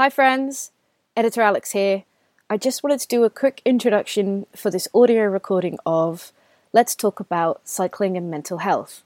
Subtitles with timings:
[0.00, 0.72] Hi, friends.
[1.14, 2.04] Editor Alex here.
[2.48, 6.32] I just wanted to do a quick introduction for this audio recording of
[6.72, 9.02] Let's Talk About Cycling and Mental Health.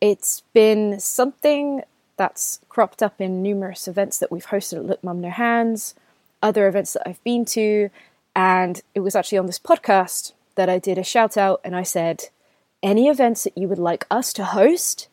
[0.00, 1.82] It's been something
[2.16, 5.94] that's cropped up in numerous events that we've hosted at Look Mum No Hands,
[6.42, 7.90] other events that I've been to,
[8.34, 11.82] and it was actually on this podcast that I did a shout out and I
[11.82, 12.30] said,
[12.82, 15.08] Any events that you would like us to host,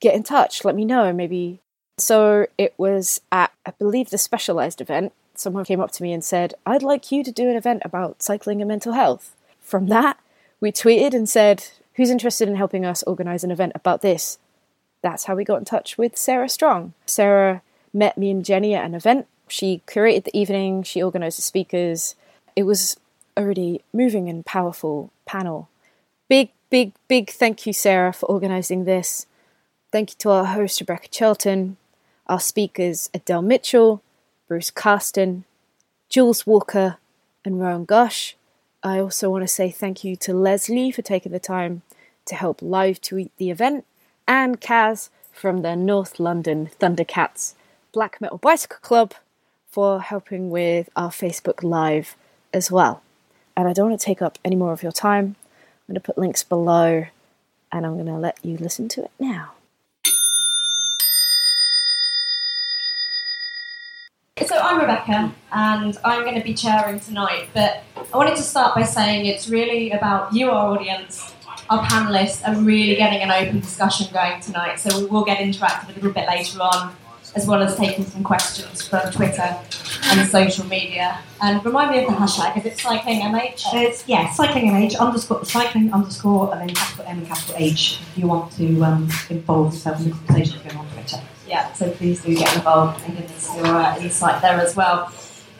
[0.00, 1.12] get in touch, let me know.
[1.12, 1.60] Maybe
[1.98, 5.12] so it was at, I believe, the Specialized event.
[5.34, 8.22] Someone came up to me and said, I'd like you to do an event about
[8.22, 9.34] cycling and mental health.
[9.60, 10.18] From that,
[10.60, 11.64] we tweeted and said,
[11.94, 14.38] Who's interested in helping us organize an event about this?
[15.02, 16.94] That's how we got in touch with Sarah Strong.
[17.06, 19.26] Sarah met me and Jenny at an event.
[19.46, 22.16] She curated the evening, she organized the speakers.
[22.56, 22.98] It was
[23.36, 25.68] a really moving and powerful panel.
[26.28, 29.26] Big, big, big thank you, Sarah, for organizing this.
[29.92, 31.76] Thank you to our host, Rebecca Charlton,
[32.26, 34.02] our speakers Adele Mitchell,
[34.48, 35.44] Bruce Carston,
[36.08, 36.98] Jules Walker,
[37.44, 38.36] and Rowan Gosh.
[38.82, 41.82] I also want to say thank you to Leslie for taking the time
[42.26, 43.84] to help live tweet the event,
[44.26, 47.54] and Kaz from the North London Thundercats
[47.92, 49.14] Black Metal Bicycle Club
[49.68, 52.16] for helping with our Facebook Live
[52.52, 53.02] as well.
[53.56, 55.36] And I don't want to take up any more of your time.
[55.44, 57.06] I'm going to put links below
[57.72, 59.53] and I'm going to let you listen to it now.
[64.42, 67.50] So I'm Rebecca, and I'm going to be chairing tonight.
[67.54, 71.32] But I wanted to start by saying it's really about you, our audience,
[71.70, 74.80] our panelists, and really getting an open discussion going tonight.
[74.80, 76.96] So we will get interactive a little bit later on,
[77.36, 79.56] as well as taking some questions from Twitter
[80.06, 81.16] and social media.
[81.40, 82.58] And remind me of the hashtag.
[82.58, 83.72] Is it cycling MH?
[83.72, 88.18] It's yeah, cycling MH underscore cycling underscore and then capital M and capital H if
[88.18, 91.20] you want to um, involve yourself in the conversation going on Twitter.
[91.54, 95.08] Yeah, so please do get involved and give us your uh, insight there as well.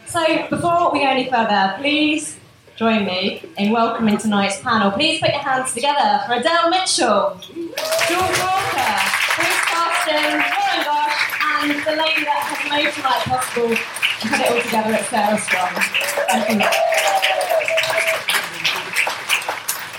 [0.07, 2.37] So before we go any further, please
[2.75, 4.91] join me in welcoming tonight's panel.
[4.91, 8.95] Please put your hands together for Adele Mitchell, George Walker,
[9.39, 11.31] Chris Carston, Warren Gosh,
[11.63, 13.79] and the lady that has made tonight possible and
[14.33, 15.79] put it all together at Sarah Strong.
[16.27, 16.95] Thank you.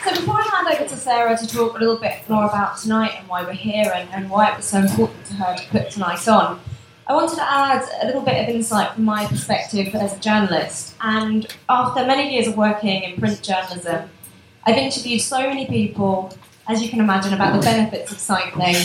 [0.04, 3.28] So before hand over to Sarah to talk a little bit more about tonight and
[3.28, 6.28] why we're here and, and why it was so important to her to put tonight
[6.28, 6.60] on,
[7.08, 10.96] I wanted to add a little bit of insight from my perspective as a journalist.
[11.02, 14.10] And after many years of working in print journalism,
[14.66, 16.36] I've interviewed so many people,
[16.68, 18.76] as you can imagine, about the benefits of cycling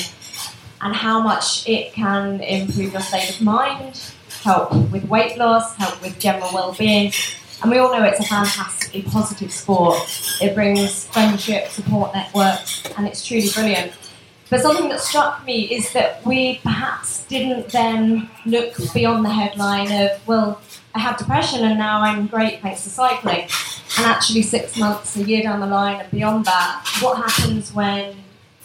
[0.83, 6.01] and how much it can improve your state of mind, help with weight loss, help
[6.03, 7.13] with general well-being.
[7.63, 9.99] And we all know it's a fantastically positive sport.
[10.41, 13.93] It brings friendship, support networks, and it's truly brilliant.
[14.49, 19.93] But something that struck me is that we perhaps didn't then look beyond the headline
[19.93, 20.61] of, well,
[20.95, 23.43] I have depression and now I'm great thanks to cycling.
[23.99, 28.17] And actually, six months, a year down the line, and beyond that, what happens when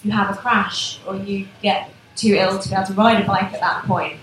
[0.03, 3.27] you have a crash or you get too ill to be able to ride a
[3.27, 4.17] bike at that point?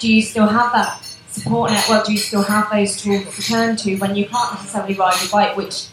[0.00, 2.06] Do you still have that support network?
[2.06, 5.30] Do you still have those tools to turn to when you can't necessarily ride your
[5.30, 5.88] bike, which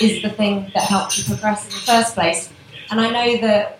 [0.00, 2.50] is the thing that helps you progress in the first place?
[2.90, 3.78] And I know that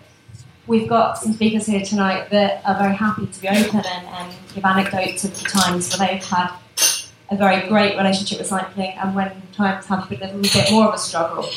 [0.67, 4.33] we've got some speakers here tonight that are very happy to be open and, and
[4.53, 6.55] give anecdotes of the times where they've had
[7.29, 10.87] a very great relationship with cycling and when times have been a little bit more
[10.87, 11.49] of a struggle.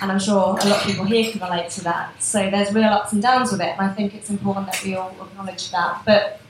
[0.00, 2.22] And I'm sure a lot of people here can relate to that.
[2.22, 4.94] So there's real ups and downs with it, and I think it's important that we
[4.94, 6.02] all acknowledge that.
[6.06, 6.40] But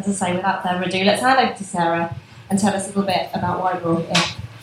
[0.00, 2.16] as I say, without further ado, let's hand over to Sarah
[2.48, 4.14] and tell us a little bit about why we're all here.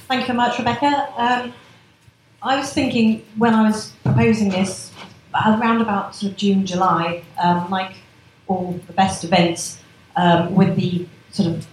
[0.07, 1.13] Thank you very much, Rebecca.
[1.15, 1.53] Um,
[2.41, 4.91] I was thinking when I was proposing this
[5.33, 7.95] around about sort of June, July, um, like
[8.47, 9.79] all the best events,
[10.15, 11.65] um, with the sort of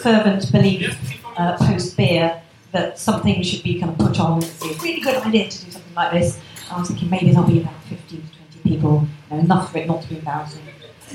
[0.00, 2.40] fervent belief uh, post beer
[2.72, 4.38] that something should be kind of put on.
[4.38, 6.38] It's a really good idea to do something like this.
[6.70, 9.78] I was thinking maybe there'll be about 15 to 20 people, you know, enough for
[9.78, 10.62] it not to be embarrassing.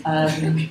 [0.03, 0.69] Um,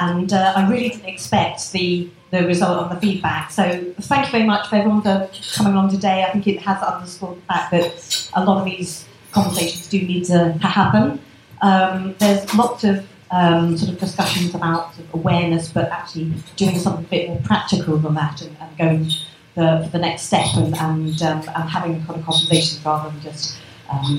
[0.00, 3.50] and uh, I really didn't expect the, the result of the feedback.
[3.50, 6.24] So thank you very much for everyone for coming along today.
[6.24, 10.24] I think it has underscored the fact that a lot of these conversations do need
[10.26, 11.20] to, happen.
[11.62, 16.78] Um, there's lots of um, sort of discussions about sort of awareness, but actually doing
[16.78, 19.10] something a bit more practical than that and, and going
[19.54, 23.56] the, the next step and, and, um, and having kind of conversations rather than just
[23.90, 24.18] um,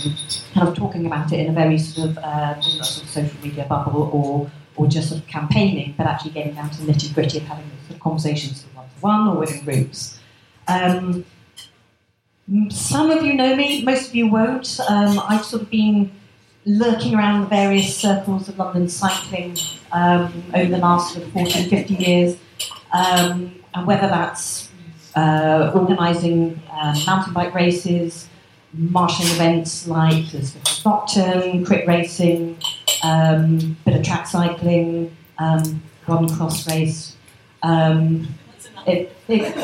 [0.53, 3.65] kind of talking about it in a very sort of, uh, sort of social media
[3.67, 7.37] bubble or, or just sort of campaigning, but actually getting down to the nitty gritty
[7.37, 10.19] of having sort of conversations one to one or within groups.
[10.67, 11.25] Um,
[12.69, 14.79] some of you know me, most of you won't.
[14.87, 16.11] Um, I've sort of been
[16.65, 19.57] lurking around the various circles of London cycling
[19.91, 22.37] um, over the last sort of 40, 50 years,
[22.91, 24.69] um, and whether that's
[25.15, 28.27] uh, organising uh, mountain bike races,
[28.73, 32.57] marshalling events like the Stockton, crit racing,
[33.03, 37.15] um, bit of track cycling, um, one cross race.
[37.63, 38.27] Um,
[38.85, 39.55] it, it,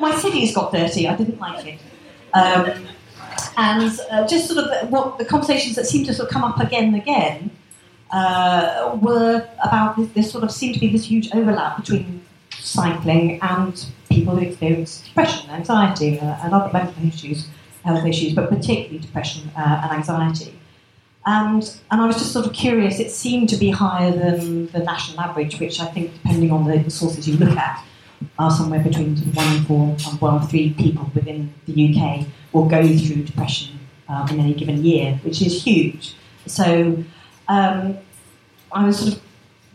[0.00, 1.06] my city's got dirty.
[1.06, 1.78] I didn't like it.
[2.34, 2.86] Um,
[3.56, 6.58] and uh, just sort of what the conversations that seemed to sort of come up
[6.60, 7.50] again and again
[8.10, 13.40] uh, were about this, this, sort of seemed to be this huge overlap between cycling
[13.42, 17.48] and people who experience depression, anxiety, uh, and other mental issues,
[17.84, 20.54] health issues, but particularly depression uh, and anxiety.
[21.24, 24.80] And, and I was just sort of curious, it seemed to be higher than the
[24.80, 27.84] national average, which I think, depending on the, sources you look at,
[28.38, 32.66] are somewhere between one in four and one in three people within the UK will
[32.66, 33.78] go through depression
[34.08, 36.14] um, in any given year, which is huge.
[36.46, 37.04] So
[37.48, 37.98] um,
[38.72, 39.22] I was sort of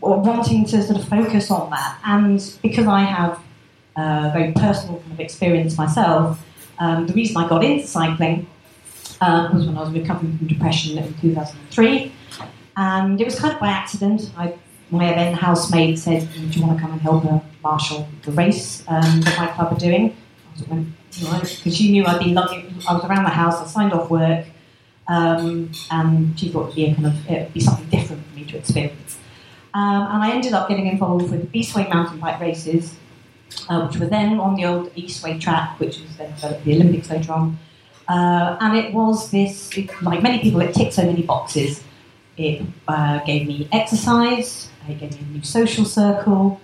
[0.00, 3.40] wanting to sort of focus on that, and because I have
[3.96, 6.44] a very personal kind of experience myself,
[6.78, 8.46] um, the reason I got into cycling
[9.20, 12.12] um, was when I was recovering from depression in 2003,
[12.76, 14.30] and it was kind of by accident.
[14.36, 14.54] I,
[14.90, 18.84] my then housemate said, "Do you want to come and help her marshal the race
[18.88, 20.16] um, that my club are doing?"
[20.56, 22.74] Because she knew I'd been looking.
[22.88, 23.56] I was around the house.
[23.56, 24.46] I signed off work,
[25.08, 28.58] um, and she thought it'd be kind of it'd be something different for me to
[28.58, 29.18] experience.
[29.74, 32.94] Um, and I ended up getting involved with the Eastway mountain bike races,
[33.68, 37.10] uh, which were then on the old Eastway track, which was then developed the Olympics
[37.10, 37.58] later on.
[38.08, 41.82] Uh, and it was this, like many people, it ticked so many boxes.
[42.36, 46.60] It uh, gave me exercise, it gave me a new social circle,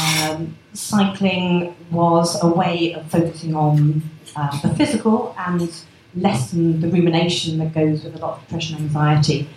[0.00, 4.02] um, cycling was a way of focusing on
[4.36, 5.70] uh, the physical and
[6.14, 9.48] lessen the rumination that goes with a lot of depression and anxiety.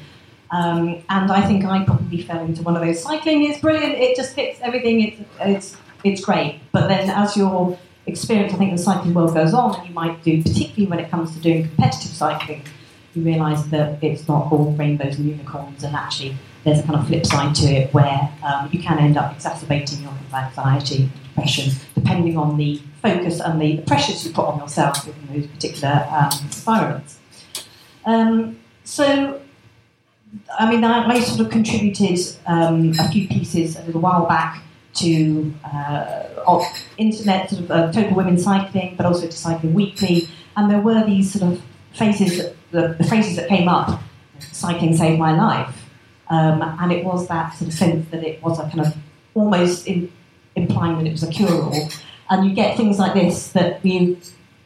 [0.52, 3.02] Um, and I think I probably fell into one of those.
[3.02, 5.02] Cycling is brilliant; it just fits everything.
[5.02, 6.60] It's it's it's great.
[6.74, 10.24] But then, as your experience, I think the cycling world goes on, and you might
[10.24, 12.64] do, particularly when it comes to doing competitive cycling,
[13.14, 17.08] you realise that it's not all rainbows and unicorns, and actually there's a kind of
[17.08, 22.38] flip side to it where um, you can end up exacerbating your anxiety depression depending
[22.38, 27.20] on the focus and the, pressures you put on yourself within those particular um, environments.
[28.06, 29.42] Um, so,
[30.60, 34.64] I mean, I, I, sort of contributed um, a few pieces a little while back
[34.94, 36.24] to uh,
[36.98, 41.04] internet, sort of uh, Total Women Cycling, but also to Cycling Weekly, and there were
[41.06, 41.62] these sort of
[41.94, 44.02] phases, that, the, the phrases that came up,
[44.40, 45.90] cycling saved my life.
[46.30, 48.96] Um, and it was that sort of sense that it was a kind of
[49.34, 50.12] almost in,
[50.56, 51.90] implying that it was a cure-all.
[52.30, 54.18] And you get things like this that you,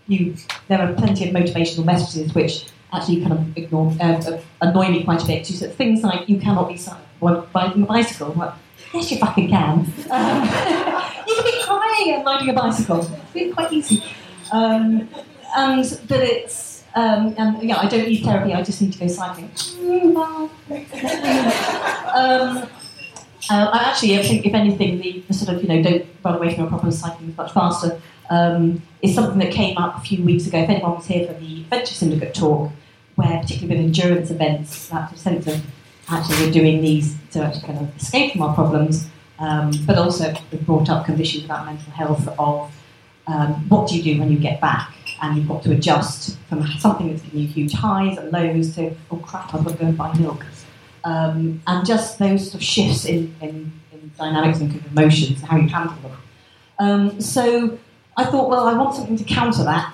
[0.07, 0.35] you,
[0.67, 5.23] there are plenty of motivational messages which actually kind of ignore, uh, annoy me quite
[5.23, 5.47] a bit.
[5.47, 6.79] Said things like you cannot be
[7.21, 8.55] riding a bicycle.
[8.93, 9.79] Yes, you fucking can.
[10.09, 10.43] Um,
[11.27, 13.09] you can be crying and riding a bicycle.
[13.33, 14.03] It's quite easy.
[14.51, 15.09] Um,
[15.55, 18.53] and that it's um, and yeah, I don't need therapy.
[18.53, 19.51] I just need to go cycling.
[22.15, 22.69] um,
[23.49, 26.35] uh, I actually I think, if anything, the, the, sort of you know don't run
[26.35, 28.01] away from your problems, cycling is much faster.
[28.29, 30.59] Um, is something that came up a few weeks ago.
[30.59, 32.71] If anyone was here for the Adventure Syndicate talk,
[33.15, 35.63] where particularly with endurance events, that sense of
[36.09, 39.07] actually we're doing these to actually kind of escape from our problems,
[39.39, 42.71] um, but also we've brought up conditions about mental health of
[43.27, 46.65] um, what do you do when you get back and you've got to adjust from
[46.79, 49.85] something that's giving you huge highs and lows to, oh crap, I've got to go
[49.87, 50.45] and buy milk.
[51.03, 55.67] Um, and just those sort of shifts in, in, in dynamics and emotions, how you
[55.67, 56.17] handle them.
[56.79, 57.77] Um, so
[58.17, 59.93] I thought, well, I want something to counter that.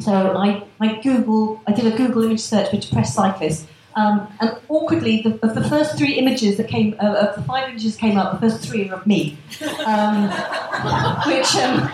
[0.00, 3.66] so I, I Google, I did a Google image search for depressed cyclists,
[3.96, 7.70] um, and awkwardly, the, of the first three images that came, uh, of the five
[7.70, 9.38] images came up, the first three are of me,
[9.86, 10.28] um,
[11.26, 11.88] which, um,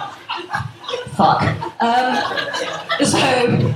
[1.14, 1.42] fuck.
[1.82, 3.74] Um, so,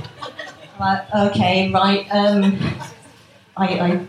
[0.79, 2.07] like, okay, right.
[2.11, 2.59] Um,
[3.57, 4.05] I, I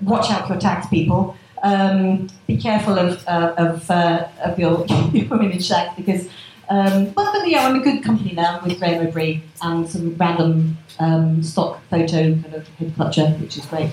[0.00, 1.36] watch out for tax people.
[1.62, 6.26] Um, be careful of uh, of, uh, of your, your image shack because
[6.70, 10.78] um, but, but yeah, I'm in good company now with Graeme Obree and some random
[11.00, 13.90] um, stock photo kind of head clutcher, which is great.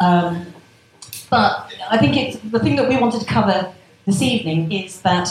[0.00, 0.46] Um,
[1.30, 3.72] but I think it's the thing that we wanted to cover
[4.06, 5.28] this evening is that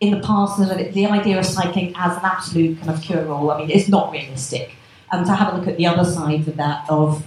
[0.00, 3.70] in the past, the, idea of cycling as an absolute kind of cure-all, I mean,
[3.70, 4.72] it's not realistic.
[5.12, 7.24] And to have a look at the other side of that, of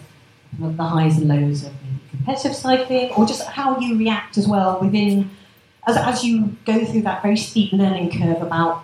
[0.59, 1.71] the highs and lows of
[2.09, 5.29] competitive cycling, or just how you react as well within
[5.87, 8.83] as, as you go through that very steep learning curve about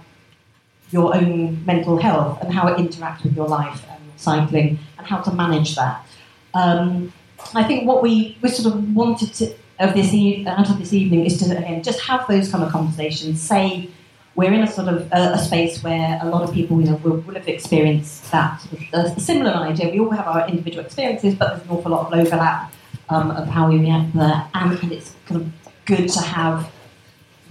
[0.90, 5.20] your own mental health and how it interacts with your life and cycling and how
[5.20, 6.06] to manage that.
[6.54, 7.12] Um,
[7.54, 10.94] I think what we, we sort of wanted to, of this e- out of this
[10.94, 13.42] evening is to again just have those kind of conversations.
[13.42, 13.90] Say
[14.36, 16.96] we're in a sort of a, a space where a lot of people you know
[16.98, 19.90] will, will have experienced that sort similar idea.
[19.90, 22.72] We all have our individual experiences, but there's an awful lot of overlap
[23.10, 25.52] um, of how we react there, and, and it's kind of
[25.86, 26.72] good to have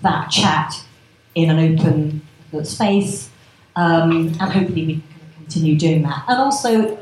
[0.02, 0.74] that chat
[1.34, 2.22] in an open
[2.64, 3.30] space,
[3.76, 5.04] um, and hopefully we can
[5.36, 6.24] continue doing that.
[6.28, 6.98] And also,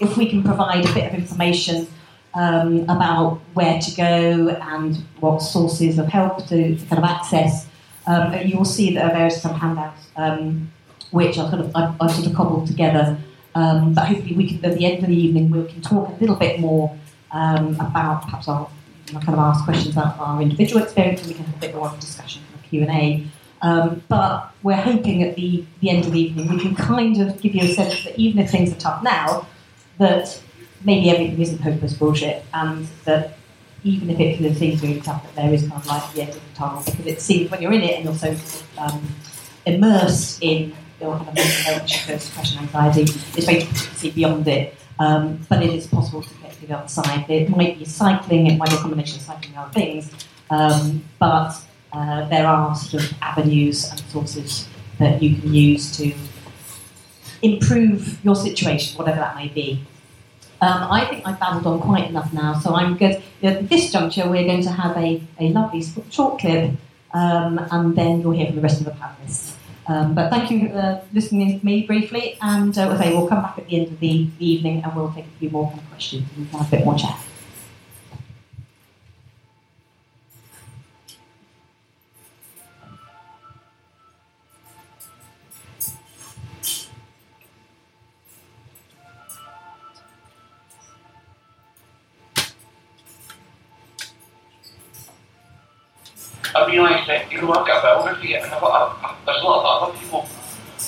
[0.00, 1.86] if we can provide a bit of information
[2.34, 7.66] um, about where to go and what sources of help to, to kind of access,
[8.06, 10.70] um, you will see that there are some handouts um,
[11.10, 13.16] which I've, of, I've, I've, sort of cobbled together.
[13.54, 16.20] Um, but hopefully, we can at the end of the evening we can talk a
[16.20, 16.96] little bit more
[17.32, 18.68] um, about perhaps our
[19.14, 21.88] kind of ask questions about our individual experience and we can have a bit more
[21.88, 23.26] of a discussion for Q&A.
[23.62, 27.40] Um, but we're hoping at the, the end of the evening we can kind of
[27.40, 29.46] give you a sense that even if things are tough now,
[29.98, 30.40] that
[30.84, 33.38] maybe everything isn't hopeless bullshit and that
[33.82, 36.30] even if it seems really tough, that there is kind of light at the end
[36.30, 38.36] of the tunnel because it seems when you're in it and you're so
[38.78, 39.02] um,
[39.64, 41.86] immersed in your kind of mental health
[42.26, 44.74] depression, anxiety, it's very difficult to see beyond it.
[44.98, 46.34] Um, but it is possible to
[46.64, 47.24] other.
[47.28, 50.10] It might be cycling, it might be a combination of cycling and other things,
[50.50, 51.54] um, but
[51.92, 56.12] uh, there are sort of avenues and sources that you can use to
[57.42, 59.80] improve your situation, whatever that may be.
[60.60, 63.22] Um, I think I've babbled on quite enough now, so I'm good.
[63.42, 66.70] At this juncture, we're going to have a, a lovely short clip,
[67.12, 69.55] um, and then you'll hear from the rest of the panelists.
[69.88, 73.42] Um, but thank you for uh, listening to me briefly, and uh, say we'll come
[73.42, 76.28] back at the end of the, the evening and we'll take a few more questions
[76.36, 77.16] and have a bit more chat.
[96.56, 99.42] I realised that, you know, I've got a biography and I've got a, a, there's
[99.42, 100.26] a lot of other people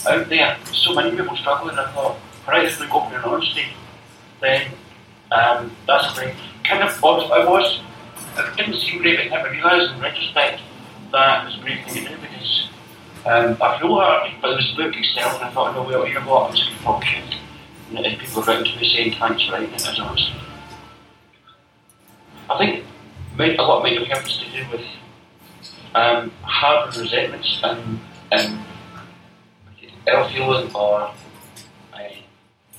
[0.06, 3.66] out there, so many people struggling, I thought, right, if we go up an honesty,
[4.40, 4.70] then
[5.30, 6.34] um, that's great.
[6.64, 7.80] Kind of, I was,
[8.38, 10.62] it didn't seem great, but I realised in retrospect
[11.12, 12.68] that was a great thing to do because
[13.26, 16.08] um, I feel hard, but it was the book itself, and I thought, no, well,
[16.08, 17.38] you know what, I'm just going to.
[17.94, 20.30] And people were writing to me saying thanks for writing it as honest.
[22.50, 22.84] I think
[23.58, 24.86] a lot of mental health has to do with
[25.94, 28.00] um, harbour resentments and,
[28.32, 28.58] and
[30.06, 31.10] ill feeling or
[31.92, 31.98] uh,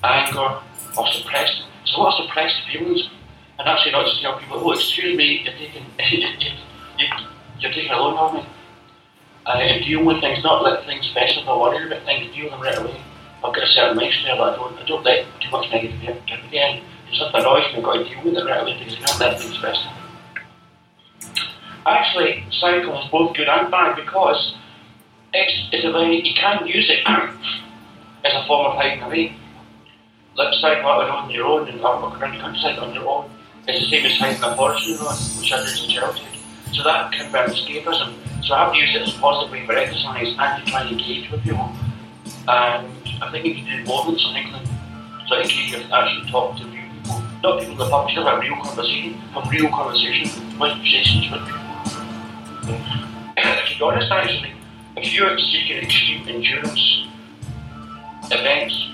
[0.04, 0.60] anger
[0.98, 1.63] or suppressed.
[1.84, 3.10] There's a lot of suppressed feelings,
[3.58, 5.86] and actually not just tell people, oh, excuse me, you're taking,
[7.60, 8.46] you're taking a loan on me.
[9.46, 12.62] Uh, and deal with things, not let things fester, not worry about things, deal them
[12.62, 13.01] right away.
[13.44, 16.84] I've got a certain lifestyle that I don't, I don't let too much negativity in.
[17.10, 19.20] If something annoys me, I've got to deal with it right away because I can't
[19.20, 19.99] let things fester
[21.86, 24.55] actually cycling is both good and bad because
[25.33, 27.00] it's, it's a very, you can use it
[28.25, 29.36] as a form of hiding away.
[30.36, 33.29] Like cycling out on your own and or around the countryside on your own
[33.67, 36.25] is the same as hiding a forest on your own, which I did in childhood.
[36.74, 38.13] So that can be escapism.
[38.43, 40.81] So I have to use it as a positive way for exercise and to try
[40.81, 41.75] and engage with people.
[42.48, 42.88] And
[43.21, 44.65] I think if you do more than cycling,
[45.27, 48.25] so I think you can actually talk to people, not people in the pub, still
[48.25, 51.68] have real conversation, have real conversations, conversations with people
[52.77, 54.53] be honest, actually,
[54.97, 57.07] if you're seeking extreme endurance
[58.31, 58.89] events,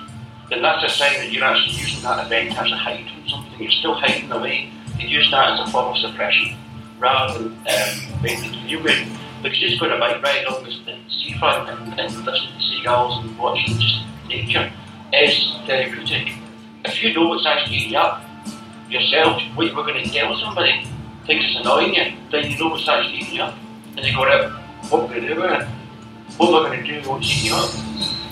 [0.50, 3.60] then that's a sign that you're actually using that event as a hide from something.
[3.60, 4.70] You're still hiding away.
[5.00, 6.56] You use that as a form of suppression
[7.00, 9.08] rather than um, making you would
[9.42, 10.72] because you're just going to bike ride on the,
[11.10, 14.72] seafront and, and listen to seagulls and watching just danger
[15.14, 16.34] is therapeutic.
[16.84, 18.24] If you know what's actually eating you up
[18.90, 20.88] yourself, what you were going to tell somebody,
[21.26, 23.56] thinks it's annoying you, then you know what's actually eating you up.
[23.98, 24.52] And you go,
[24.90, 25.68] what going to do it?
[26.38, 27.72] What I going to do eating you up?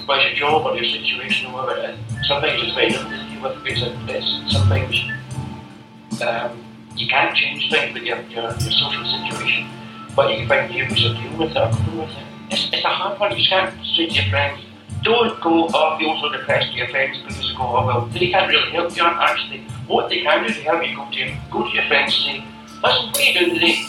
[0.05, 2.27] What's your job or your situation or whatever it is?
[2.27, 4.95] Sometimes it's better to deal with because it's sometimes
[6.21, 6.63] um,
[6.97, 9.69] you can't change things with your, your, your social situation,
[10.15, 12.25] but you can find new ways of dealing with it or with it.
[12.51, 13.37] It's, it's a hard one.
[13.37, 14.61] You can't say to your friends,
[15.03, 18.05] don't go, oh, I feel so depressed to your friends because you go, oh, well,
[18.07, 19.03] they can't really help you.
[19.03, 22.43] Actually, what they can do to help you, go to, go to your friends and
[22.43, 22.45] say,
[22.83, 23.85] listen, what are you doing today?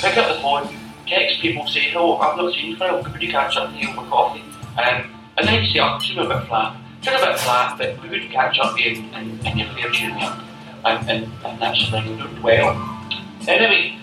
[0.00, 0.68] Pick up the phone,
[1.10, 4.08] text people, say, hello, I've not seen you for could you catch up you over
[4.08, 4.44] coffee?
[4.78, 6.76] Um, and you say, oh, I'm a bit flat.
[7.02, 10.22] Still a bit flat, but we would catch up you and, and you're there cheering
[10.22, 10.40] up.
[10.84, 13.08] And, and, and that's the thing, doing well.
[13.48, 13.98] Anyway,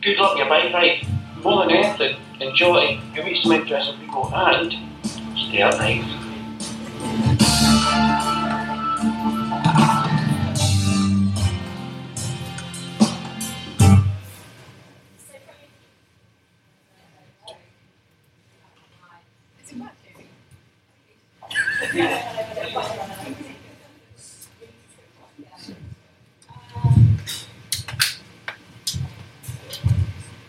[0.00, 1.06] good luck your bike ride.
[1.44, 4.74] More than anything, enjoy, you meet some interesting people, and
[5.36, 6.02] stay up night.
[21.92, 22.04] Hello,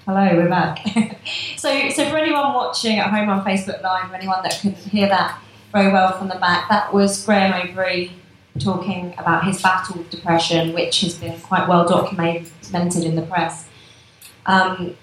[0.07, 0.79] we're back.
[1.57, 5.41] so, so for anyone watching at home on Facebook Live, anyone that could hear that
[5.73, 8.11] very well from the back, that was Graeme Obree
[8.59, 13.67] talking about his battle with depression, which has been quite well documented in the press.
[14.45, 14.95] Um,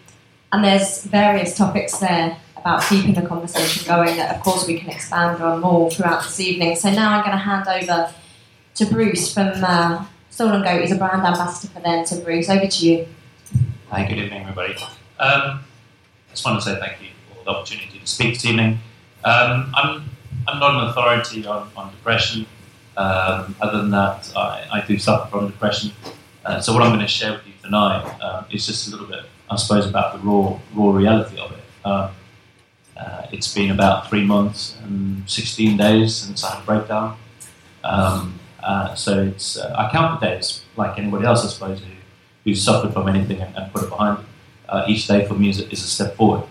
[0.52, 4.90] and there's various topics there about keeping the conversation going that, of course, we can
[4.90, 6.76] expand on more throughout this evening.
[6.76, 8.12] So now I'm going to hand over
[8.74, 10.82] to Bruce from uh, Stolen Goat.
[10.82, 12.04] He's a brand ambassador for them.
[12.04, 13.08] So, Bruce, over to you.
[13.88, 14.74] Hi, good evening, everybody.
[15.18, 15.60] Um, I
[16.30, 18.78] just want to say thank you for the opportunity to speak this evening.
[19.24, 20.10] Um, I'm,
[20.46, 22.46] I'm not an authority on, on depression.
[22.96, 25.92] Um, other than that, I, I, do suffer from depression.
[26.44, 29.06] Uh, so what I'm going to share with you tonight um, is just a little
[29.06, 32.10] bit, I suppose, about the raw, raw reality of it.
[33.00, 37.16] Uh, it's been about three months and 16 days since I had a breakdown.
[37.82, 41.80] Um, uh, so it's, uh, I count the days like anybody else, I suppose,
[42.44, 44.24] who suffered from anything and, and put it behind.
[44.68, 46.44] Uh, each day for me is a, is a step forward.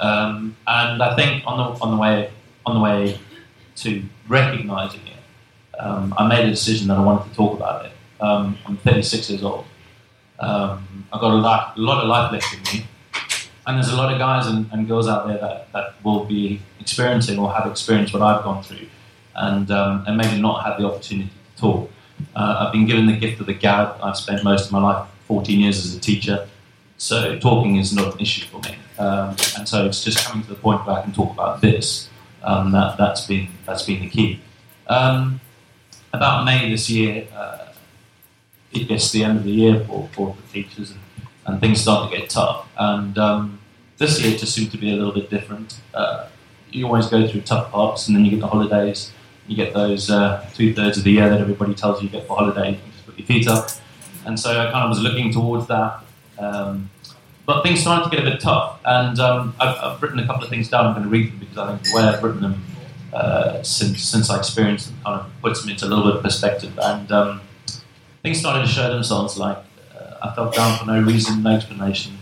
[0.00, 2.30] Um, and I think on the, on the way
[2.66, 3.18] on the way
[3.76, 7.92] to recognizing it, um, I made a decision that I wanted to talk about it.
[8.20, 9.66] Um, I'm 36 years old.
[10.38, 12.86] Um, I've got a lot, a lot of life left in me.
[13.66, 16.60] And there's a lot of guys and, and girls out there that, that will be
[16.80, 18.86] experiencing or have experienced what I've gone through
[19.34, 21.90] and, um, and maybe not had the opportunity to talk.
[22.36, 23.96] Uh, I've been given the gift of the gab.
[24.02, 26.46] I've spent most of my life 14 years as a teacher,
[26.96, 28.76] so talking is not an issue for me.
[28.98, 32.08] Um, and so it's just coming to the point where I can talk about this.
[32.42, 34.40] Um, that, that's been that's been the key.
[34.86, 35.40] Um,
[36.12, 37.72] about May this year, uh,
[38.70, 41.00] it gets the end of the year for, for the teachers, and,
[41.46, 42.63] and things start to get tough.
[42.78, 43.60] And um,
[43.98, 45.80] this year just seemed to be a little bit different.
[45.92, 46.28] Uh,
[46.70, 49.12] you always go through tough parts, and then you get the holidays.
[49.46, 52.26] You get those uh, two thirds of the year that everybody tells you you get
[52.26, 52.72] for holiday.
[52.72, 53.70] You just put your feet up
[54.26, 56.00] and so I kind of was looking towards that.
[56.38, 56.90] Um,
[57.46, 60.44] but things started to get a bit tough, and um, I've, I've, written a couple
[60.44, 60.86] of things down.
[60.86, 62.64] I'm going to read them because I think the way I've written them
[63.12, 66.22] uh, since since I experienced them kind of puts them into a little bit of
[66.22, 66.78] perspective.
[66.78, 67.42] And um,
[68.22, 69.36] things started to show themselves.
[69.36, 69.58] Like
[69.94, 72.14] uh, I felt down for no reason, no explanation.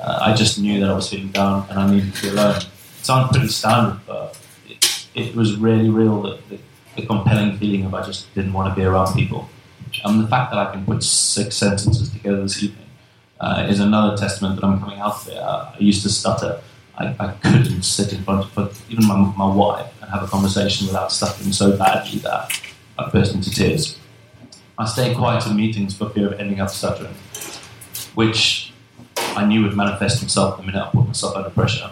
[0.00, 2.56] Uh, I just knew that I was feeling down and I needed to be alone.
[2.56, 6.22] It sounds pretty standard, but it, it was really real.
[6.22, 6.58] that the,
[6.96, 9.48] the compelling feeling of I just didn't want to be around people.
[10.04, 12.86] And the fact that I can put six sentences together this evening
[13.40, 15.36] uh, is another testament that I'm coming out of it.
[15.36, 16.60] Uh, I used to stutter.
[16.96, 20.86] I, I, couldn't sit in front of even my, my wife and have a conversation
[20.86, 22.60] without stuttering so badly that
[22.98, 23.98] I burst into tears.
[24.78, 27.14] I stay quiet in meetings for fear of ending up stuttering,
[28.14, 28.69] which
[29.36, 31.90] I knew would manifest itself the minute I put myself under pressure.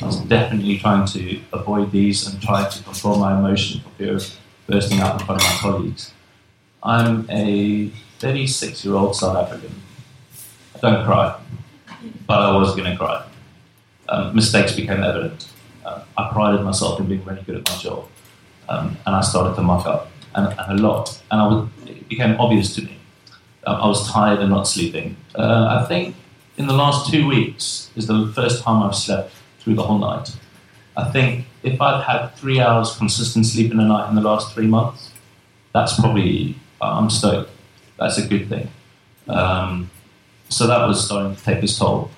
[0.00, 4.16] I was definitely trying to avoid these and try to control my emotion for fear
[4.16, 6.12] of bursting out in front of my colleagues.
[6.82, 9.74] I'm a 36 year old South African.
[10.76, 11.38] I don't cry,
[12.26, 13.24] but I was going to cry.
[14.08, 15.48] Um, mistakes became evident.
[15.84, 18.08] Uh, I prided myself in being really good at my job,
[18.68, 21.20] um, and I started to muck up, and, and a lot.
[21.30, 22.98] And was, it became obvious to me.
[23.64, 25.16] Um, I was tired and not sleeping.
[25.34, 26.16] Uh, I think
[26.56, 30.36] in the last two weeks is the first time I've slept through the whole night.
[30.96, 34.54] I think if I've had three hours consistent sleep in a night in the last
[34.54, 35.10] three months,
[35.72, 37.50] that's probably I'm stoked.
[37.98, 38.68] That's a good thing.
[39.28, 39.90] Um,
[40.48, 42.10] so that was starting to take its toll.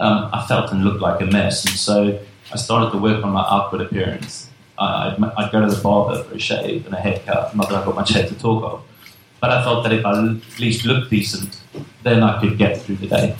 [0.00, 2.20] Um, I felt and looked like a mess, and so
[2.52, 4.50] I started to work on my outward appearance.
[4.78, 7.78] I, I'd, I'd go to the barber for a shave and a haircut, not that
[7.78, 8.82] I've got much hair to talk of.
[9.40, 11.60] But I felt that if I at least looked decent,
[12.02, 13.36] then I could get through the day.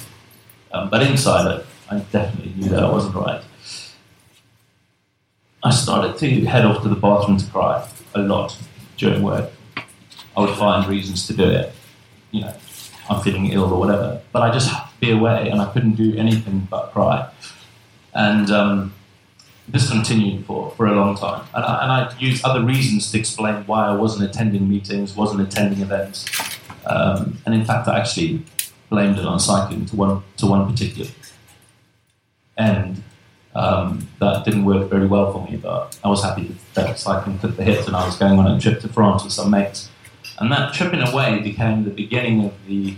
[0.76, 3.42] Um, but inside it, I definitely knew that I wasn't right.
[5.62, 8.56] I started to head off to the bathroom to cry a lot
[8.98, 9.50] during work.
[10.36, 11.72] I would find reasons to do it.
[12.30, 12.54] You know,
[13.08, 14.20] I'm feeling ill or whatever.
[14.32, 17.30] But I just had to be away and I couldn't do anything but cry.
[18.12, 18.94] And um,
[19.68, 21.46] this continued for, for a long time.
[21.54, 25.40] And I, and I used other reasons to explain why I wasn't attending meetings, wasn't
[25.40, 26.26] attending events.
[26.84, 28.44] Um, and in fact, I actually
[28.88, 31.10] blamed it on cycling to one, to one particular
[32.56, 33.02] end.
[33.54, 37.56] Um, that didn't work very well for me, but I was happy that cycling took
[37.56, 39.88] the hit and I was going on a trip to France with some mates.
[40.38, 42.94] And that trip, in a way, became the beginning of the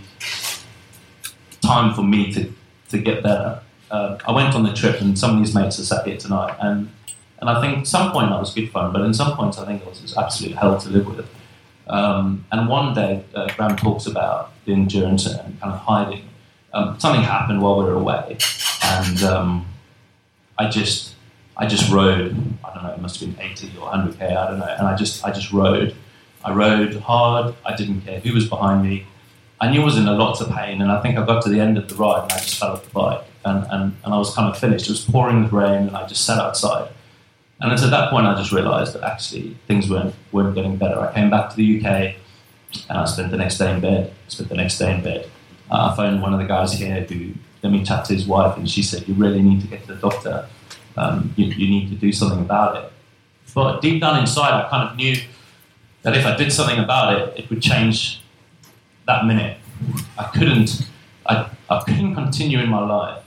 [1.61, 2.51] time for me to,
[2.89, 3.61] to get better.
[3.89, 6.55] Uh, I went on the trip, and some of these mates are sat here tonight,
[6.59, 6.89] and
[7.39, 9.65] and I think at some point that was good fun, but in some points I
[9.65, 11.25] think it was absolute hell to live with.
[11.89, 16.29] Um, and one day, uh, Graeme talks about the endurance and kind of hiding.
[16.71, 18.37] Um, something happened while we were away,
[18.83, 19.65] and um,
[20.57, 21.15] I just,
[21.57, 22.37] I just rode.
[22.63, 24.21] I don't know, it must have been 80 or 100k.
[24.21, 25.95] I don't know, and I just, I just rode.
[26.45, 27.55] I rode hard.
[27.65, 29.05] I didn't care who was behind me.
[29.59, 31.49] I knew I was in a lot of pain, and I think I got to
[31.49, 34.13] the end of the ride and I just fell off the bike, and, and, and
[34.13, 34.85] I was kind of finished.
[34.85, 36.89] It was pouring with rain, and I just sat outside.
[37.61, 40.99] And it's at that point I just realised that actually things weren't weren't getting better.
[40.99, 42.15] I came back to the UK,
[42.89, 44.13] and I spent the next day in bed.
[44.27, 45.29] Spent the next day in bed.
[45.69, 48.57] Uh, I phoned one of the guys here who let me chat to his wife,
[48.57, 50.47] and she said, "You really need to get to the doctor.
[50.95, 52.91] Um, you, you need to do something about it."
[53.53, 55.17] But deep down inside, I kind of knew
[56.03, 58.21] that if I did something about it, it would change
[59.05, 59.57] that minute.
[60.17, 60.87] I couldn't,
[61.25, 63.23] I, I couldn't continue in my life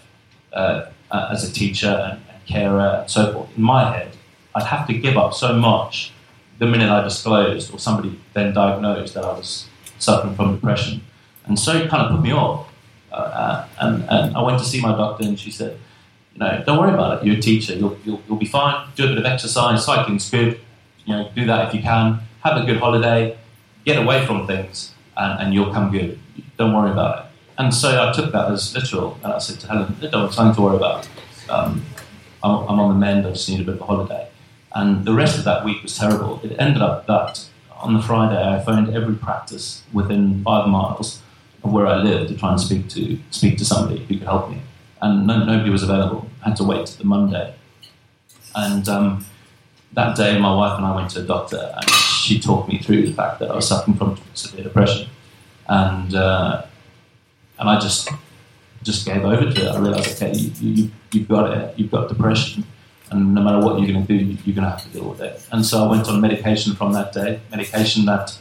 [0.53, 3.57] uh, as a teacher and, and carer and so forth.
[3.57, 4.17] In my head,
[4.55, 6.13] I'd have to give up so much
[6.59, 11.03] the minute I disclosed or somebody then diagnosed that I was suffering from depression.
[11.47, 12.69] And so it kind of put me off.
[13.11, 15.79] Uh, uh and, and I went to see my doctor and she said,
[16.35, 17.27] you know, don't worry about it.
[17.27, 17.75] You're a teacher.
[17.75, 18.89] You'll, you'll, you'll be fine.
[18.95, 19.85] Do a bit of exercise.
[19.85, 20.61] Cycling's good.
[21.05, 23.37] You know, do that if you can have a good holiday,
[23.85, 26.19] get away from things, and, and you'll come good.
[26.59, 27.25] Don't worry about it.
[27.59, 30.63] And so I took that as literal, and I said to Helen, "Don't something to
[30.63, 31.09] worry about.
[31.49, 31.85] Um,
[32.43, 33.27] I'm, I'm, on the mend.
[33.27, 34.29] I just need a bit of a holiday."
[34.75, 36.41] And the rest of that week was terrible.
[36.43, 37.47] It ended up that
[37.83, 41.21] on the Friday I phoned every practice within five miles
[41.65, 44.51] of where I lived to try and speak to speak to somebody who could help
[44.51, 44.63] me,
[45.01, 46.29] and no, nobody was available.
[46.45, 47.55] I had to wait to the Monday,
[48.55, 49.27] and um,
[49.93, 53.07] that day my wife and I went to a doctor, and she talked me through
[53.07, 55.09] the fact that I was suffering from severe depression,
[55.69, 56.65] and uh,
[57.59, 58.09] and I just
[58.83, 59.69] just gave over to it.
[59.69, 61.79] I realised, okay, you, you, you've got it.
[61.79, 62.65] You've got depression,
[63.13, 65.21] and no matter what you're going to do, you're going to have to deal with
[65.21, 65.47] it.
[65.53, 67.41] And so I went on medication from that day.
[67.51, 68.37] Medication that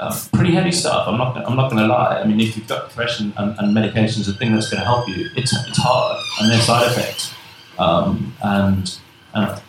[0.00, 1.06] uh, pretty heavy stuff.
[1.06, 1.36] I'm not.
[1.36, 2.20] I'm not going to lie.
[2.20, 4.86] I mean, if you've got depression and, and medication is a thing that's going to
[4.86, 7.32] help you, it's it's hard and there's side effects.
[7.78, 8.98] Um, and,
[9.34, 9.62] and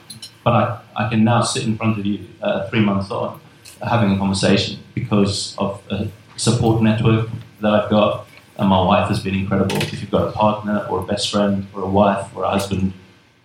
[0.43, 3.39] but I, I can now sit in front of you uh, three months on
[3.87, 7.29] having a conversation because of a support network
[7.61, 8.27] that I've got.
[8.57, 9.75] And my wife has been incredible.
[9.77, 12.93] If you've got a partner or a best friend or a wife or a husband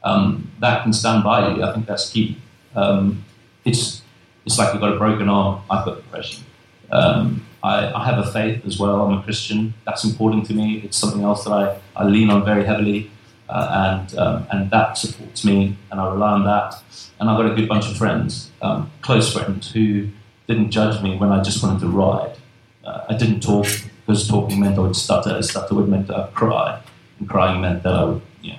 [0.05, 2.39] um, that can stand by you, I think that's key.
[2.75, 3.25] Um,
[3.65, 4.03] it's,
[4.47, 6.45] it's like you've got a broken arm, I've got depression.
[6.91, 9.03] Um, I, I, have a faith as well.
[9.03, 9.75] I'm a Christian.
[9.85, 10.79] That's important to me.
[10.79, 13.11] It's something else that I, I lean on very heavily
[13.51, 16.75] uh, and um, and that supports me, and I rely on that.
[17.19, 20.09] And I've got a good bunch of friends, um, close friends, who
[20.47, 22.37] didn't judge me when I just wanted to ride.
[22.85, 23.67] Uh, I didn't talk
[24.07, 25.43] because talking meant I would stutter.
[25.43, 26.81] Stutter would meant I would cry,
[27.19, 28.59] and crying meant that I would, you know,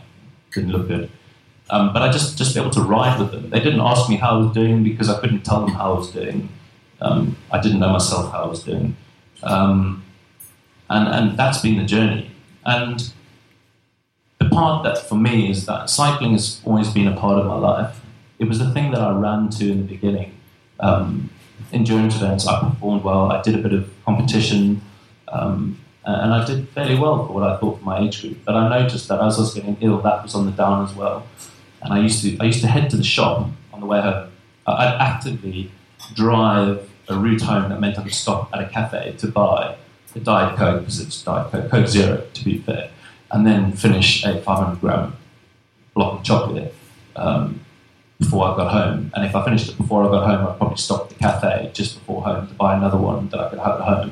[0.51, 1.09] didn't look good.
[1.71, 3.49] Um, but I just just be able to ride with them.
[3.49, 5.97] They didn't ask me how I was doing because I couldn't tell them how I
[5.97, 6.49] was doing.
[6.99, 8.97] Um, I didn't know myself how I was doing,
[9.41, 10.03] um,
[10.89, 12.29] and and that's been the journey.
[12.65, 13.11] And
[14.37, 17.55] the part that for me is that cycling has always been a part of my
[17.55, 18.01] life.
[18.37, 20.33] It was the thing that I ran to in the beginning.
[20.79, 21.29] Um,
[21.71, 23.31] endurance events, I performed well.
[23.31, 24.81] I did a bit of competition,
[25.29, 28.39] um, and I did fairly well for what I thought for my age group.
[28.43, 30.93] But I noticed that as I was getting ill, that was on the down as
[30.93, 31.25] well.
[31.81, 34.29] And I used to I used to head to the shop on the way home.
[34.67, 35.71] I'd actively
[36.13, 39.75] drive a route home that meant I could stop at a cafe to buy
[40.15, 42.91] a Diet Coke because it's Diet Coke, Coke Zero to be fair
[43.31, 45.15] and then finish a 500 gram
[45.93, 46.73] block of chocolate
[47.15, 47.61] um,
[48.19, 49.11] before I got home.
[49.15, 51.71] And if I finished it before I got home, I'd probably stop at the cafe
[51.73, 54.11] just before home to buy another one that I could have at home.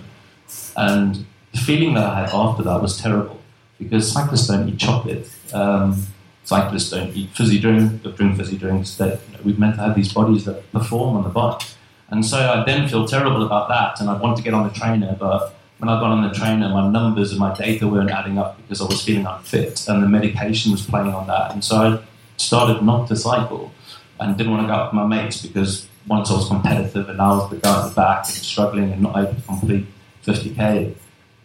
[0.78, 3.40] And the feeling that I had after that was terrible
[3.78, 5.30] because cyclists don't eat chocolate.
[5.54, 6.04] Um,
[6.44, 8.96] cyclists don't eat fizzy drink, drink fizzy drinks.
[8.96, 11.62] That you know, we're meant to have these bodies that perform on the bike.
[12.10, 14.74] And so I then feel terrible about that, and I want to get on the
[14.74, 18.38] trainer, but when I got on the trainer, my numbers and my data weren't adding
[18.38, 21.54] up because I was feeling unfit, and the medication was playing on that.
[21.54, 22.00] And so I
[22.38, 23.72] started not to cycle
[24.20, 27.22] and didn't want to go out with my mates because once I was competitive and
[27.22, 29.86] I was the guy at the back and struggling and not able to complete
[30.26, 30.96] 50k.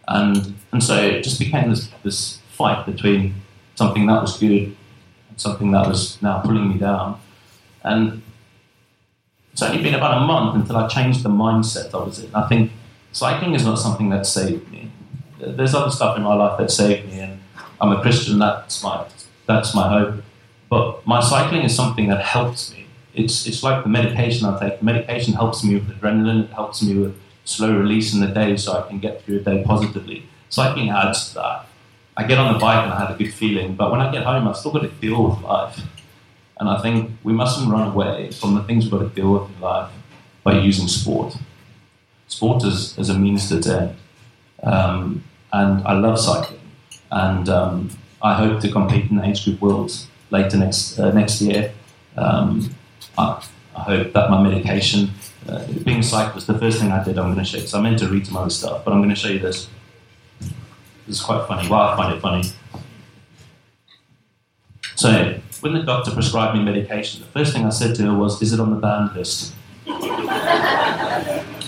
[0.07, 3.35] And, and so it just became this, this fight between
[3.75, 4.75] something that was good
[5.37, 7.19] something that was now pulling me down.
[7.83, 8.21] And
[9.53, 12.33] it's only been about a month until I changed the mindset I was in.
[12.35, 12.71] I think
[13.11, 14.91] cycling is not something that saved me.
[15.39, 17.39] There's other stuff in my life that saved me, and
[17.79, 18.39] I'm a Christian.
[18.39, 19.05] That's my
[19.47, 20.23] that's my hope.
[20.69, 22.87] But my cycling is something that helps me.
[23.13, 24.79] It's it's like the medication I take.
[24.79, 26.45] The medication helps me with adrenaline.
[26.45, 29.39] It helps me with slow release in the day, so I can get through a
[29.39, 30.25] day positively.
[30.49, 31.67] Cycling adds to that.
[32.17, 34.23] I get on the bike and I have a good feeling, but when I get
[34.23, 35.79] home, I've still got to deal with life.
[36.57, 39.49] And I think we mustn't run away from the things we've got to deal with
[39.49, 39.91] in life
[40.43, 41.35] by using sport.
[42.27, 43.95] Sport is, is a means to end.
[44.63, 46.61] Um, and I love cycling.
[47.11, 47.89] And um,
[48.21, 51.73] I hope to compete in the age group worlds later next, uh, next year.
[52.15, 52.73] Um,
[53.17, 55.11] I, I, hope that my medication,
[55.49, 57.67] uh, being a cyclist, the first thing I did, I'm going to show you.
[57.67, 59.67] So I meant to read some other stuff, but I'm going to show you this.
[61.07, 61.69] Is quite funny.
[61.69, 62.43] Well, I find it funny.
[64.95, 68.41] So, when the doctor prescribed me medication, the first thing I said to her was,
[68.41, 69.53] Is it on the banned list?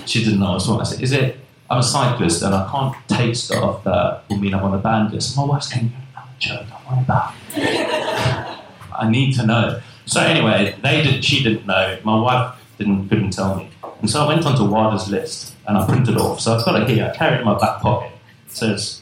[0.07, 0.81] she didn't know well.
[0.81, 1.37] I said, Is it?
[1.69, 5.11] I'm a cyclist and I can't take stuff that will mean I'm on the banned
[5.13, 5.35] list.
[5.35, 5.91] My wife's going,
[6.39, 8.59] Joe, don't worry about it.
[8.97, 9.81] I need to know.
[10.05, 11.99] So, anyway, they did, she didn't know.
[12.03, 13.69] My wife didn't, couldn't tell me.
[13.99, 16.39] And so I went onto WADA's list and I printed off.
[16.39, 17.11] So I've got it here.
[17.11, 18.11] I carry it in my back pocket.
[18.45, 19.01] It says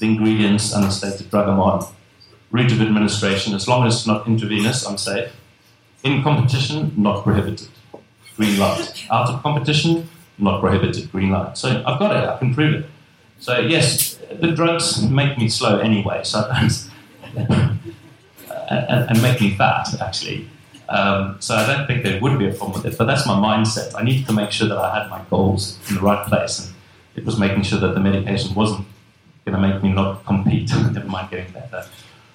[0.00, 1.86] the ingredients and the stated drug I'm on
[2.50, 5.32] route of administration, as long as it's not intravenous, I'm safe.
[6.02, 7.68] In competition, not prohibited.
[8.36, 9.06] Green light.
[9.10, 10.08] Out of competition,
[10.38, 11.10] not prohibited.
[11.12, 11.56] Green light.
[11.56, 12.90] So I've got it, I can prove it.
[13.38, 16.50] So, yes, the drugs make me slow anyway, so
[17.36, 17.78] and,
[18.70, 20.48] and, make me fat, actually.
[20.90, 23.34] Um, so I don't think there would be a problem with it, but that's my
[23.34, 23.94] mindset.
[23.94, 26.74] I needed to make sure that I had my goals in the right place, and
[27.16, 28.86] it was making sure that the medication wasn't
[29.44, 31.84] going to make me not compete, never mind getting better.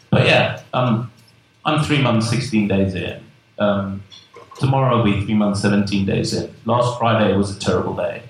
[0.10, 1.12] But yeah, um,
[1.64, 3.24] I'm three months, 16 days in.
[3.58, 4.04] Um,
[4.60, 6.54] tomorrow will be three months, 17 days in.
[6.66, 8.24] Last Friday was a terrible day.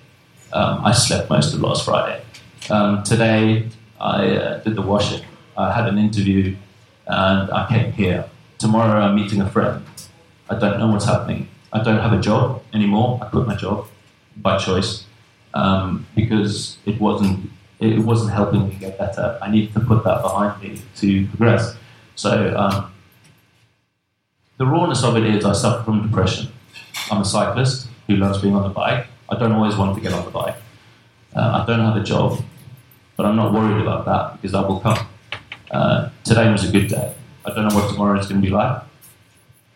[0.53, 2.21] Um, I slept most of last Friday.
[2.69, 3.67] Um, today,
[3.99, 5.23] I uh, did the washing.
[5.57, 6.55] I had an interview
[7.07, 8.25] and I came here.
[8.57, 9.85] Tomorrow, I'm meeting a friend.
[10.49, 11.47] I don't know what's happening.
[11.73, 13.19] I don't have a job anymore.
[13.21, 13.87] I quit my job
[14.37, 15.05] by choice
[15.53, 19.37] um, because it wasn't it wasn't helping me get better.
[19.41, 21.75] I needed to put that behind me to progress.
[22.15, 22.93] So um,
[24.57, 26.47] the rawness of it is I suffer from depression.
[27.11, 29.07] I'm a cyclist who loves being on the bike.
[29.29, 30.55] I don't always want to get on the bike.
[31.35, 32.39] Uh, I don't have a job,
[33.17, 35.07] but I'm not worried about that because that will come.
[35.71, 37.13] Uh, today was a good day.
[37.45, 38.81] I don't know what tomorrow is going to be like,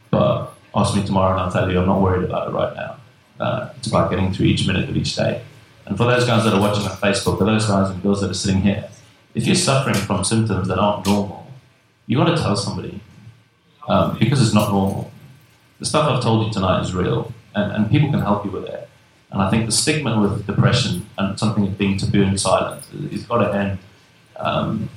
[0.10, 2.96] but ask me tomorrow and I'll tell you I'm not worried about it right now.
[3.40, 5.42] Uh, it's about getting through each minute of each day.
[5.90, 8.30] And for those guys that are watching on Facebook, for those guys and girls that
[8.30, 8.88] are sitting here,
[9.34, 11.48] if you're suffering from symptoms that aren't normal,
[12.06, 13.02] you got to tell somebody
[13.88, 15.12] um, because it's not normal.
[15.80, 18.66] The stuff I've told you tonight is real, and, and people can help you with
[18.66, 18.88] it.
[19.32, 23.40] And I think the stigma with depression and something being taboo and silent is got
[23.40, 23.80] to end.
[24.38, 24.90] Um,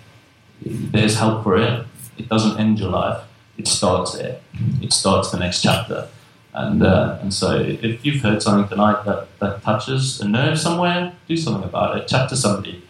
[0.60, 1.86] there's help for it.
[2.18, 3.22] It doesn't end your life.
[3.56, 4.40] It starts there.
[4.82, 6.08] It starts the next chapter.
[6.54, 11.14] And, uh, and so if you've heard something tonight that, that touches a nerve somewhere,
[11.26, 12.06] do something about it.
[12.08, 12.82] Chat to somebody.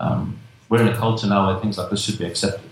[0.00, 2.68] Um, we're in a culture now where things like this should be accepted.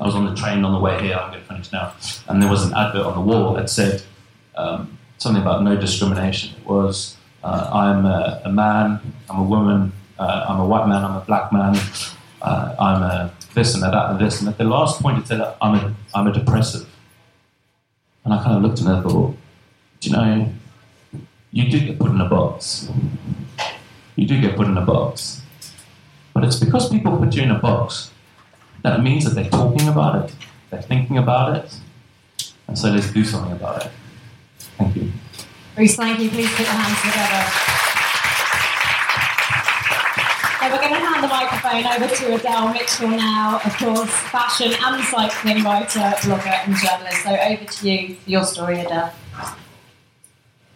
[0.00, 1.92] I was on the train on the way here, I'm going to finish now,
[2.26, 4.02] and there was an advert on the wall that said
[4.56, 6.54] um, something about no discrimination.
[6.58, 11.04] It was, uh, I'm a, a, man, I'm a woman, uh, I'm a white man,
[11.04, 11.76] I'm a black man,
[12.40, 14.40] uh, I'm a this and a that and this.
[14.40, 16.88] And at the last point it said, I'm a, I'm a depressive.
[18.24, 19.36] And I kind of looked at it and thought,
[20.02, 20.52] you know,
[21.52, 22.90] you do get put in a box.
[24.16, 25.42] You do get put in a box.
[26.34, 28.10] But it's because people put you in a box
[28.82, 30.34] that it means that they're talking about it,
[30.70, 31.76] they're thinking about it,
[32.66, 33.92] and so let's do something about it.
[34.78, 35.12] Thank you.
[35.76, 36.30] Bruce, thank you.
[36.30, 37.44] Please put your hands together.
[40.58, 44.72] So we're going to hand the microphone over to Adele Mitchell now, of course, fashion
[44.80, 47.22] and cycling writer, blogger, and journalist.
[47.24, 49.12] So over to you for your story, Adele.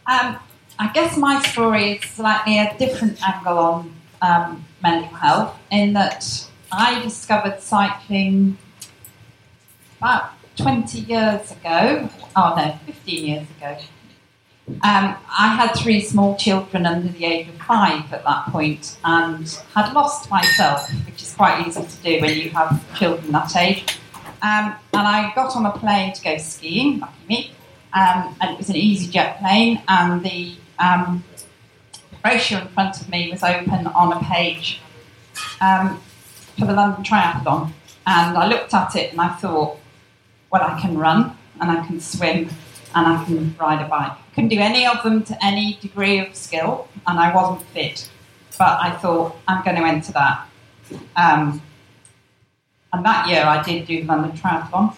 [0.08, 0.38] Um,
[0.78, 6.46] I guess my story is slightly a different angle on um, mental health in that
[6.70, 8.58] I discovered cycling
[9.98, 13.78] about 20 years ago, oh no, 15 years ago,
[14.68, 19.48] um, I had three small children under the age of five at that point and
[19.74, 23.98] had lost myself, which is quite easy to do when you have children that age.
[24.42, 27.52] Um, and I got on a plane to go skiing, lucky me,
[27.96, 31.24] um, and it was an EasyJet plane, and the um,
[32.22, 34.80] brochure in front of me was open on a page
[35.62, 35.98] um,
[36.59, 37.72] for the London Triathlon.
[38.06, 39.78] And I looked at it and I thought,
[40.50, 42.50] well, I can run and I can swim
[42.94, 44.12] and I can ride a bike.
[44.12, 48.11] I couldn't do any of them to any degree of skill, and I wasn't fit.
[48.59, 50.46] But I thought I'm going to enter that.
[51.16, 51.62] Um,
[52.92, 54.94] and that year I did do the London Triathlon,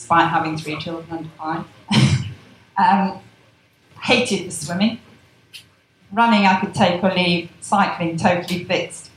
[0.00, 1.64] despite having three children under five.
[2.78, 3.20] um,
[4.00, 4.98] hated the swimming.
[6.10, 9.10] Running I could take or leave, cycling totally fixed.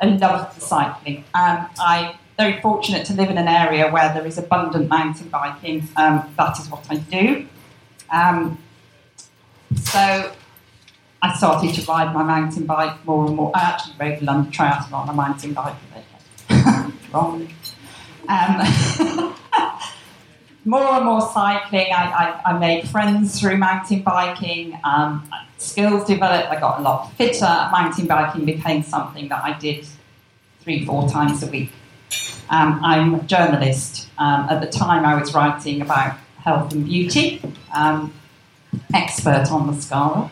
[0.00, 1.24] I loved the cycling.
[1.34, 5.88] Um, I'm very fortunate to live in an area where there is abundant mountain biking.
[5.96, 7.46] Um, that is what I do.
[8.10, 8.58] Um,
[9.84, 10.32] so
[11.22, 13.52] I started to ride my mountain bike more and more.
[13.54, 15.76] I actually rode the London Triathlon on a mountain bike.
[17.12, 17.48] Wrong.
[18.28, 19.34] Um,
[20.64, 21.86] more and more cycling.
[21.92, 24.78] I, I, I, made friends through mountain biking.
[24.84, 26.48] Um, skills developed.
[26.48, 27.44] I got a lot fitter.
[27.44, 29.86] Mountain biking became something that I did
[30.60, 31.72] three, four times a week.
[32.50, 34.08] Um, I'm a journalist.
[34.18, 37.42] Um, at the time, I was writing about health and beauty,
[37.74, 38.12] um,
[38.94, 40.30] expert on the Scala.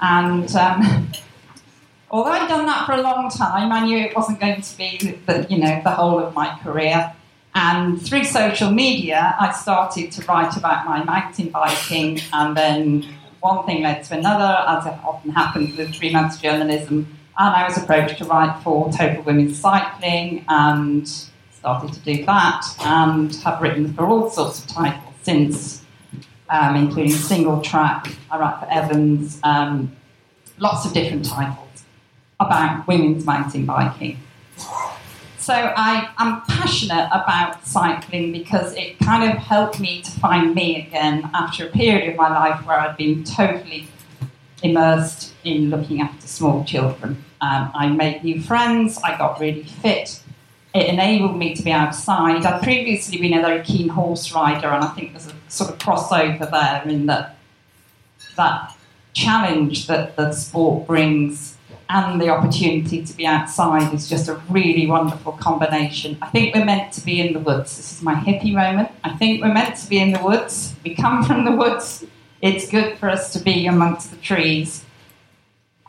[0.00, 1.10] And um,
[2.10, 5.20] although I'd done that for a long time, I knew it wasn't going to be
[5.26, 7.12] the, you know, the whole of my career.
[7.56, 13.06] And through social media, I started to write about my mountain biking, and then
[13.40, 18.18] one thing led to another, as often happens with freelance journalism and I was approached
[18.18, 21.06] to write for Total Women's Cycling and
[21.52, 25.84] started to do that and have written for all sorts of titles since,
[26.48, 28.08] um, including Single Track.
[28.30, 29.94] I write for Evans, um,
[30.58, 31.84] lots of different titles
[32.40, 34.18] about women's mountain biking.
[35.46, 40.84] So I, am passionate about cycling because it kind of helped me to find me
[40.84, 43.86] again after a period of my life where I'd been totally
[44.64, 47.22] immersed in looking after small children.
[47.40, 50.20] Um, I made new friends, I got really fit.
[50.74, 52.44] It enabled me to be outside.
[52.44, 55.78] I'd previously been a very keen horse rider, and I think there's a sort of
[55.78, 57.36] crossover there in that
[58.34, 58.76] that
[59.12, 61.55] challenge that the sport brings
[61.88, 66.18] and the opportunity to be outside is just a really wonderful combination.
[66.20, 67.76] I think we're meant to be in the woods.
[67.76, 68.90] This is my hippie moment.
[69.04, 70.74] I think we're meant to be in the woods.
[70.84, 72.04] We come from the woods.
[72.42, 74.84] It's good for us to be amongst the trees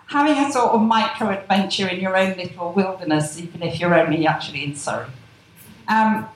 [0.08, 4.26] having a sort of micro adventure in your own little wilderness, even if you're only
[4.26, 5.06] actually in Surrey.
[5.88, 6.28] Um,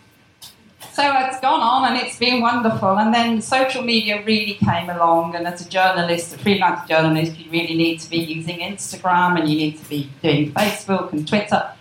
[0.93, 2.97] so it's gone on and it's been wonderful.
[2.97, 5.35] And then social media really came along.
[5.35, 9.49] And as a journalist, a freelance journalist, you really need to be using Instagram and
[9.49, 11.71] you need to be doing Facebook and Twitter.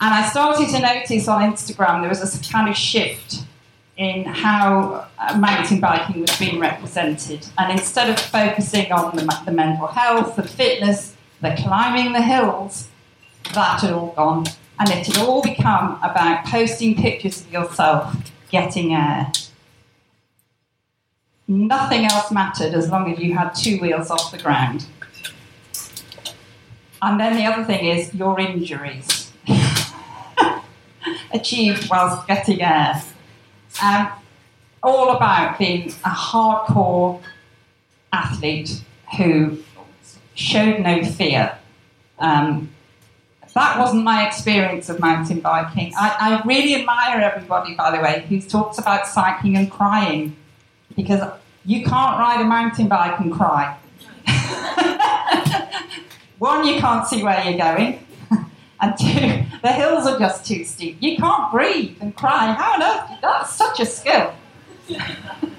[0.00, 3.44] And I started to notice on Instagram there was a kind of shift
[3.96, 7.46] in how uh, mountain biking was being represented.
[7.58, 12.88] And instead of focusing on the, the mental health, the fitness, the climbing the hills,
[13.54, 14.46] that had all gone.
[14.78, 18.14] And it had all become about posting pictures of yourself
[18.50, 19.32] getting air.
[21.48, 24.86] Nothing else mattered as long as you had two wheels off the ground.
[27.02, 29.32] And then the other thing is your injuries.
[31.32, 33.02] Achieved whilst getting air.
[33.82, 34.10] Um,
[34.82, 37.20] all about being a hardcore
[38.12, 38.82] athlete
[39.16, 39.58] who
[40.34, 41.58] showed no fear.
[42.18, 42.70] Um,
[43.56, 45.94] that wasn't my experience of mountain biking.
[45.96, 50.36] I, I, really admire everybody, by the way, who talks about cycling and crying,
[50.94, 51.22] because
[51.64, 53.74] you can't ride a mountain bike and cry.
[56.38, 58.06] One, you can't see where you're going,
[58.82, 60.98] and two, the hills are just too steep.
[61.00, 62.52] You can't breathe and cry.
[62.52, 63.20] How on earth?
[63.22, 64.34] That's such a skill.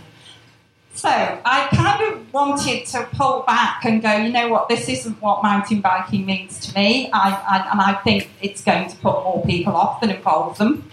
[0.97, 5.21] So I kind of wanted to pull back and go, you know what, this isn't
[5.21, 7.11] what mountain biking means to me.
[7.13, 10.89] I, I, and I think it's going to put more people off than involve them.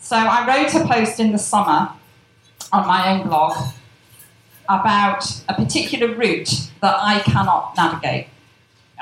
[0.00, 1.92] So I wrote a post in the summer
[2.72, 3.54] on my own blog
[4.66, 8.28] about a particular route that I cannot navigate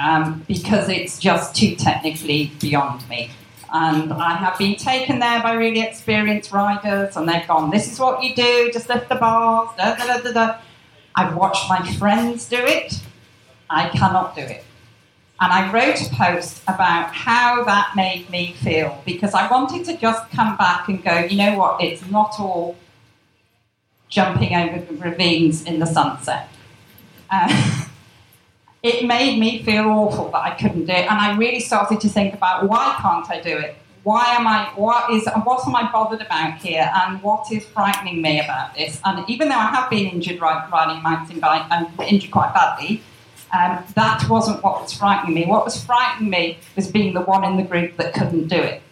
[0.00, 3.30] um, because it's just too technically beyond me.
[3.74, 7.98] And I have been taken there by really experienced riders, and they've gone, This is
[7.98, 10.58] what you do, just lift the bars, da, da, da, da,
[11.14, 13.00] I've watched my friends do it.
[13.68, 14.64] I cannot do it.
[15.40, 19.96] And I wrote a post about how that made me feel because I wanted to
[19.96, 22.76] just come back and go, you know what, it's not all
[24.08, 26.48] jumping over the ravines in the sunset.
[27.30, 27.86] Uh,
[28.82, 32.08] it made me feel awful that I couldn't do it, and I really started to
[32.08, 33.76] think about why can't I do it?
[34.02, 34.72] Why am I?
[34.74, 35.28] What is?
[35.44, 36.90] What am I bothered about here?
[36.92, 39.00] And what is frightening me about this?
[39.04, 43.02] And even though I have been injured riding a mountain bike and injured quite badly,
[43.52, 45.46] um, that wasn't what was frightening me.
[45.46, 48.82] What was frightening me was being the one in the group that couldn't do it,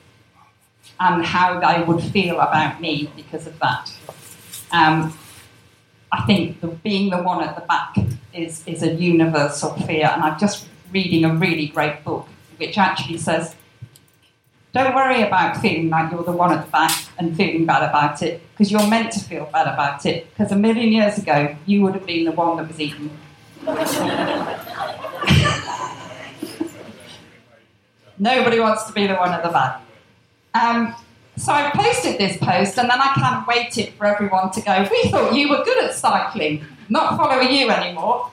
[1.00, 3.92] and how they would feel about me because of that.
[4.70, 5.18] Um,
[6.12, 7.96] I think the, being the one at the back
[8.32, 10.10] is, is a universal fear.
[10.12, 12.26] And I'm just reading a really great book
[12.60, 13.56] which actually says,
[14.72, 18.22] don't worry about feeling like you're the one at the back and feeling bad about
[18.22, 20.30] it, because you're meant to feel bad about it.
[20.30, 23.10] Because a million years ago, you would have been the one that was eaten.
[28.18, 29.80] Nobody wants to be the one at the back.
[30.54, 30.94] Um,
[31.36, 34.86] so I posted this post, and then I kind of waited for everyone to go,
[34.90, 38.30] We thought you were good at cycling, not following you anymore.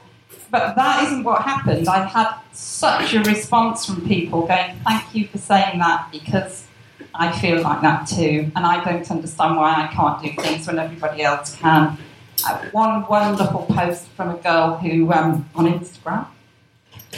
[0.50, 1.88] But that isn't what happened.
[1.88, 6.66] I had such a response from people going, Thank you for saying that because
[7.14, 8.52] I feel like that too.
[8.56, 11.98] And I don't understand why I can't do things when everybody else can.
[12.46, 16.28] Uh, one wonderful post from a girl who, um, on Instagram,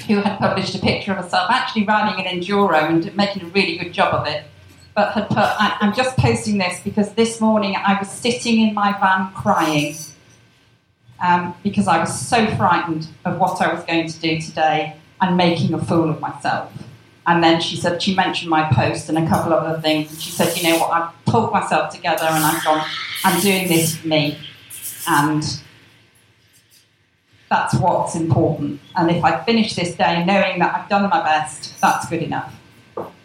[0.07, 3.77] who had published a picture of herself actually riding an enduro and making a really
[3.77, 4.45] good job of it
[4.95, 8.73] but had put, I, I'm just posting this because this morning I was sitting in
[8.73, 9.95] my van crying
[11.21, 15.35] um, because I was so frightened of what I was going to do today and
[15.35, 16.71] making a fool of myself.
[17.27, 20.09] And then she said, she mentioned my post and a couple of other things.
[20.09, 22.83] And she said, you know what, I've pulled myself together and I've gone,
[23.23, 24.37] I'm doing this for me.
[25.07, 25.43] And
[27.49, 28.79] that's what's important.
[28.95, 32.53] And if I finish this day knowing that I've done my best, that's good enough.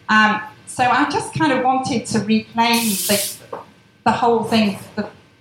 [0.09, 3.37] Um, so I just kind of wanted to reclaim the,
[4.03, 4.77] the whole thing.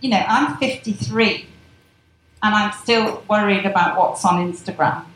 [0.01, 1.47] You know, I'm 53
[2.45, 5.07] and I'm still worried about what's on Instagram.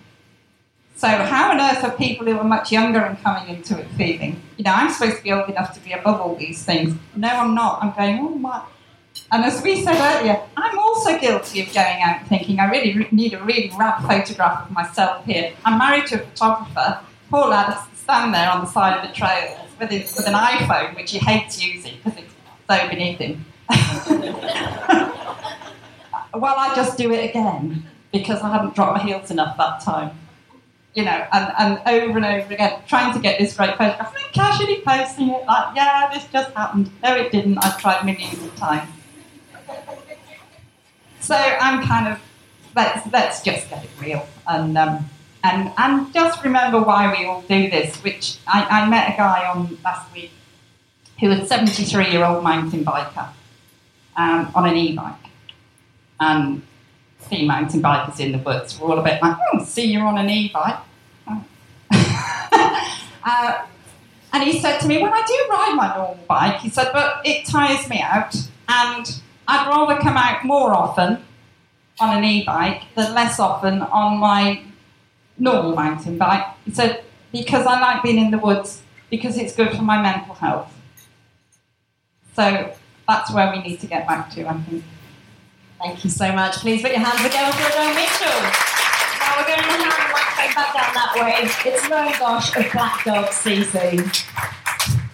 [0.97, 4.41] So how on earth are people who are much younger and coming into it feeling?
[4.57, 6.97] You know, I'm supposed to be old enough to be above all these things.
[7.14, 7.83] No, I'm not.
[7.83, 8.64] I'm going, oh my.
[9.31, 13.35] And as we said earlier, I'm also guilty of going out thinking I really need
[13.35, 15.53] a really rad photograph of myself here.
[15.66, 17.01] I'm married to a photographer.
[17.31, 20.33] Poor lad has stand there on the side of the trail with, his, with an
[20.33, 22.33] iPhone, which he hates using because it's
[22.68, 23.45] so beneath him.
[26.35, 30.18] well, I just do it again because I hadn't dropped my heels enough that time.
[30.95, 34.33] You know, and, and over and over again, trying to get this great photograph, and
[34.33, 36.91] casually posting it like, yeah, this just happened.
[37.05, 37.59] No, it didn't.
[37.59, 38.91] I've tried millions of times.
[41.20, 42.20] So I'm kind of,
[42.74, 44.26] let's, let's just get it real.
[44.47, 45.09] And um,
[45.45, 49.49] and, and just remember why we all do this, which I, I met a guy
[49.49, 50.33] on last week
[51.20, 53.29] who was a 73 year old mountain biker
[54.16, 55.14] um, on an e bike.
[56.20, 56.62] And
[57.28, 58.78] see mountain bikers in the woods.
[58.78, 60.78] We're all a bit like, oh, see you're on an e bike.
[63.24, 63.66] uh,
[64.32, 66.60] and he said to me, Well, I do ride my normal bike.
[66.60, 68.34] He said, But it tires me out.
[68.68, 71.24] And I'd rather come out more often
[72.00, 74.62] on an e bike than less often on my
[75.38, 76.46] normal mountain bike.
[76.64, 80.34] He said, because I like being in the woods, because it's good for my mental
[80.34, 80.72] health.
[82.34, 82.74] So
[83.08, 84.84] that's where we need to get back to, I think.
[85.79, 86.57] Thank you so much.
[86.57, 88.41] Please put your hands together for Joe Mitchell.
[89.20, 91.70] Now we're going to hand the microphone back down that way.
[91.70, 94.24] It's Rowan Gosh of Black Dog CC.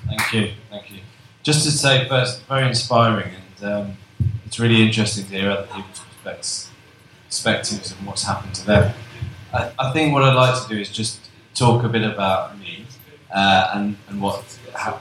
[0.07, 1.01] Thank you, thank you.
[1.43, 3.97] Just to say first, very inspiring, and um,
[4.47, 6.71] it's really interesting to hear other people's
[7.29, 8.95] perspectives and what's happened to them.
[9.53, 11.21] I, I, think what I'd like to do is just
[11.55, 12.87] talk a bit about me
[13.35, 14.43] uh, and, and what
[14.75, 14.99] how,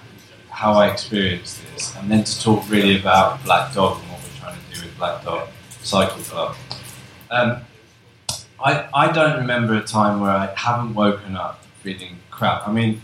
[0.50, 4.13] how I experienced this, and then to talk really about Black Dog and
[5.04, 5.50] Black Dog
[5.82, 6.56] Cycle Club.
[7.30, 7.58] Um,
[8.64, 12.66] I, I don't remember a time where I haven't woken up feeling crap.
[12.66, 13.02] I mean,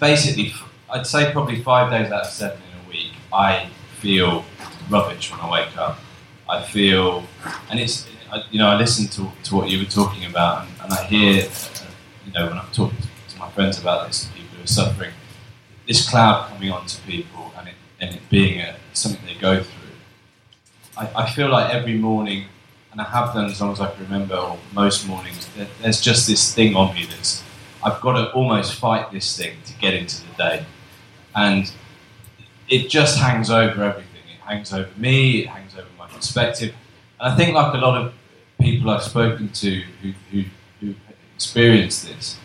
[0.00, 0.52] basically,
[0.90, 3.68] I'd say probably five days out of seven in a week, I
[4.00, 4.44] feel
[4.90, 6.00] rubbish when I wake up.
[6.48, 7.22] I feel,
[7.70, 10.74] and it's I, you know, I listen to, to what you were talking about, and,
[10.82, 11.84] and I hear, uh,
[12.26, 15.12] you know, when I'm talking to, to my friends about this, people who are suffering,
[15.86, 19.81] this cloud coming onto people and it, and it being a, something they go through.
[20.96, 22.46] I, I feel like every morning,
[22.90, 26.00] and I have done as long as I can remember, or most mornings, there, there's
[26.00, 27.42] just this thing on me that's,
[27.82, 30.66] I've got to almost fight this thing to get into the day.
[31.34, 31.72] And
[32.68, 34.22] it just hangs over everything.
[34.34, 36.74] It hangs over me, it hangs over my perspective.
[37.18, 38.12] And I think, like a lot of
[38.60, 40.44] people I've spoken to who, who,
[40.80, 40.94] who
[41.34, 42.38] experience this,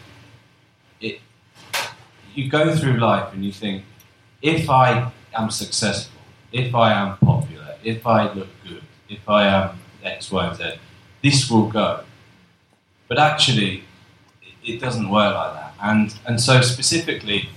[2.37, 3.83] you go through life and you think,
[4.43, 6.21] if I am successful,
[6.51, 7.46] if I am popular,
[7.87, 10.73] if I look good, if I am X, Y, and Z,
[11.23, 12.03] this will go.
[13.07, 13.85] But actually,
[14.63, 15.73] it doesn't work like that.
[15.81, 17.49] And, and so, specifically,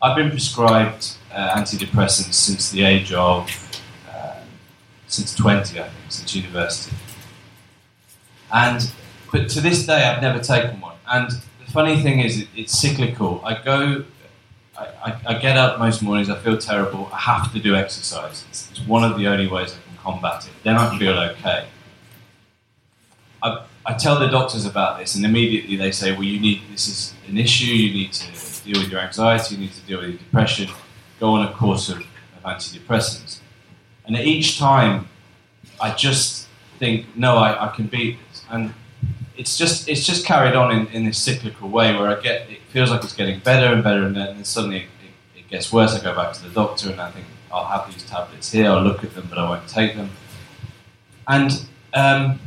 [0.00, 3.50] I've been prescribed uh, antidepressants since the age of,
[4.10, 4.40] uh,
[5.08, 6.96] since 20, I think, since university.
[8.52, 8.90] And,
[9.30, 10.96] but to this day, I've never taken one.
[11.06, 13.42] And the funny thing is, it, it's cyclical.
[13.44, 14.04] I go,
[14.78, 18.44] I, I, get up most mornings, I feel terrible, I have to do exercise.
[18.50, 20.52] It's, it's one of the only ways I can combat it.
[20.62, 21.66] Then I feel okay.
[23.42, 26.88] I, I tell the doctors about this, and immediately they say, "Well, you need this
[26.88, 27.72] is an issue.
[27.72, 29.54] You need to deal with your anxiety.
[29.54, 30.70] You need to deal with your depression.
[31.20, 33.38] Go on a course of, of antidepressants."
[34.04, 35.08] And each time,
[35.80, 36.48] I just
[36.78, 38.74] think, "No, I, I can beat this." And
[39.36, 42.60] it's just it's just carried on in, in this cyclical way where I get it
[42.70, 44.86] feels like it's getting better and better, and then suddenly it,
[45.36, 45.94] it, gets worse.
[45.94, 48.70] I go back to the doctor, and I think I'll have these tablets here.
[48.70, 50.10] I'll look at them, but I won't take them.
[51.28, 52.40] And um,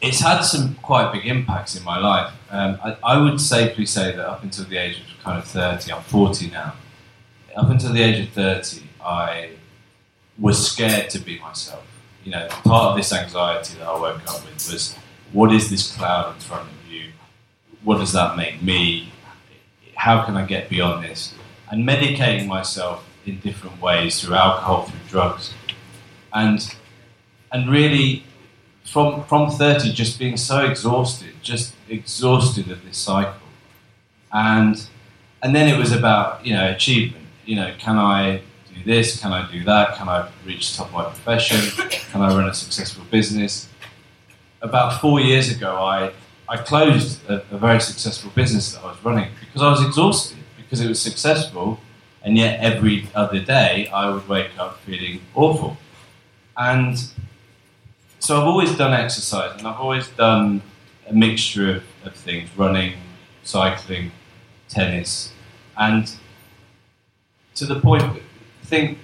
[0.00, 2.32] it's had some quite big impacts in my life.
[2.50, 5.92] Um, I, I, would safely say that up until the age of kind of 30,
[5.92, 6.74] I'm 40 now,
[7.56, 9.50] up until the age of 30, I
[10.38, 11.84] was scared to be myself.
[12.24, 14.96] You know, part of this anxiety that I woke up with was
[15.32, 17.12] what is this cloud in front of you?
[17.82, 19.12] What does that make me?
[19.96, 21.34] How can I get beyond this?
[21.70, 25.54] And medicating myself in different ways through alcohol, through drugs.
[26.32, 26.74] And,
[27.50, 28.24] and really,
[28.84, 33.46] from from 30 just being so exhausted just exhausted of this cycle
[34.32, 34.88] and
[35.42, 38.40] and then it was about you know achievement you know can i
[38.74, 41.58] do this can i do that can i reach the top of my profession
[42.10, 43.68] can i run a successful business
[44.62, 46.12] about four years ago i
[46.48, 50.38] i closed a, a very successful business that i was running because i was exhausted
[50.56, 51.78] because it was successful
[52.22, 55.76] and yet every other day i would wake up feeling awful
[56.56, 57.12] and
[58.22, 60.62] so I've always done exercise, and I've always done
[61.08, 62.94] a mixture of, of things: running,
[63.42, 64.12] cycling,
[64.68, 65.32] tennis,
[65.76, 66.08] and
[67.56, 68.04] to the point.
[68.04, 68.98] I think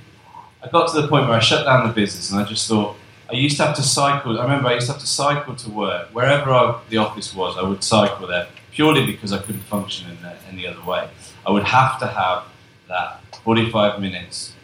[0.62, 2.96] I got to the point where I shut down the business, and I just thought
[3.30, 4.38] I used to have to cycle.
[4.38, 7.56] I remember I used to have to cycle to work wherever I, the office was.
[7.58, 10.18] I would cycle there purely because I couldn't function in
[10.50, 11.08] any other way.
[11.46, 12.44] I would have to have
[12.88, 14.54] that 45 minutes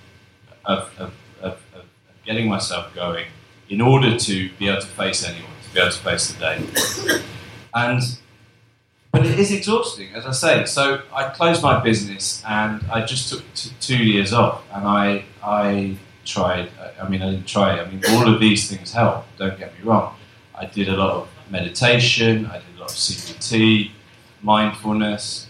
[0.64, 1.12] of, of,
[1.42, 1.84] of, of
[2.24, 3.26] getting myself going
[3.68, 7.22] in order to be able to face anyone, to be able to face the day.
[7.74, 8.00] And
[9.12, 10.64] but it is exhausting, as I say.
[10.64, 15.24] So I closed my business and I just took t- two years off, and I
[15.42, 16.70] I tried.
[17.00, 17.80] I mean, I didn't try.
[17.80, 19.24] I mean, all of these things help.
[19.36, 20.16] Don't get me wrong.
[20.54, 22.46] I did a lot of meditation.
[22.46, 23.90] I did a lot of CBT,
[24.42, 25.48] mindfulness,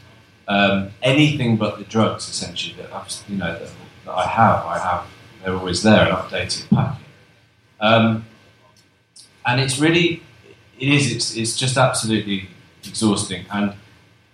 [0.48, 2.28] um, anything but the drugs.
[2.28, 3.70] Essentially, that I've, you know that,
[4.04, 4.64] that I have.
[4.66, 5.06] I have.
[5.42, 7.04] They're always there, an updated package.
[7.80, 8.24] Um,
[9.44, 10.22] and it's really,
[10.78, 12.48] it is, it's, it's just absolutely
[12.82, 13.44] exhausting.
[13.52, 13.74] And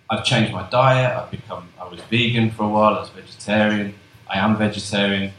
[0.08, 3.94] I've changed my diet, I've become, I was vegan for a while, I was vegetarian,
[4.28, 5.32] I am vegetarian.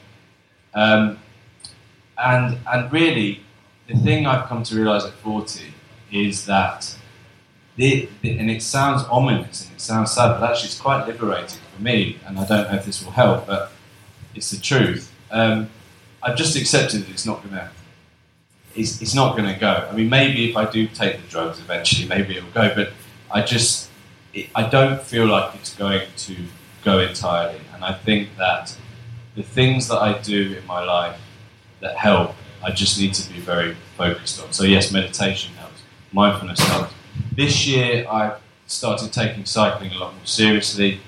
[0.74, 1.20] Um,
[2.18, 3.42] and, and really,
[3.88, 5.74] the thing I've come to realize at 40
[6.12, 6.96] is that,
[7.76, 11.60] the, the, and it sounds ominous and it sounds sad, but actually it's quite liberating
[11.74, 13.72] for me, and I don't know if this will help, but
[14.36, 15.12] it's the truth.
[15.32, 15.70] Um,
[16.22, 17.70] I've just accepted that it's not going to
[18.76, 19.88] it's, it's not going to go.
[19.90, 22.92] I mean, maybe if I do take the drugs eventually, maybe it will go, but
[23.30, 23.90] I just,
[24.34, 26.36] it, I don't feel like it's going to
[26.84, 27.60] go entirely.
[27.74, 28.76] And I think that
[29.36, 31.20] the things that I do in my life
[31.80, 34.52] that help, I just need to be very focused on.
[34.52, 36.94] So, yes, meditation helps, mindfulness helps.
[37.36, 41.00] This year, I've started taking cycling a lot more seriously,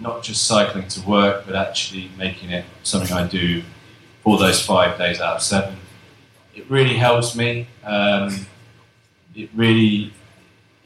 [0.00, 3.62] not just cycling to work, but actually making it something I do
[4.22, 5.76] for those five days out of seven
[6.54, 7.66] it really helps me.
[7.84, 8.46] Um,
[9.34, 10.12] it really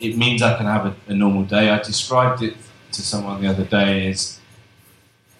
[0.00, 1.70] it means I can have a, a, normal day.
[1.70, 2.54] I described it
[2.92, 4.37] to someone the other day as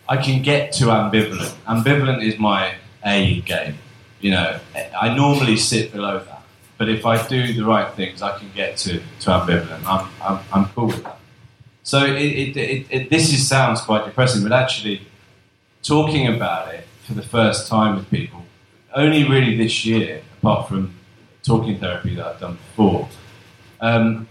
[0.09, 1.55] I can get to ambivalent.
[1.67, 3.77] Ambivalent is my A game.
[4.21, 4.61] You know,
[5.01, 6.43] I normally sit below that,
[6.77, 9.85] but if I do the right things, I can get to, to ambivalent.
[9.85, 11.19] I'm, I'm, I'm cool with that.
[11.83, 15.07] So it, it, it, it, this is, sounds quite depressing, but actually,
[15.83, 18.45] talking about it for the first time with people
[18.95, 20.95] only really this year, apart from
[21.43, 23.09] talking therapy that I've done before.
[23.81, 24.29] Um,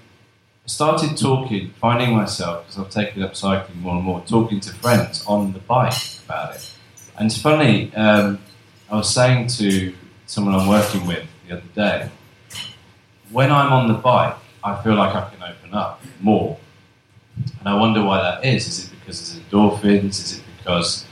[0.68, 5.26] started talking, finding myself, because I've taken up cycling more and more, talking to friends
[5.26, 5.94] on the bike
[6.26, 6.72] about it.
[7.18, 8.40] And it's funny, um,
[8.92, 9.94] I was saying to
[10.28, 12.10] someone I'm working with the other day,
[13.32, 16.60] when I'm on the bike, I feel like I can open up more.
[17.60, 18.68] And I wonder why that is.
[18.68, 20.10] Is it because there's endorphins?
[20.10, 21.06] Is it because,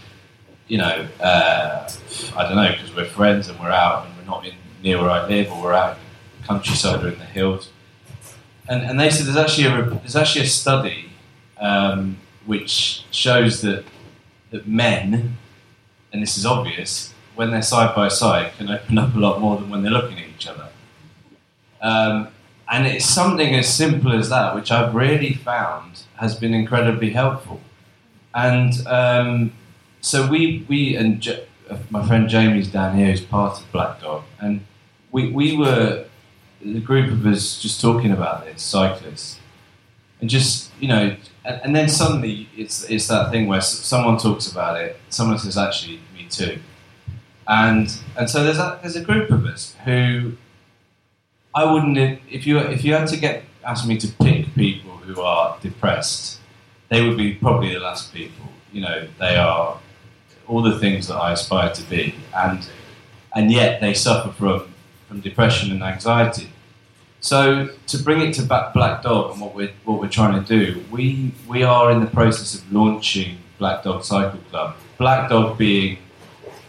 [0.67, 1.89] you know, uh,
[2.35, 4.53] I don't know, because we're friends and we're out and we're not in
[4.83, 6.03] near where I live or we're out in
[6.41, 7.69] the countryside or in the hills?
[8.67, 11.09] And, and they said there's actually a, there's actually a study
[11.59, 13.85] um, which shows that,
[14.51, 15.37] that men,
[16.11, 19.57] and this is obvious, when they're side by side, can open up a lot more
[19.57, 20.69] than when they're looking at each other.
[21.81, 22.29] Um,
[22.69, 27.59] and it's something as simple as that, which I've really found has been incredibly helpful.
[28.33, 29.53] And um,
[30.01, 31.25] so we, we and
[31.89, 34.65] my friend Jamie's down here, who's part of Black Dog, and
[35.11, 36.05] we, we were,
[36.73, 39.39] the group of us, just talking about this, cyclists.
[40.21, 44.51] And just, you know, and, and then suddenly it's, it's that thing where someone talks
[44.51, 46.59] about it, someone says, actually, me too.
[47.47, 50.33] And, and so there's a, there's a group of us who
[51.55, 51.97] I wouldn't
[52.29, 56.39] if you if you had to get ask me to pick people who are depressed,
[56.89, 58.47] they would be probably the last people.
[58.73, 59.79] You know, they are
[60.47, 62.67] all the things that I aspire to be, and
[63.33, 64.73] and yet they suffer from
[65.07, 66.49] from depression and anxiety.
[67.25, 70.85] So to bring it to Black Dog and what we're what we're trying to do,
[70.91, 74.75] we we are in the process of launching Black Dog Cycle Club.
[74.99, 75.97] Black Dog being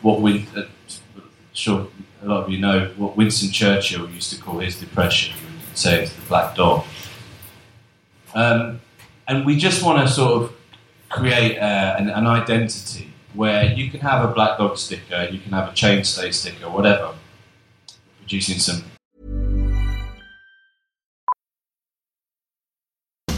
[0.01, 0.63] what we uh,
[1.53, 1.89] sure
[2.23, 5.35] a lot of you know what Winston Churchill used to call his depression.
[5.69, 6.87] Would say it's the black dog.
[8.35, 8.81] Um,
[9.29, 10.57] and we just want to sort of
[11.11, 15.53] create uh, an, an, identity where you can have a black dog sticker, you can
[15.53, 17.15] have a chainstay sticker, whatever,
[18.21, 18.83] producing some.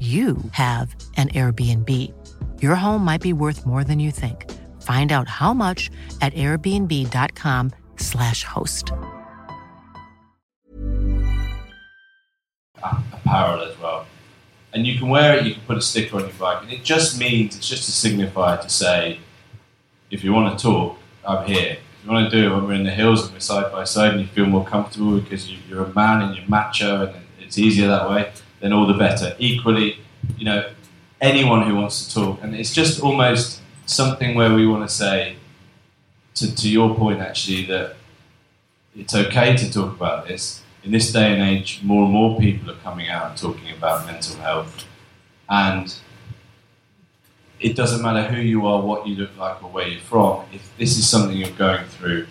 [0.00, 2.12] you have an Airbnb.
[2.62, 4.48] Your home might be worth more than you think.
[4.82, 5.90] Find out how much
[6.20, 8.92] at airbnb.com/slash host.
[12.80, 14.06] Apparel as well.
[14.72, 16.84] And you can wear it, you can put a sticker on your bike, and it
[16.84, 19.18] just means it's just a signifier to say,
[20.10, 21.72] if you want to talk, I'm here.
[21.72, 23.84] If you want to do it when we're in the hills and we're side by
[23.84, 27.16] side and you feel more comfortable because you, you're a man and you're macho and
[27.40, 28.30] it's easier that way,
[28.60, 29.34] then all the better.
[29.38, 29.98] Equally,
[30.36, 30.70] you know,
[31.20, 35.36] anyone who wants to talk, and it's just almost something where we want to say,
[36.34, 37.96] to, to your point actually, that
[38.94, 40.62] it's okay to talk about this.
[40.84, 44.06] In this day and age, more and more people are coming out and talking about
[44.06, 44.84] mental health.
[45.48, 45.94] And
[47.60, 50.46] it doesn't matter who you are, what you look like, or where you're from.
[50.52, 52.26] If this is something you're going through,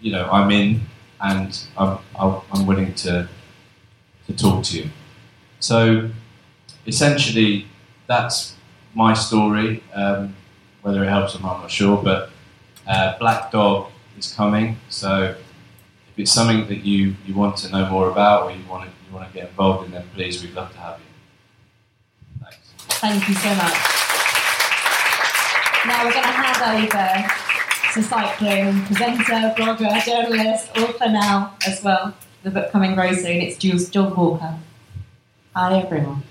[0.00, 0.82] you know, I'm in
[1.20, 3.28] and I'm, I'm willing to,
[4.26, 4.90] to talk to you.
[5.62, 6.10] So
[6.86, 7.66] essentially,
[8.08, 8.56] that's
[8.94, 9.82] my story.
[9.94, 10.34] Um,
[10.82, 12.02] whether it helps or not, I'm not sure.
[12.02, 12.30] But
[12.86, 14.76] uh, Black Dog is coming.
[14.88, 18.90] So if it's something that you, you want to know more about or you want
[18.90, 22.42] to you want to get involved in, then please, we'd love to have you.
[22.42, 22.58] Thanks.
[22.98, 23.78] Thank you so much.
[25.86, 32.16] Now we're going to hand over to cycling presenter, blogger, journalist, author now as well.
[32.42, 33.40] The book coming very soon.
[33.42, 34.58] It's Jools John Walker.
[35.54, 36.22] Hi, everyone.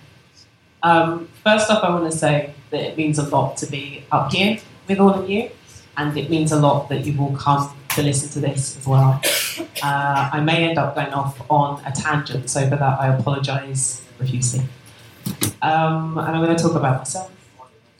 [0.81, 4.31] Um, first off, I want to say that it means a lot to be up
[4.31, 4.57] here
[4.87, 5.51] with all of you,
[5.95, 9.21] and it means a lot that you've all come to listen to this as well.
[9.83, 14.01] Uh, I may end up going off on a tangent, so for that, I apologise
[14.17, 14.61] profusely.
[15.61, 17.31] Um, and I'm going to talk about myself.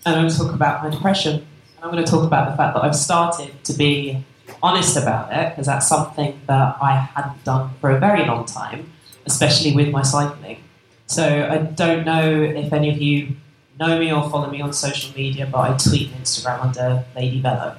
[0.07, 1.35] And I'm going to talk about my depression.
[1.35, 4.25] And I'm going to talk about the fact that I've started to be
[4.63, 8.91] honest about it, because that's something that I hadn't done for a very long time,
[9.27, 10.63] especially with my cycling.
[11.11, 13.35] So I don't know if any of you
[13.77, 17.41] know me or follow me on social media, but I tweet and Instagram under Lady
[17.41, 17.75] Velo.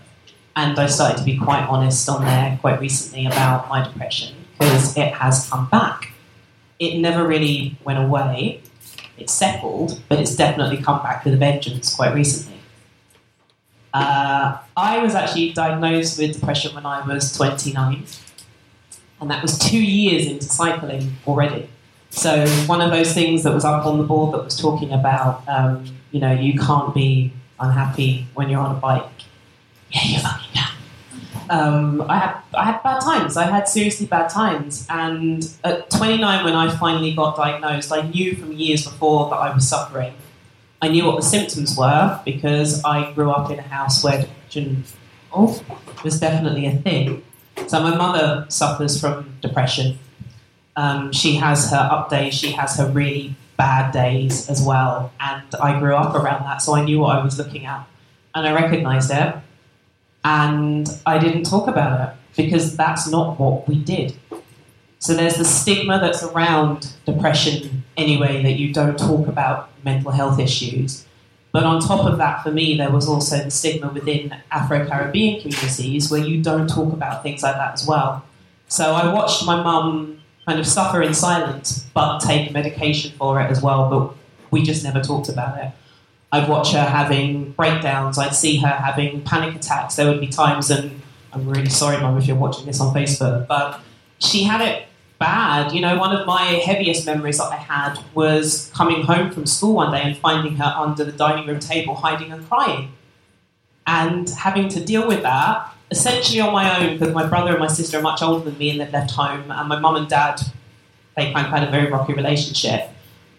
[0.55, 4.95] And I started to be quite honest on there quite recently about my depression because
[4.99, 6.13] it has come back.
[6.79, 8.61] It never really went away,
[9.17, 12.61] it settled, but it's definitely come back with a vengeance quite recently.
[13.95, 18.05] Uh, I was actually diagnosed with depression when I was 29,
[19.23, 21.71] and that was two years into cycling already.
[22.13, 25.43] So one of those things that was up on the board that was talking about,
[25.49, 29.09] um, you know, you can't be unhappy when you're on a bike.
[29.91, 30.73] Yeah, you fucking can.
[31.49, 33.37] Um, I had I had bad times.
[33.37, 38.37] I had seriously bad times, and at 29, when I finally got diagnosed, I knew
[38.37, 40.15] from years before that I was suffering.
[40.81, 44.85] I knew what the symptoms were because I grew up in a house where depression
[45.33, 47.23] was definitely a thing.
[47.67, 49.99] So my mother suffers from depression.
[50.77, 55.13] Um, she has her up days, she has her really bad days as well.
[55.21, 57.87] And I grew up around that, so I knew what I was looking at.
[58.35, 59.35] And I recognized it.
[60.25, 64.15] And I didn't talk about it because that's not what we did.
[64.99, 70.39] So there's the stigma that's around depression anyway, that you don't talk about mental health
[70.39, 71.05] issues.
[71.51, 75.41] But on top of that, for me, there was also the stigma within Afro Caribbean
[75.41, 78.25] communities where you don't talk about things like that as well.
[78.69, 83.51] So I watched my mum kind of suffer in silence, but take medication for it
[83.51, 84.17] as well, but
[84.51, 85.71] we just never talked about it.
[86.33, 89.97] I'd watch her having breakdowns, I'd see her having panic attacks.
[89.97, 91.01] There would be times, and
[91.33, 93.81] I'm really sorry, mum, if you're watching this on Facebook, but
[94.19, 94.87] she had it
[95.19, 95.73] bad.
[95.73, 99.75] You know, one of my heaviest memories that I had was coming home from school
[99.75, 102.93] one day and finding her under the dining room table hiding and crying.
[103.87, 107.69] And having to deal with that essentially on my own because my brother and my
[107.69, 110.41] sister are much older than me and they've left home, and my mum and dad,
[111.17, 112.89] they kind of had a very rocky relationship.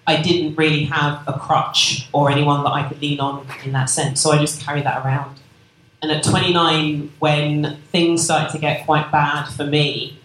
[0.06, 3.90] I didn't really have a crutch or anyone that I could lean on in that
[3.90, 5.40] sense, so I just carried that around.
[6.02, 10.20] And at 29, when things started to get quite bad for me,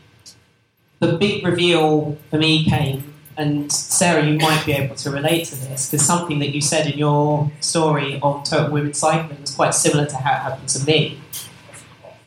[0.99, 5.55] the big reveal for me came, and Sarah, you might be able to relate to
[5.55, 9.75] this because something that you said in your story on Total Women Cycling was quite
[9.75, 11.21] similar to how it happened to me.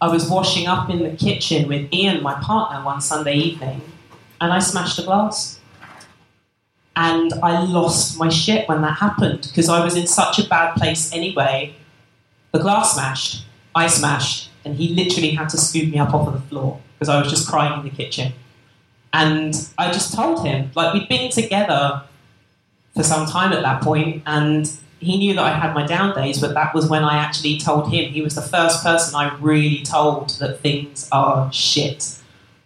[0.02, 3.82] I was washing up in the kitchen with Ian, my partner, one Sunday evening,
[4.41, 5.60] and I smashed a glass.
[6.95, 10.74] And I lost my shit when that happened because I was in such a bad
[10.76, 11.76] place anyway.
[12.52, 13.45] The glass smashed,
[13.76, 17.08] I smashed, and he literally had to scoop me up off of the floor because
[17.08, 18.34] I was just crying in the kitchen.
[19.14, 22.04] And I just told him, like, we'd been together
[22.95, 24.70] for some time at that point, and
[25.02, 27.91] he knew that I had my down days, but that was when I actually told
[27.91, 28.12] him.
[28.12, 32.18] He was the first person I really told that things are shit.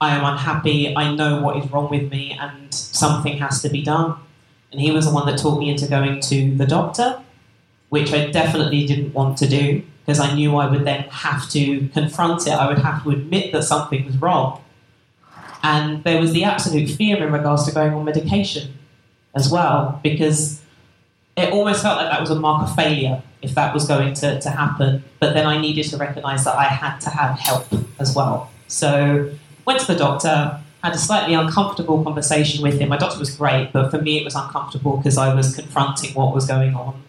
[0.01, 3.81] I am unhappy, I know what is wrong with me, and something has to be
[3.81, 4.17] done.
[4.71, 7.21] And he was the one that talked me into going to the doctor,
[7.89, 11.87] which I definitely didn't want to do because I knew I would then have to
[11.89, 12.51] confront it.
[12.51, 14.61] I would have to admit that something was wrong.
[15.63, 18.77] And there was the absolute fear in regards to going on medication
[19.33, 20.54] as well, because
[21.37, 24.39] it almost felt like that was a mark of failure if that was going to,
[24.39, 25.03] to happen.
[25.19, 27.67] But then I needed to recognize that I had to have help
[27.99, 28.51] as well.
[28.67, 29.31] So
[29.65, 32.89] went to the doctor, had a slightly uncomfortable conversation with him.
[32.89, 36.33] My doctor was great, but for me it was uncomfortable because I was confronting what
[36.33, 37.01] was going on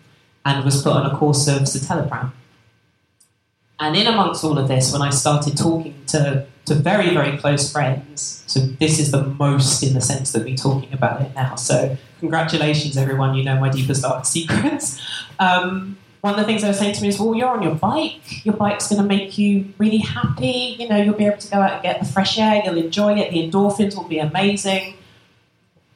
[0.45, 2.33] and was put on a course of citalopram.
[3.79, 7.71] And in amongst all of this, when I started talking to, to very, very close
[7.71, 11.57] friends, so this is the most in the sense that we're talking about it now.
[11.57, 15.01] So congratulations, everyone, you know my deepest, darkest secrets.
[15.39, 17.75] Um, one of the things they were saying to me is, well, you're on your
[17.75, 18.45] bike.
[18.45, 20.75] Your bike's going to make you really happy.
[20.79, 22.63] You know, you'll be able to go out and get the fresh air.
[22.65, 23.31] You'll enjoy it.
[23.31, 24.95] The endorphins will be amazing.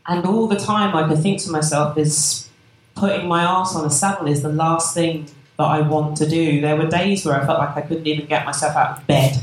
[0.06, 2.48] And all the time, I could think to myself, is
[2.94, 5.26] putting my ass on a saddle is the last thing
[5.60, 6.60] that I want to do.
[6.60, 9.36] There were days where I felt like I couldn't even get myself out of bed.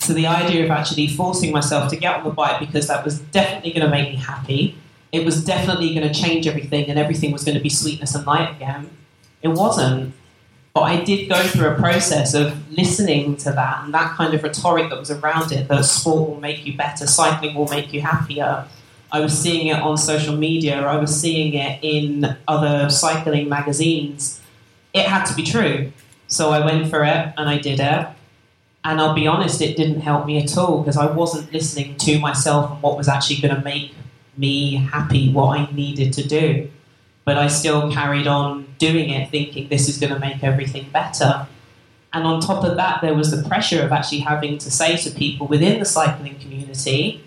[0.00, 3.20] So the idea of actually forcing myself to get on the bike because that was
[3.20, 4.76] definitely going to make me happy.
[5.12, 8.26] It was definitely going to change everything and everything was going to be sweetness and
[8.26, 8.90] light again.
[9.42, 10.14] It wasn't.
[10.72, 14.42] But I did go through a process of listening to that and that kind of
[14.42, 18.00] rhetoric that was around it that sport will make you better, cycling will make you
[18.00, 18.66] happier.
[19.12, 24.39] I was seeing it on social media, I was seeing it in other cycling magazines
[24.92, 25.92] it had to be true.
[26.28, 28.06] So I went for it and I did it.
[28.82, 32.18] And I'll be honest, it didn't help me at all because I wasn't listening to
[32.18, 33.94] myself and what was actually going to make
[34.36, 36.70] me happy, what I needed to do.
[37.24, 41.46] but I still carried on doing it, thinking this is going to make everything better.
[42.12, 45.10] And on top of that, there was the pressure of actually having to say to
[45.10, 47.22] people within the cycling community,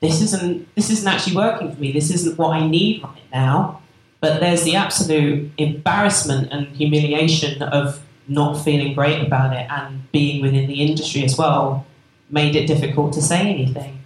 [0.00, 1.92] this isn't this isn't actually working for me.
[1.92, 3.81] This isn't what I need right now.
[4.22, 10.40] But there's the absolute embarrassment and humiliation of not feeling great about it and being
[10.40, 11.84] within the industry as well
[12.30, 13.98] made it difficult to say anything.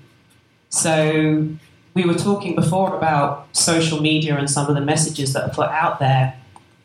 [0.71, 1.47] So
[1.93, 5.69] we were talking before about social media and some of the messages that are put
[5.69, 6.35] out there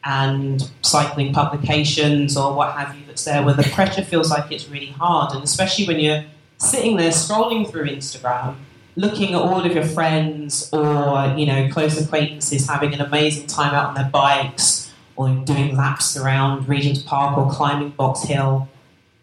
[0.04, 4.68] and cycling publications or what have you that's there where the pressure feels like it's
[4.68, 6.24] really hard and especially when you're
[6.58, 8.56] sitting there scrolling through Instagram
[9.02, 13.74] looking at all of your friends or you know close acquaintances having an amazing time
[13.74, 18.70] out on their bikes or doing laps around Regent's Park or climbing Box Hill.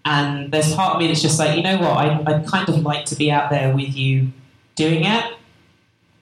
[0.05, 1.97] And there's part of me that's just like you know what?
[1.97, 4.33] I, I'd kind of like to be out there with you
[4.75, 5.25] doing it.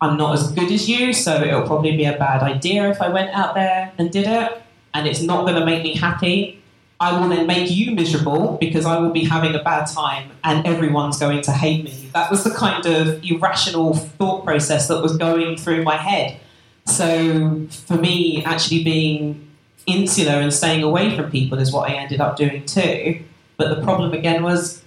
[0.00, 3.08] I'm not as good as you, so it'll probably be a bad idea if I
[3.08, 6.62] went out there and did it, and it's not going to make me happy.
[6.98, 10.66] I will then make you miserable because I will be having a bad time and
[10.66, 12.10] everyone's going to hate me.
[12.14, 16.40] That was the kind of irrational thought process that was going through my head.
[16.86, 19.46] So for me, actually being
[19.86, 23.22] insular and staying away from people is what I ended up doing too.
[23.58, 24.82] But the problem again was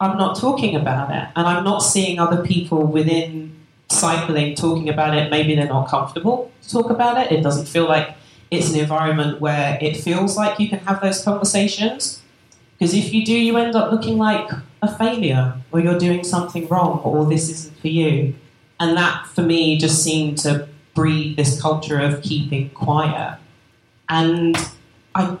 [0.00, 3.56] I'm not talking about it and I'm not seeing other people within
[3.88, 7.32] cycling, talking about it, maybe they're not comfortable to talk about it.
[7.32, 8.14] It doesn't feel like
[8.54, 12.22] it's an environment where it feels like you can have those conversations.
[12.78, 14.50] Because if you do, you end up looking like
[14.82, 18.34] a failure, or you're doing something wrong, or this isn't for you.
[18.80, 23.38] And that, for me, just seemed to breed this culture of keeping quiet.
[24.08, 24.56] And
[25.14, 25.38] I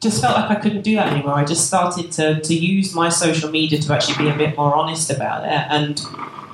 [0.00, 1.34] just felt like I couldn't do that anymore.
[1.34, 4.74] I just started to, to use my social media to actually be a bit more
[4.74, 5.66] honest about it.
[5.70, 6.00] And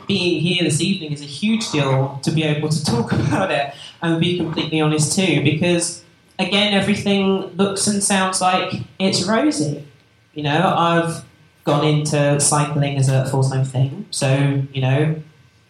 [0.08, 3.74] being here this evening is a huge deal to be able to talk about it
[4.02, 6.02] and be completely honest too, because
[6.38, 9.86] again, everything looks and sounds like it's rosy.
[10.34, 11.24] You know, I've
[11.64, 15.22] gone into cycling as a full time thing, so you know,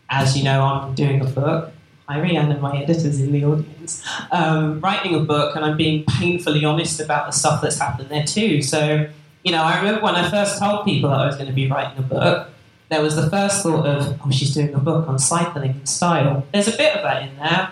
[0.09, 1.73] as you know, I'm doing a book.
[2.09, 4.03] Hi, Rianne, and my editor's in the audience.
[4.31, 8.25] Um, writing a book, and I'm being painfully honest about the stuff that's happened there
[8.25, 8.63] too.
[8.63, 9.09] So,
[9.45, 11.69] you know, I remember when I first told people that I was going to be
[11.69, 12.49] writing a book,
[12.89, 16.47] there was the first thought of, oh, she's doing a book on cycling and style.
[16.53, 17.71] There's a bit of that in there,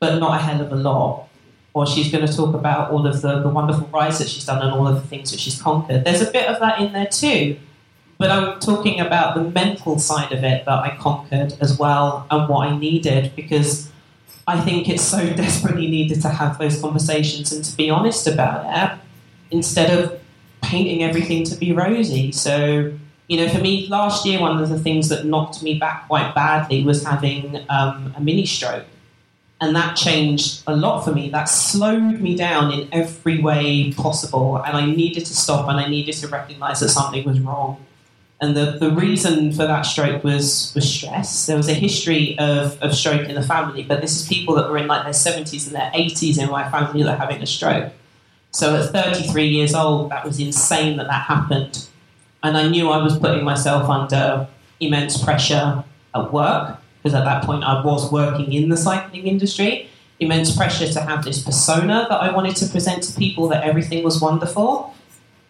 [0.00, 1.28] but not a hell of a lot.
[1.74, 4.60] Or she's going to talk about all of the, the wonderful rides that she's done
[4.60, 6.04] and all of the things that she's conquered.
[6.04, 7.56] There's a bit of that in there too.
[8.18, 12.48] But I'm talking about the mental side of it that I conquered as well and
[12.48, 13.90] what I needed because
[14.46, 18.64] I think it's so desperately needed to have those conversations and to be honest about
[18.66, 18.98] it
[19.50, 20.20] instead of
[20.62, 22.32] painting everything to be rosy.
[22.32, 22.92] So
[23.32, 26.34] you know, for me, last year, one of the things that knocked me back quite
[26.34, 28.84] badly was having um, a mini stroke.
[29.58, 31.30] And that changed a lot for me.
[31.30, 34.58] That slowed me down in every way possible.
[34.58, 37.82] And I needed to stop and I needed to recognize that something was wrong.
[38.42, 41.46] And the, the reason for that stroke was, was stress.
[41.46, 44.68] There was a history of, of stroke in the family, but this is people that
[44.68, 47.46] were in like their 70s and their 80s in my family that are having a
[47.46, 47.94] stroke.
[48.50, 51.88] So at 33 years old, that was insane that that happened
[52.42, 54.48] and I knew I was putting myself under
[54.80, 55.84] immense pressure
[56.14, 59.88] at work because at that point I was working in the cycling industry.
[60.20, 64.04] Immense pressure to have this persona that I wanted to present to people that everything
[64.04, 64.94] was wonderful.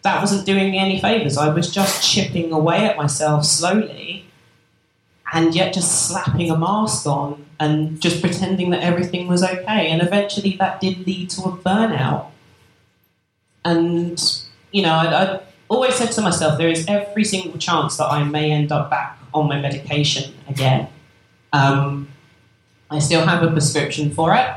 [0.01, 1.37] That wasn't doing me any favors.
[1.37, 4.25] I was just chipping away at myself slowly
[5.31, 9.89] and yet just slapping a mask on and just pretending that everything was okay.
[9.89, 12.27] And eventually that did lead to a burnout.
[13.63, 14.19] And,
[14.71, 15.39] you know, I, I
[15.73, 19.17] always said to myself, there is every single chance that I may end up back
[19.33, 20.87] on my medication again.
[21.51, 22.07] Um,
[22.89, 24.47] I still have a prescription for it.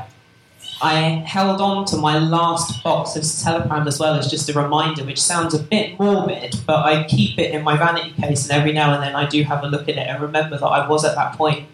[0.79, 5.03] I held on to my last box of citalopram as well as just a reminder,
[5.03, 8.73] which sounds a bit morbid, but I keep it in my vanity case, and every
[8.73, 11.03] now and then I do have a look at it and remember that I was
[11.03, 11.67] at that point.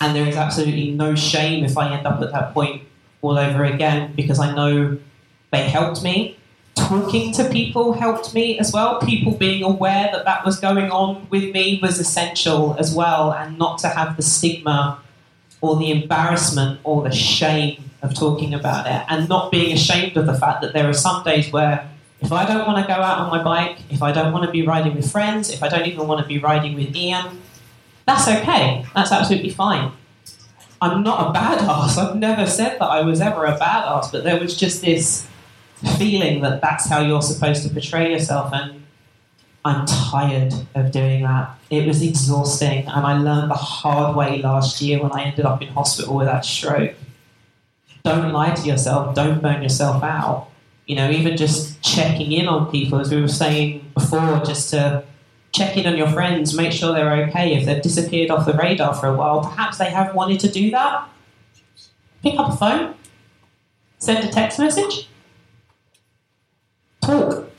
[0.00, 2.82] And there is absolutely no shame if I end up at that point
[3.22, 4.98] all over again because I know
[5.50, 6.35] they helped me
[6.76, 9.00] talking to people helped me as well.
[9.00, 13.58] People being aware that that was going on with me was essential as well, and
[13.58, 15.00] not to have the stigma
[15.60, 20.26] or the embarrassment or the shame of talking about it, and not being ashamed of
[20.26, 21.88] the fact that there are some days where
[22.20, 24.50] if I don't want to go out on my bike, if I don't want to
[24.50, 27.42] be riding with friends, if I don't even want to be riding with Ian,
[28.06, 28.84] that's okay.
[28.94, 29.92] That's absolutely fine.
[30.80, 31.98] I'm not a badass.
[31.98, 35.26] I've never said that I was ever a badass, but there was just this
[35.98, 38.52] feeling that that's how you're supposed to portray yourself.
[38.52, 38.82] And
[39.64, 41.58] I'm tired of doing that.
[41.70, 45.60] It was exhausting, and I learned the hard way last year when I ended up
[45.60, 46.94] in hospital with that stroke.
[48.04, 50.48] don't lie to yourself, don't burn yourself out.
[50.86, 55.02] You know, even just checking in on people, as we were saying before, just to
[55.52, 57.56] check in on your friends, make sure they're okay.
[57.56, 60.70] If they've disappeared off the radar for a while, perhaps they have wanted to do
[60.70, 61.08] that.
[62.22, 62.94] Pick up a phone,
[63.98, 65.08] send a text message,
[67.06, 67.50] talk.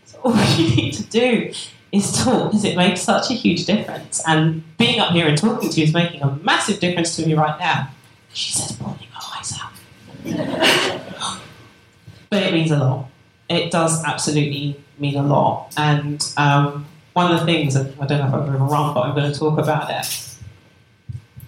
[0.00, 1.52] That's all you need to do
[1.90, 4.22] is talk because it makes such a huge difference.
[4.26, 7.34] And being up here and talking to you is making a massive difference to me
[7.34, 7.90] right now.
[8.32, 9.72] She says, pulling her eyes out.
[12.30, 13.08] but it means a lot.
[13.48, 15.72] It does absolutely mean a lot.
[15.78, 18.92] And um, one of the things, and I don't know if I'm going to run,
[18.92, 20.36] but I'm going to talk about it,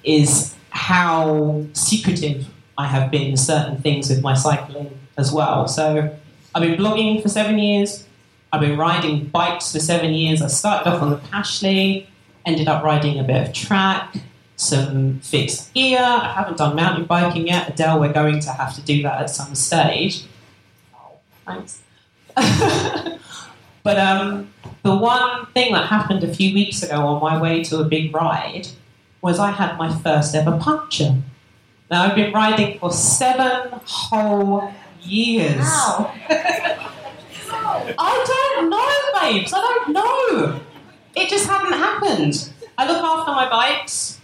[0.03, 2.47] is how secretive
[2.79, 5.69] I have been in certain things with my cycling as well.
[5.69, 6.17] So
[6.55, 8.07] I've been blogging for seven years.
[8.53, 10.43] I've been riding bikes for seven years.
[10.43, 12.07] I started off on the Pashley,
[12.45, 14.17] ended up riding a bit of track,
[14.57, 16.01] some fixed gear.
[16.01, 17.69] I haven't done mountain biking yet.
[17.69, 20.25] Adele, we're going to have to do that at some stage.
[20.95, 21.83] Oh, thanks.
[23.85, 27.79] but um, the one thing that happened a few weeks ago on my way to
[27.79, 28.67] a big ride
[29.23, 31.17] was I had my first ever puncture.
[31.91, 34.73] Now, I've been riding for seven whole
[35.03, 35.59] years.
[35.59, 36.15] Wow.
[37.99, 39.53] I don't know, babes.
[39.55, 40.61] I don't know.
[41.17, 42.53] It just hadn't happened.
[42.79, 44.21] I look after my bikes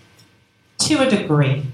[0.79, 1.64] to a degree.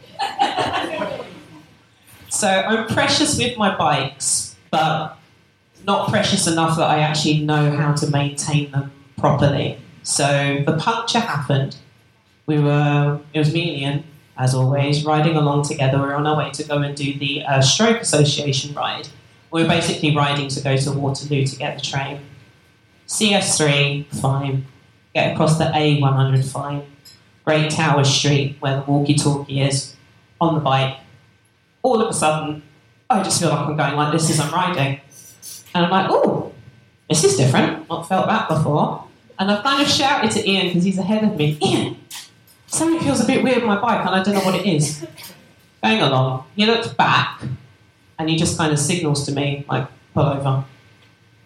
[2.30, 5.18] so I'm precious with my bikes, but
[5.86, 9.78] not precious enough that I actually know how to maintain them properly.
[10.02, 11.76] So the puncture happened.
[12.46, 14.04] We were, it was me and Ian,
[14.36, 15.98] as always, riding along together.
[15.98, 19.08] We're on our way to go and do the uh, Stroke Association ride.
[19.50, 22.20] We're basically riding to go to Waterloo to get the train.
[23.06, 24.66] CS3, fine.
[25.14, 26.82] Get across the A100, fine.
[27.44, 29.94] Great Tower Street, where the walkie talkie is,
[30.40, 30.96] on the bike.
[31.82, 32.62] All of a sudden,
[33.10, 35.00] I just feel like I'm going like this as I'm riding.
[35.74, 36.52] And I'm like, oh,
[37.08, 37.88] this is different.
[37.90, 39.04] Not felt that before.
[39.38, 41.58] And I've kind of shouted to Ian because he's ahead of me.
[41.62, 41.96] Ian,
[42.72, 45.06] something feels a bit weird with my bike and I don't know what it is.
[45.82, 47.42] Going along, he looks back
[48.18, 50.64] and he just kind of signals to me, like, pull over.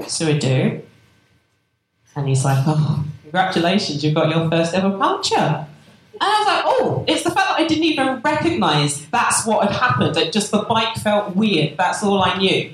[0.07, 0.83] So I do.
[2.15, 5.67] And he's like, oh, congratulations, you've got your first ever puncture.
[6.19, 9.67] And I was like, oh, it's the fact that I didn't even recognise that's what
[9.67, 10.17] had happened.
[10.17, 11.77] It just the bike felt weird.
[11.77, 12.73] That's all I knew.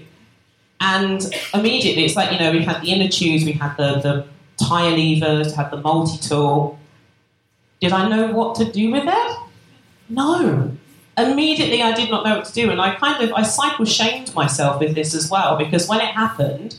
[0.81, 1.25] And
[1.55, 4.27] immediately, it's like, you know, we had the inner tubes, we had the, the
[4.65, 6.79] tyre levers, had the multi tool.
[7.83, 9.37] Did I know what to do with it?
[10.09, 10.71] No.
[11.19, 14.33] Immediately, I did not know what to do, and I kind of I cycle shamed
[14.37, 16.77] myself with this as well because when it happened,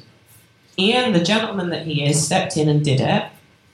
[0.79, 3.25] Ian, the gentleman that he is, stepped in and did it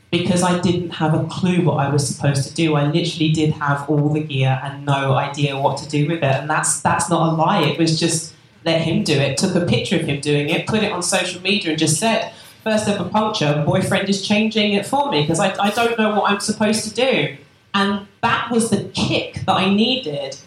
[0.09, 2.73] because I didn't have a clue what I was supposed to do.
[2.73, 6.23] I literally did have all the gear and no idea what to do with it,
[6.23, 7.61] and that's that's not a lie.
[7.61, 8.33] It was just
[8.65, 9.37] let him do it.
[9.37, 12.33] Took a picture of him doing it, put it on social media, and just said,
[12.63, 16.31] first ever puncture, boyfriend is changing it for me because I, I don't know what
[16.31, 17.37] I'm supposed to do.
[17.73, 20.37] And that was the kick that I needed,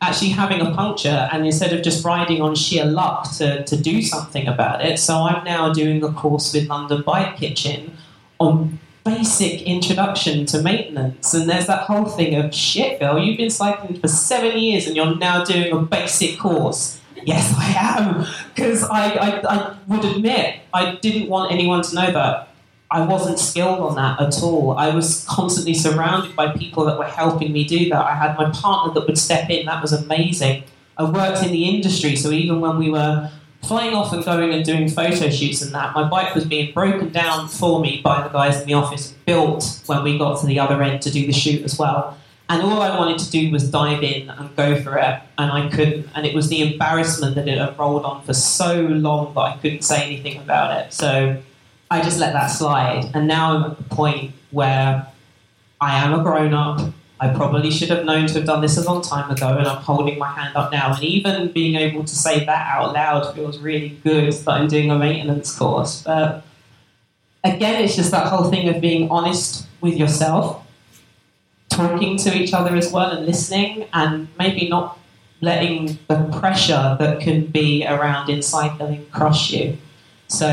[0.00, 4.00] actually having a puncture, and instead of just riding on sheer luck to, to do
[4.02, 4.98] something about it.
[4.98, 7.96] So I'm now doing a course with London Bike Kitchen
[8.38, 11.34] on basic introduction to maintenance.
[11.34, 14.94] And there's that whole thing of shit, girl, you've been cycling for seven years and
[14.94, 17.00] you're now doing a basic course.
[17.28, 18.26] Yes, I am.
[18.54, 22.48] Because I, I, I would admit, I didn't want anyone to know that
[22.90, 24.78] I wasn't skilled on that at all.
[24.78, 28.02] I was constantly surrounded by people that were helping me do that.
[28.02, 30.64] I had my partner that would step in, that was amazing.
[30.96, 33.30] I worked in the industry, so even when we were
[33.62, 37.10] flying off and going and doing photo shoots and that, my bike was being broken
[37.12, 40.46] down for me by the guys in the office and built when we got to
[40.46, 42.16] the other end to do the shoot as well.
[42.50, 45.68] And all I wanted to do was dive in and go for it, and I
[45.68, 46.08] couldn't.
[46.14, 49.56] And it was the embarrassment that it had rolled on for so long that I
[49.58, 50.94] couldn't say anything about it.
[50.94, 51.42] So
[51.90, 53.10] I just let that slide.
[53.12, 55.06] And now I'm at the point where
[55.80, 56.80] I am a grown up.
[57.20, 59.82] I probably should have known to have done this a long time ago, and I'm
[59.82, 60.94] holding my hand up now.
[60.94, 64.90] And even being able to say that out loud feels really good that I'm doing
[64.90, 66.02] a maintenance course.
[66.02, 66.44] But
[67.44, 70.64] again, it's just that whole thing of being honest with yourself
[71.78, 74.98] talking to each other as well and listening and maybe not
[75.40, 79.78] letting the pressure that can be around in cycling crush you.
[80.26, 80.48] So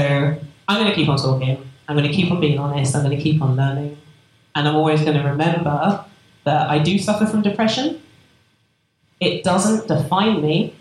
[0.68, 1.58] I'm going to keep on talking.
[1.88, 2.96] I'm going to keep on being honest.
[2.96, 3.98] I'm going to keep on learning.
[4.54, 6.06] And I'm always going to remember
[6.44, 8.02] that I do suffer from depression.
[9.20, 10.76] It doesn't define me,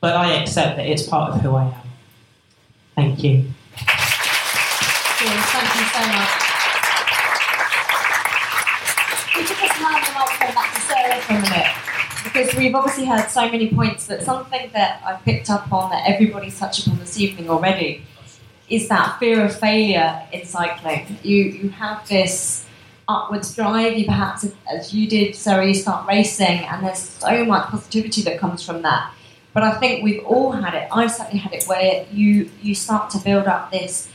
[0.00, 1.74] but I accept that it's part of who I am.
[2.94, 3.44] Thank you.
[5.18, 6.45] Thank you so much.
[9.36, 11.66] Could just hand the microphone back to Sarah for a minute.
[12.24, 16.08] because we've obviously heard so many points that something that I've picked up on that
[16.08, 18.02] everybody's touched upon this evening already
[18.70, 21.18] is that fear of failure in cycling.
[21.22, 22.64] You you have this
[23.06, 23.98] upwards drive.
[23.98, 28.38] You perhaps, as you did, Sarah, you start racing, and there's so much positivity that
[28.40, 29.12] comes from that.
[29.52, 30.88] But I think we've all had it.
[30.90, 34.08] I've certainly had it where you you start to build up this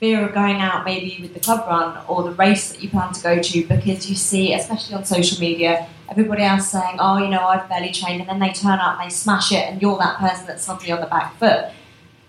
[0.00, 3.12] fear of going out maybe with the club run or the race that you plan
[3.12, 7.28] to go to because you see, especially on social media, everybody else saying, oh, you
[7.28, 9.98] know, I've barely trained, and then they turn up and they smash it, and you're
[9.98, 11.66] that person that's suddenly on the back foot.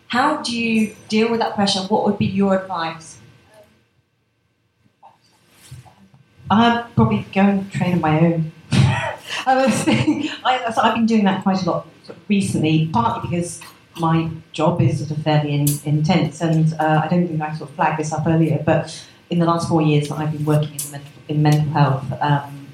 [0.07, 1.81] How do you deal with that pressure?
[1.81, 3.19] What would be your advice?
[6.49, 8.51] I'm probably going to train on my own.
[8.71, 11.87] I was thinking, I, I've been doing that quite a lot
[12.29, 13.61] recently, partly because
[13.99, 17.69] my job is sort of fairly in, intense, and uh, I don't think I sort
[17.69, 20.75] of flagged this up earlier, but in the last four years that I've been working
[20.75, 22.67] in mental, in mental health, um,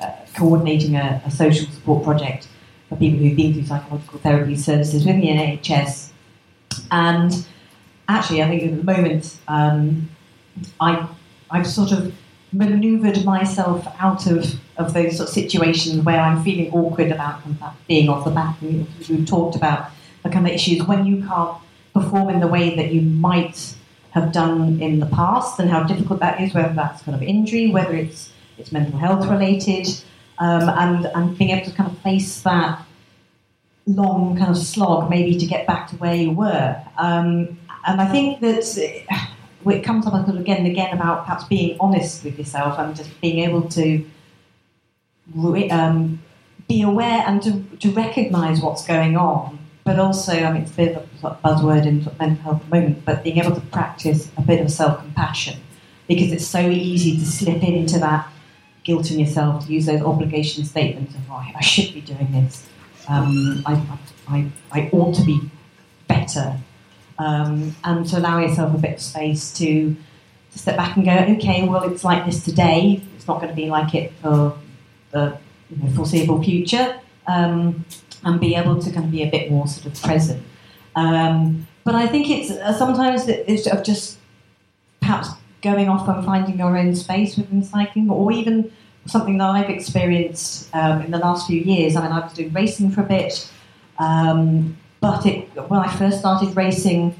[0.00, 2.48] uh, coordinating a, a, social support project
[2.88, 6.10] for people who've been through psychological therapy services within the NHS.
[6.90, 7.46] And
[8.08, 10.08] actually, I think at the moment um,
[10.80, 11.08] I,
[11.50, 12.14] I've sort of
[12.52, 17.40] manoeuvred myself out of, of those sort of situations where I'm feeling awkward about
[17.86, 18.60] being off the back.
[18.62, 19.90] We, we talked about
[20.28, 21.56] the kind of issues when you can't
[21.94, 23.74] perform in the way that you might
[24.10, 27.70] have done in the past and how difficult that is, whether that's kind of injury,
[27.70, 29.86] whether it's it's mental health related,
[30.38, 32.84] um, and and being able to kind of face that
[33.86, 36.76] long kind of slog maybe to get back to where you were.
[36.98, 38.64] Um, and I think that
[39.66, 43.38] it comes up again and again about perhaps being honest with yourself and just being
[43.38, 44.04] able to
[45.70, 46.20] um,
[46.68, 49.57] be aware and to, to recognize what's going on
[49.88, 52.76] but also, I mean, it's a bit of a buzzword in mental health at the
[52.76, 55.58] moment, but being able to practice a bit of self compassion
[56.06, 58.30] because it's so easy to slip into that
[58.84, 62.68] guilt in yourself, to use those obligation statements of, oh, I should be doing this,
[63.08, 63.82] um, I,
[64.28, 65.40] I, I ought to be
[66.06, 66.58] better,
[67.18, 69.96] um, and to allow yourself a bit of space to,
[70.52, 73.56] to step back and go, okay, well, it's like this today, it's not going to
[73.56, 74.58] be like it for
[75.12, 75.38] the
[75.70, 77.00] you know, foreseeable future.
[77.26, 77.86] Um,
[78.24, 80.42] and be able to kind of be a bit more sort of present.
[80.96, 84.18] Um, but I think it's uh, sometimes it's of just
[85.00, 85.28] perhaps
[85.62, 88.70] going off and finding your own space within cycling, or even
[89.06, 91.96] something that I've experienced um, in the last few years.
[91.96, 93.50] I mean, I was doing racing for a bit,
[93.98, 97.18] um, but it, when I first started racing,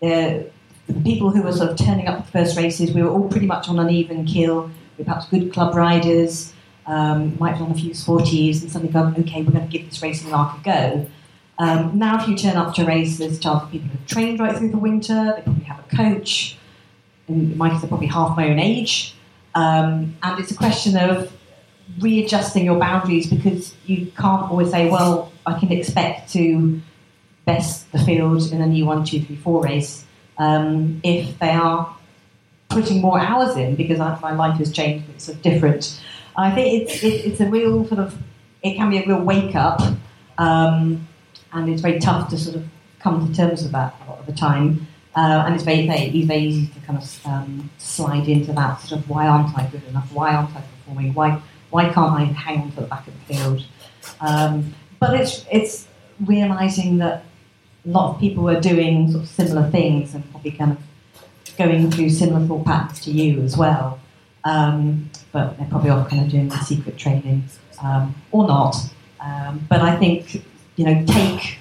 [0.00, 0.50] the,
[0.86, 3.46] the, people who were sort of turning up the first races, we were all pretty
[3.46, 4.64] much on an even keel.
[4.64, 6.52] We were perhaps good club riders
[6.88, 9.88] um, might have done a few sportives and suddenly gone, okay, we're going to give
[9.88, 11.06] this racing arc a go.
[11.58, 14.56] Um, now, if you turn up to race, there's a chance people who've trained right
[14.56, 16.56] through the winter, they probably have a coach,
[17.28, 19.14] and my kids are probably half my own age.
[19.54, 21.32] Um, and it's a question of
[22.00, 26.80] readjusting your boundaries because you can't always say, well, I can expect to
[27.44, 30.04] best the field in a new one, two, three, four race
[30.38, 31.94] um, if they are
[32.68, 36.00] putting more hours in because my life has changed, it's sort of different.
[36.38, 38.16] I think it's, it, it's a real sort of,
[38.62, 39.80] it can be a real wake up,
[40.38, 41.06] um,
[41.52, 42.64] and it's very tough to sort of
[43.00, 44.86] come to terms with that a lot of the time.
[45.16, 49.00] Uh, and it's very, very, very easy to kind of um, slide into that sort
[49.00, 50.12] of why aren't I good enough?
[50.12, 51.12] Why aren't I performing?
[51.12, 53.64] Why, why can't I hang on to the back of the field?
[54.20, 55.88] Um, but it's, it's
[56.24, 57.24] realizing that
[57.84, 61.90] a lot of people are doing sort of similar things and probably kind of going
[61.90, 63.98] through similar thought to you as well.
[64.44, 67.44] Um, but they're probably all kind of doing the secret training
[67.82, 68.76] um, or not.
[69.20, 70.42] Um, but I think,
[70.76, 71.58] you know, take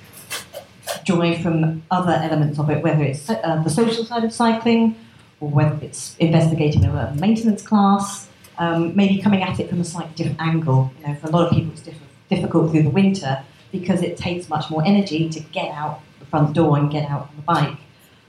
[1.03, 4.95] joy from other elements of it, whether it's uh, the social side of cycling
[5.39, 8.27] or whether it's investigating a maintenance class,
[8.57, 10.91] um, maybe coming at it from a slightly different angle.
[10.99, 11.95] You know, for a lot of people, it's diff-
[12.29, 16.53] difficult through the winter because it takes much more energy to get out the front
[16.53, 17.77] door and get out on the bike.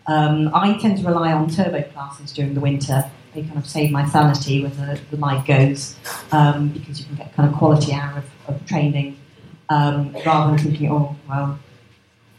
[0.06, 3.90] Um, I tend to rely on turbo classes during the winter they kind of save
[3.90, 5.96] my sanity when the, the light goes
[6.32, 9.16] um, because you can get kind of quality hour of, of training
[9.68, 11.58] um, rather than thinking, oh, well,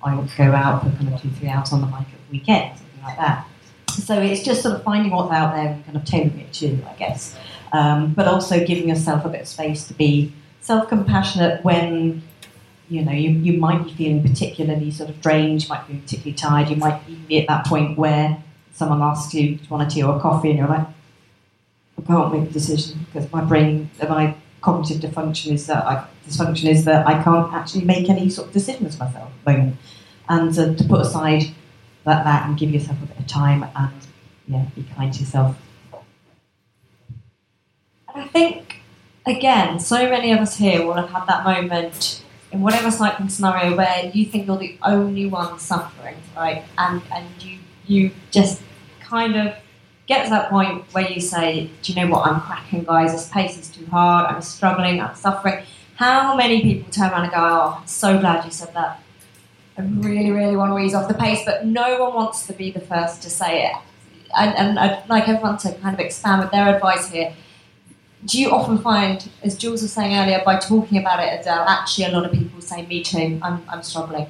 [0.02, 2.28] I want to go out for kind of two, three hours on the bike at
[2.28, 3.46] the weekend, something like that.
[3.90, 6.80] So it's just sort of finding what's out there and kind of tailoring it to,
[6.90, 7.36] I guess.
[7.74, 12.22] Um, but also giving yourself a bit of space to be self-compassionate when
[12.90, 16.34] you know you, you might be feeling particularly sort of drained, you might be particularly
[16.34, 18.42] tired, you might be at that point where
[18.74, 20.50] someone asks you, do you want a tea or a coffee?
[20.50, 20.88] And you're like,
[21.98, 26.70] I can't make a decision because my brain, my cognitive dysfunction is that I, dysfunction
[26.70, 29.78] is that I can't actually make any sort of decisions myself at the moment.
[30.28, 31.44] And to, put aside
[32.04, 33.94] that, that and give yourself a bit of time and
[34.48, 35.58] yeah, be kind to yourself.
[38.14, 38.82] And I think
[39.26, 43.76] again, so many of us here will have had that moment in whatever cycling scenario
[43.76, 46.64] where you think you're the only one suffering, right?
[46.78, 47.59] And and you
[47.90, 48.62] you just
[49.02, 49.56] kind of
[50.08, 53.30] get to that point where you say, Do you know what, I'm cracking guys, this
[53.30, 55.64] pace is too hard, I'm struggling, I'm suffering.
[55.96, 59.02] How many people turn around and go, Oh, I'm so glad you said that.
[59.78, 62.70] I really, really want to ease off the pace, but no one wants to be
[62.72, 63.76] the first to say it.
[64.38, 67.34] And, and I'd like everyone to kind of expand with their advice here
[68.26, 72.06] do you often find, as Jools was saying earlier, by talking about it, Adele, actually
[72.06, 74.28] a lot of people say, me too, I'm, I'm struggling?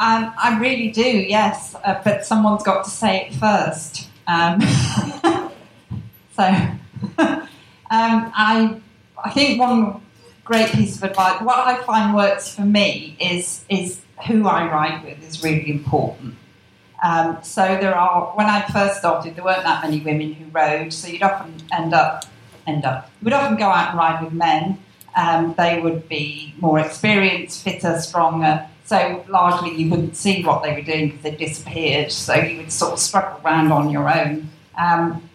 [0.00, 4.08] Um, I really do, yes, uh, but someone's got to say it first.
[4.28, 4.60] Um,
[6.36, 6.44] so,
[7.18, 7.42] um,
[7.90, 8.80] I,
[9.24, 10.00] I think one
[10.44, 15.04] great piece of advice, what I find works for me is, is who I ride
[15.04, 16.36] with is really important.
[17.02, 20.92] Um, so there are, when I first started, there weren't that many women who rode,
[20.92, 22.24] so you'd often end up,
[22.68, 24.78] end up, you would often go out and ride with men.
[25.16, 28.68] Um, they would be more experienced, fitter, stronger.
[28.88, 32.10] So largely you wouldn't see what they were doing because they disappeared.
[32.10, 34.48] So you would sort of struggle around on your own.
[34.78, 35.28] Um,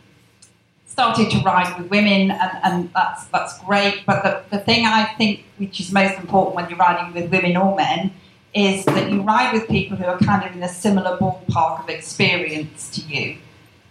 [0.87, 4.07] started to ride with women, and, and that's that's great.
[4.07, 7.55] But the, the thing I think which is most important when you're riding with women
[7.55, 8.11] or men
[8.55, 11.89] is that you ride with people who are kind of in a similar ballpark of
[11.89, 13.37] experience to you.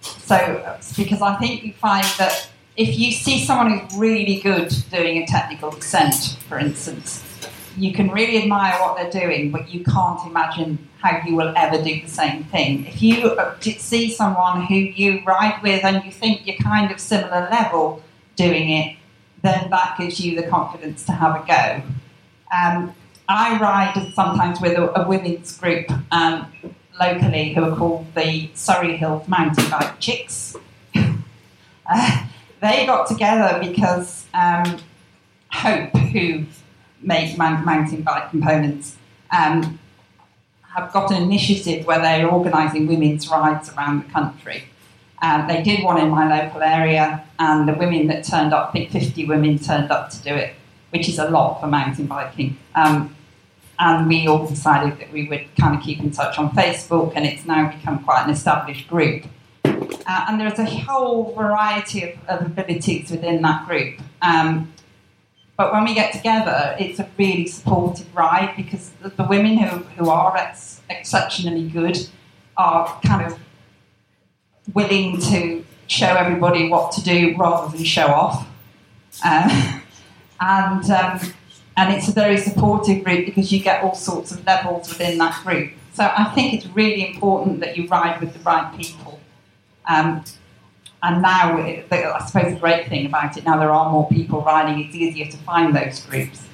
[0.01, 5.23] So, because I think you find that if you see someone who's really good doing
[5.23, 7.23] a technical descent, for instance,
[7.77, 11.83] you can really admire what they're doing, but you can't imagine how you will ever
[11.83, 12.87] do the same thing.
[12.87, 17.01] If you uh, see someone who you ride with and you think you're kind of
[17.01, 18.03] similar level
[18.37, 18.97] doing it,
[19.43, 21.83] then that gives you the confidence to have a go.
[22.57, 22.95] Um,
[23.29, 26.53] I ride sometimes with a, a women's group um,
[27.01, 30.57] locally who are called the Surrey Hills Mountain Bike Chicks.
[30.95, 32.27] uh,
[32.61, 34.79] they got together because um,
[35.53, 36.45] Hope, who
[37.03, 38.97] make mountain bike components,
[39.31, 39.79] um,
[40.75, 44.65] have got an initiative where they're organising women's rides around the country.
[45.21, 48.73] Uh, they did one in my local area, and the women that turned up, I
[48.73, 50.55] think 50 women turned up to do it,
[50.91, 52.59] which is a lot for mountain biking.
[52.75, 53.15] Um,
[53.79, 57.25] and we all decided that we would kind of keep in touch on Facebook, and
[57.25, 59.25] it's now become quite an established group.
[59.65, 64.01] Uh, and there's a whole variety of, of abilities within that group.
[64.23, 64.72] Um,
[65.57, 69.79] but when we get together, it's a really supportive ride because the, the women who,
[69.79, 71.99] who are ex- exceptionally good
[72.57, 73.39] are kind of
[74.75, 78.47] willing to show everybody what to do rather than show off.
[79.25, 79.81] Uh,
[80.41, 81.21] and um,
[81.77, 85.43] and it's a very supportive group because you get all sorts of levels within that
[85.43, 85.73] group.
[85.95, 89.21] So I think it's really important that you ride with the right people.
[89.89, 90.25] Um,
[91.03, 94.85] and now, I suppose the great thing about it, now there are more people riding,
[94.85, 96.47] it's easier to find those groups.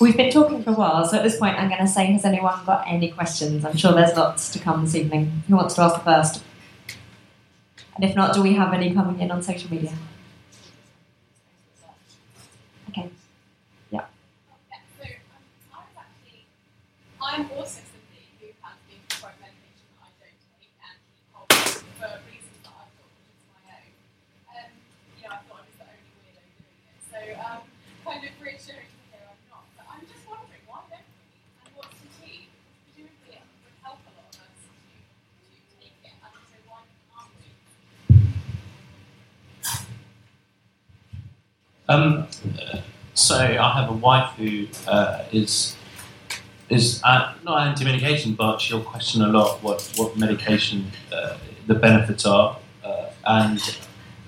[0.00, 2.24] We've been talking for a while, so at this point I'm going to say, has
[2.24, 3.64] anyone got any questions?
[3.64, 5.42] I'm sure there's lots to come this evening.
[5.48, 6.44] Who wants to ask first?
[7.96, 9.92] And if not, do we have any coming in on social media?
[12.90, 13.10] Okay.
[13.90, 14.04] Yeah.
[17.20, 21.58] I'm also somebody who has been prescribed medication that I don't take and keep holding
[21.98, 23.90] for reasons that I've got, which is my own.
[24.54, 24.70] Um,
[25.18, 27.02] you know, I thought I was the only weirdo doing it.
[27.10, 27.66] So, um,
[28.06, 29.66] kind of reassuring to hear I'm not.
[29.76, 31.42] But I'm just wondering, why don't we?
[31.66, 32.46] And what's the tea?
[32.86, 36.14] Presumably it would help a lot of us to, to take it.
[36.14, 37.50] And so why aren't we?
[41.88, 42.26] Um,
[43.14, 45.76] so I have a wife who uh, is
[46.68, 52.26] is uh, not anti-medication, but she'll question a lot what what medication uh, the benefits
[52.26, 53.78] are, uh, and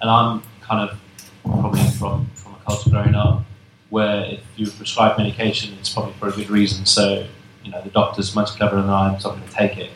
[0.01, 0.99] and I'm kind of
[1.45, 3.45] probably from from a culture growing up
[3.91, 6.87] where if you prescribe medication, it's probably for a good reason.
[6.87, 7.27] So
[7.63, 9.91] you know the doctor's much cleverer than I am, so I'm going to take it.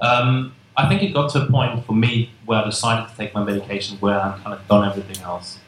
[0.00, 3.34] Um, I think it got to a point for me where I decided to take
[3.34, 5.58] my medication where I'm kind of done everything else.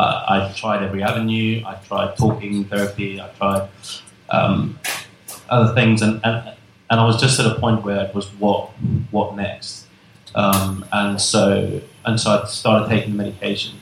[0.00, 1.62] Uh, I tried every avenue.
[1.66, 3.20] I tried talking therapy.
[3.20, 3.68] I tried
[4.30, 4.78] um,
[5.50, 6.54] other things, and, and
[6.88, 8.70] and I was just at a point where it was what
[9.10, 9.86] what next,
[10.34, 13.76] um, and so and so I started taking medication,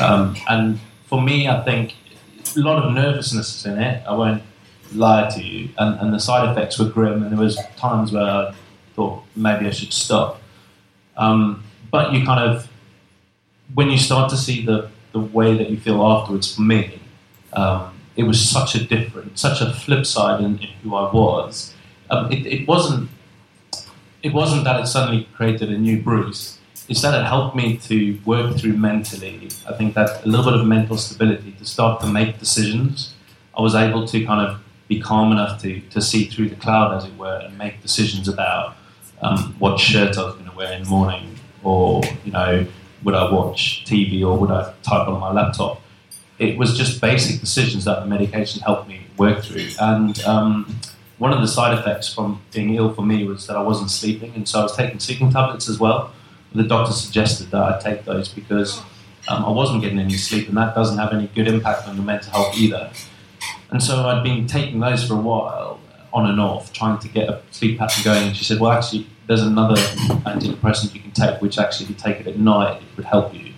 [0.00, 1.94] um, and for me, I think
[2.56, 4.02] a lot of nervousness is in it.
[4.04, 4.42] I won't
[4.92, 8.24] lie to you, and, and the side effects were grim, and there was times where
[8.24, 8.54] I
[8.96, 10.40] thought maybe I should stop,
[11.16, 11.62] um,
[11.92, 12.68] but you kind of
[13.74, 17.00] when you start to see the the way that you feel afterwards, for me,
[17.52, 21.74] um, it was such a different, such a flip side in, in who I was.
[22.10, 23.08] Um, it, it, wasn't.
[24.22, 26.58] it wasn't that it suddenly created a new Bruce.
[26.88, 29.48] It's that it helped me to work through mentally.
[29.68, 33.14] I think that a little bit of mental stability to start to make decisions.
[33.56, 36.96] I was able to kind of be calm enough to, to see through the cloud,
[36.96, 38.76] as it were, and make decisions about
[39.22, 42.66] um, what shirt I was going to wear in the morning, or you know,
[43.04, 45.80] would I watch TV or would I type on my laptop?
[46.38, 49.68] It was just basic decisions that the medication helped me work through.
[49.80, 50.80] And um,
[51.18, 54.32] one of the side effects from being ill for me was that I wasn't sleeping,
[54.34, 56.12] and so I was taking sleeping tablets as well.
[56.52, 58.80] The doctor suggested that I take those because
[59.28, 62.04] um, I wasn't getting any sleep, and that doesn't have any good impact on your
[62.04, 62.90] mental health either.
[63.70, 65.80] And so I'd been taking those for a while,
[66.12, 68.28] on and off, trying to get a sleep pattern going.
[68.28, 69.76] And she said, "Well, actually, there's another
[70.26, 73.34] antidepressant you can take, which actually, if you take it at night, it would help
[73.34, 73.52] you."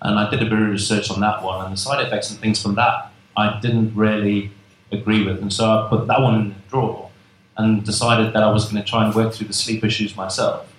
[0.00, 2.38] And I did a bit of research on that one, and the side effects and
[2.38, 4.50] things from that I didn't really
[4.90, 7.10] agree with, and so I put that one in the drawer
[7.56, 10.72] and decided that I was going to try and work through the sleep issues myself.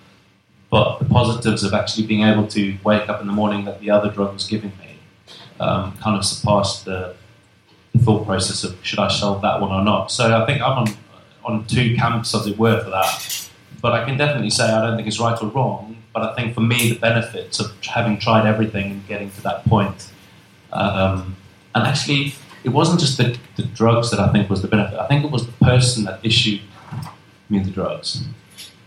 [0.69, 3.89] But the positives of actually being able to wake up in the morning that the
[3.89, 4.99] other drug was giving me
[5.59, 7.15] um, kind of surpassed the,
[7.93, 10.11] the thought process of should I shelve that one or not.
[10.11, 10.87] So I think I'm on,
[11.43, 13.48] on two camps, as it were, for that.
[13.81, 15.97] But I can definitely say I don't think it's right or wrong.
[16.13, 19.63] But I think for me, the benefits of having tried everything and getting to that
[19.65, 20.11] point,
[20.73, 21.35] um,
[21.75, 22.33] and actually,
[22.63, 24.99] it wasn't just the, the drugs that I think was the benefit.
[24.99, 26.61] I think it was the person that issued
[27.49, 28.23] me the drugs.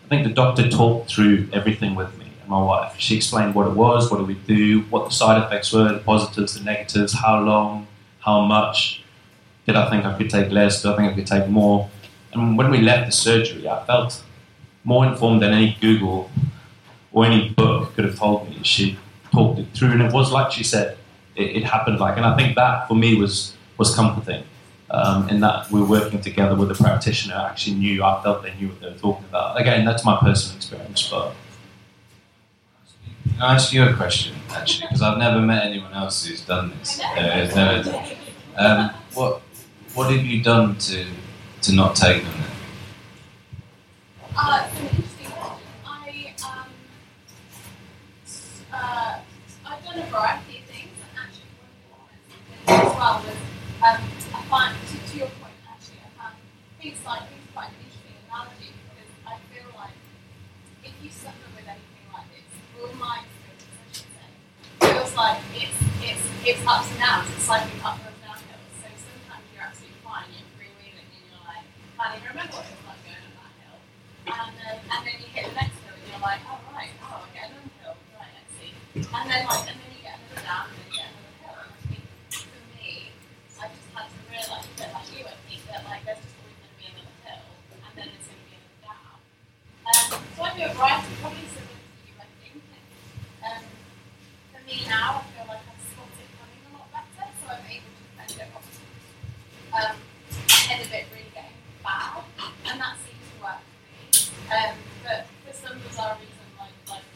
[0.05, 2.94] I think the doctor talked through everything with me and my wife.
[2.98, 5.98] She explained what it was, what do we do, what the side effects were, the
[6.01, 7.86] positives, the negatives, how long,
[8.20, 9.02] how much.
[9.66, 10.82] Did I think I could take less?
[10.82, 11.89] Did I think I could take more?
[12.32, 14.23] And when we left the surgery, I felt
[14.84, 16.30] more informed than any Google
[17.12, 18.59] or any book could have told me.
[18.62, 18.98] She
[19.30, 20.96] talked it through, and it was like she said,
[21.36, 22.16] it, it happened like.
[22.16, 24.44] And I think that for me was was comforting.
[24.90, 28.52] Um, in that we're working together with a practitioner who actually knew, I felt they
[28.56, 29.59] knew what they were talking about.
[29.59, 31.34] Again, that's my personal experience, but.
[33.24, 34.88] Can I ask you a question, actually?
[34.88, 37.00] Because I've never met anyone else who's done this.
[37.00, 38.04] Uh, never.
[38.59, 39.40] Um, what
[39.94, 41.06] What have you done to
[41.62, 42.32] to not take them?
[44.32, 44.44] Then?
[44.44, 45.68] Uh, it's an interesting question.
[45.84, 46.68] I, um,
[48.72, 49.18] uh,
[49.66, 53.36] I've done a variety of things, and actually one of the things as well was,
[53.84, 54.00] um,
[54.32, 56.36] I find, to, to your point, actually, I found
[56.80, 59.96] things like, things quite an interesting analogy, because I feel like
[60.84, 62.48] if you suffer with anything like this,
[62.80, 64.28] or my experience, I should say,
[64.80, 68.64] feels like it's, it's, it's ups and downs, it's cycling up and downhill.
[68.80, 71.68] So sometimes you're absolutely fine, you're freewheeling, and you're like,
[72.00, 73.76] can't even remember what it was like going on that hill.
[74.32, 77.22] And, um, and then you hit the next hill and you're like, oh right, oh,
[77.22, 78.72] I get another hill, right, let's see.
[78.98, 81.59] And then like, and then you get another down and then you get another hill.
[81.62, 82.90] And I think for me,
[83.62, 86.59] I just had to realise that like you, I think that like there's just always
[86.59, 89.18] going to be another hill and then there's going to be another down.
[89.86, 92.62] Um, so I do a variety, probably similar to you, I think.
[92.66, 93.62] And, um,
[94.50, 97.66] for me now, I feel like I've spotted it coming a lot better, so I'm
[97.66, 98.66] able to fend it off
[99.72, 99.94] um,
[100.50, 102.22] ahead of it really getting bad,
[102.70, 103.98] and that seems to work for me.
[104.52, 107.06] Um, but for some bizarre reason, like like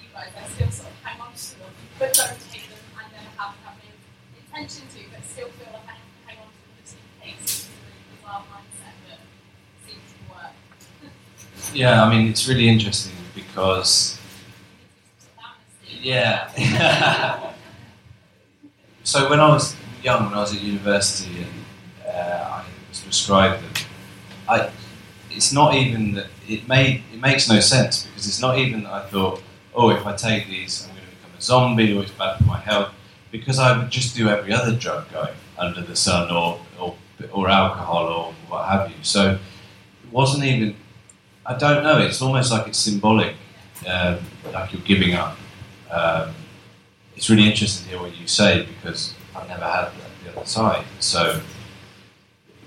[0.00, 2.80] you guys, I still sort of hang on to them, but don't take them.
[2.96, 3.92] I never have have the
[4.40, 7.04] intention to, but still feel like I have to hang on to them just in
[7.20, 7.36] case.
[7.44, 9.20] It's a really bizarre mindset that
[9.84, 10.56] seems to work.
[11.74, 14.18] Yeah, I mean, it's really interesting because.
[16.00, 16.50] Yeah.
[19.04, 23.62] so when I was young, when I was at university and uh, I was prescribed
[23.64, 23.72] them,
[24.48, 24.70] I,
[25.30, 28.92] it's not even that it made it makes no sense because it's not even that
[28.92, 29.42] I thought,
[29.74, 32.44] oh, if I take these, I'm going to become a zombie or it's bad for
[32.44, 32.92] my health,
[33.32, 36.94] because I would just do every other drug going under the sun or or,
[37.32, 38.96] or alcohol or what have you.
[39.02, 40.76] So it wasn't even.
[41.46, 41.98] I don't know.
[41.98, 43.34] It's almost like it's symbolic,
[43.86, 44.18] um,
[44.52, 45.36] like you're giving up.
[45.90, 46.34] Um,
[47.16, 49.90] it's really interesting to hear what you say because I've never had
[50.24, 50.84] the other side.
[51.00, 51.40] So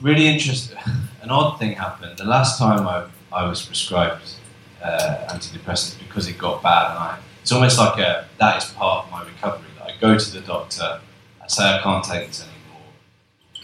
[0.01, 0.77] really interesting.
[1.21, 2.17] An odd thing happened.
[2.17, 4.35] The last time I, I was prescribed
[4.81, 9.05] uh, antidepressants because it got bad, and I, it's almost like a, that is part
[9.05, 9.67] of my recovery.
[9.79, 11.01] That I go to the doctor,
[11.41, 12.83] I say I can't take this anymore.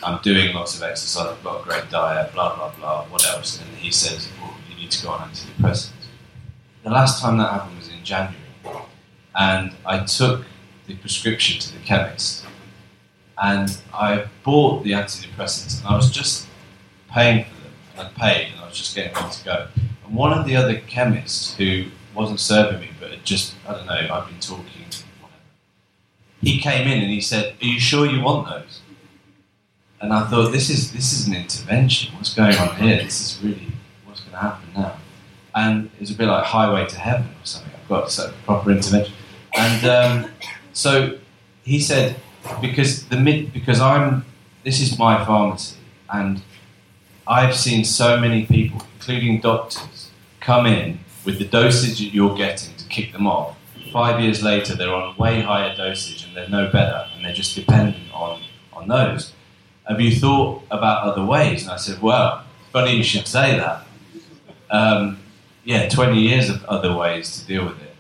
[0.04, 1.28] I'm doing lots of exercise.
[1.28, 2.34] I've got a great diet.
[2.34, 3.06] Blah blah blah.
[3.06, 3.62] What else?
[3.62, 4.54] And he says, well,
[4.98, 5.92] to go on antidepressants.
[6.84, 8.36] The last time that happened was in January,
[9.36, 10.46] and I took
[10.88, 12.46] the prescription to the chemist
[13.42, 16.48] and I bought the antidepressants and I was just
[17.10, 19.68] paying for them and I paid and I was just getting them to go.
[20.06, 23.86] And one of the other chemists who wasn't serving me but had just, I don't
[23.86, 24.66] know, I've been talking,
[25.20, 25.40] whatever,
[26.42, 28.82] he came in and he said, Are you sure you want those?
[30.02, 32.14] And I thought, this is this is an intervention.
[32.16, 33.02] What's going on here?
[33.02, 33.72] This is really
[34.34, 34.98] going to happen now.
[35.56, 37.72] and it was a bit like Highway to Heaven or something.
[37.74, 39.14] I've got some proper intervention,
[39.56, 40.32] and um,
[40.74, 41.18] so
[41.64, 42.16] he said
[42.62, 44.26] because the mid because I'm
[44.64, 45.78] this is my pharmacy
[46.12, 46.42] and
[47.28, 50.10] I've seen so many people, including doctors,
[50.42, 53.58] come in with the dosage that you're getting to kick them off.
[53.94, 57.56] Five years later, they're on way higher dosage and they're no better, and they're just
[57.56, 58.42] dependent on,
[58.74, 59.34] on those.
[59.88, 61.64] Have you thought about other ways?
[61.64, 63.86] And I said, Well, funny you should say that.
[64.74, 65.20] Um,
[65.64, 67.96] yeah, 20 years of other ways to deal with it.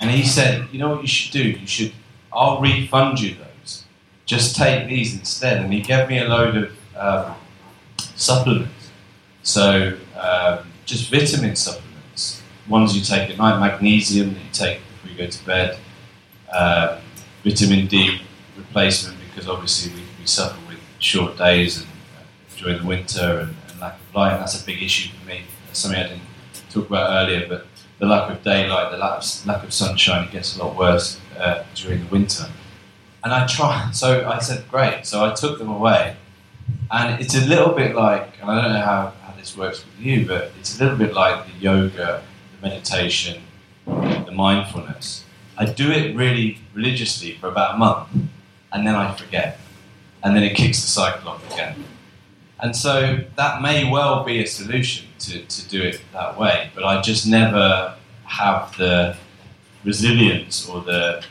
[0.00, 1.50] And he said, You know what you should do?
[1.50, 1.92] You should,
[2.32, 3.84] I'll refund you those.
[4.26, 5.62] Just take these instead.
[5.62, 7.34] And he gave me a load of um,
[8.16, 8.90] supplements.
[9.42, 15.10] So, um, just vitamin supplements, ones you take at night, magnesium that you take before
[15.10, 15.78] you go to bed,
[16.52, 17.00] uh,
[17.44, 18.20] vitamin D
[18.56, 23.56] replacement, because obviously we, we suffer with short days and, uh, during the winter and,
[23.70, 24.32] and lack of light.
[24.32, 25.42] And that's a big issue for me.
[25.76, 26.22] Something I didn't
[26.70, 27.66] talk about earlier, but
[27.98, 31.20] the lack of daylight, the lack of, lack of sunshine, it gets a lot worse
[31.38, 32.46] uh, during the winter.
[33.22, 35.04] And I tried, so I said, great.
[35.04, 36.16] So I took them away.
[36.90, 40.04] And it's a little bit like, and I don't know how, how this works with
[40.04, 42.22] you, but it's a little bit like the yoga,
[42.60, 43.42] the meditation,
[43.86, 45.24] the mindfulness.
[45.58, 48.08] I do it really religiously for about a month,
[48.72, 49.58] and then I forget.
[50.22, 51.84] And then it kicks the cycle off again.
[52.60, 56.84] And so that may well be a solution to, to do it that way, but
[56.84, 57.94] I just never
[58.24, 59.16] have the
[59.84, 61.24] resilience or the,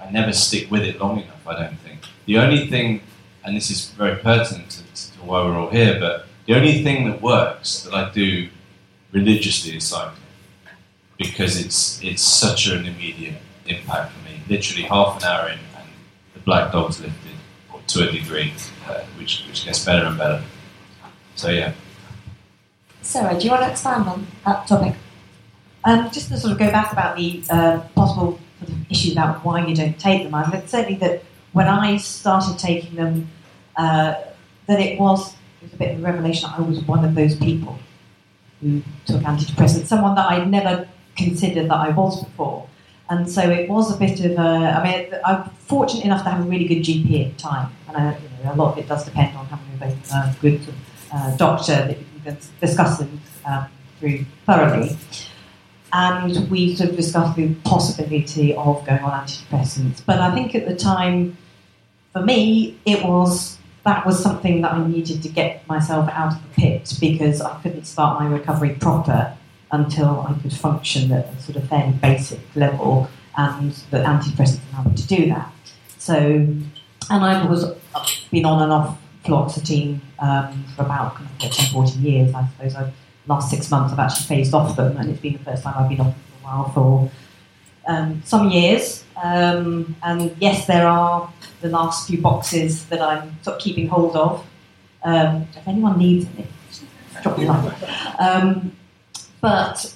[0.00, 2.00] I never stick with it long enough, I don't think.
[2.26, 3.02] The only thing,
[3.44, 7.08] and this is very pertinent to, to why we're all here, but the only thing
[7.10, 8.48] that works that I do
[9.12, 10.22] religiously is cycling
[11.18, 13.36] because it's, it's such an immediate
[13.66, 14.40] impact for me.
[14.48, 15.88] Literally half an hour in, and
[16.34, 17.32] the black dog's lifted
[17.72, 18.52] or to a degree,
[18.86, 20.42] uh, which, which gets better and better.
[21.34, 21.72] So, yeah.
[23.06, 24.96] Sarah, do you want to expand on that topic?
[25.84, 29.44] Um, just to sort of go back about the uh, possible sort of issue about
[29.44, 31.22] why you don't take them, I think certainly that
[31.52, 33.30] when I started taking them,
[33.76, 34.14] uh,
[34.66, 36.50] that it was, it was a bit of a revelation.
[36.52, 37.78] I was one of those people
[38.60, 42.68] who took antidepressants, someone that I'd never considered that I was before.
[43.08, 44.40] And so it was a bit of a.
[44.40, 47.96] I mean, I'm fortunate enough to have a really good GP at the time, and
[47.96, 50.60] I, you know, a lot of it does depend on having a uh, good
[51.12, 53.66] uh, doctor that can discuss them um,
[53.98, 54.96] through thoroughly.
[55.92, 60.04] And we sort of discussed the possibility of going on antidepressants.
[60.04, 61.36] But I think at the time,
[62.12, 66.42] for me, it was that was something that I needed to get myself out of
[66.42, 69.36] the pit because I couldn't start my recovery proper
[69.70, 74.90] until I could function at a sort of fairly basic level, and the antidepressants allowed
[74.90, 75.52] me to do that.
[75.98, 76.70] So, and
[77.10, 77.64] I was
[78.30, 82.34] been on and off fluoxetine um, for about kind of 13, 14 years.
[82.34, 82.92] I suppose I,
[83.26, 85.88] last six months I've actually phased off them, and it's been the first time I've
[85.88, 87.10] been off them for a while for
[87.86, 89.04] um, some years.
[89.22, 94.16] Um, and yes, there are the last few boxes that I'm sort of keeping hold
[94.16, 94.44] of.
[95.02, 96.46] Um, if anyone needs any,
[97.22, 97.74] drop me a line.
[98.18, 98.76] Um,
[99.40, 99.94] but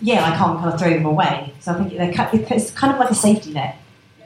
[0.00, 1.52] yeah, I can't kind of throw them away.
[1.60, 3.76] So I think it's kind of like a safety net,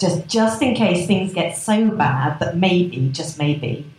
[0.01, 3.91] just just in case things get so bad that maybe, just maybe,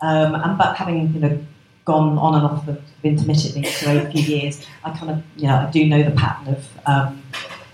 [0.00, 1.38] um, and but having you know
[1.84, 5.56] gone on and off them intermittently for a few years, I kind of you know
[5.56, 7.22] I do know the pattern of um,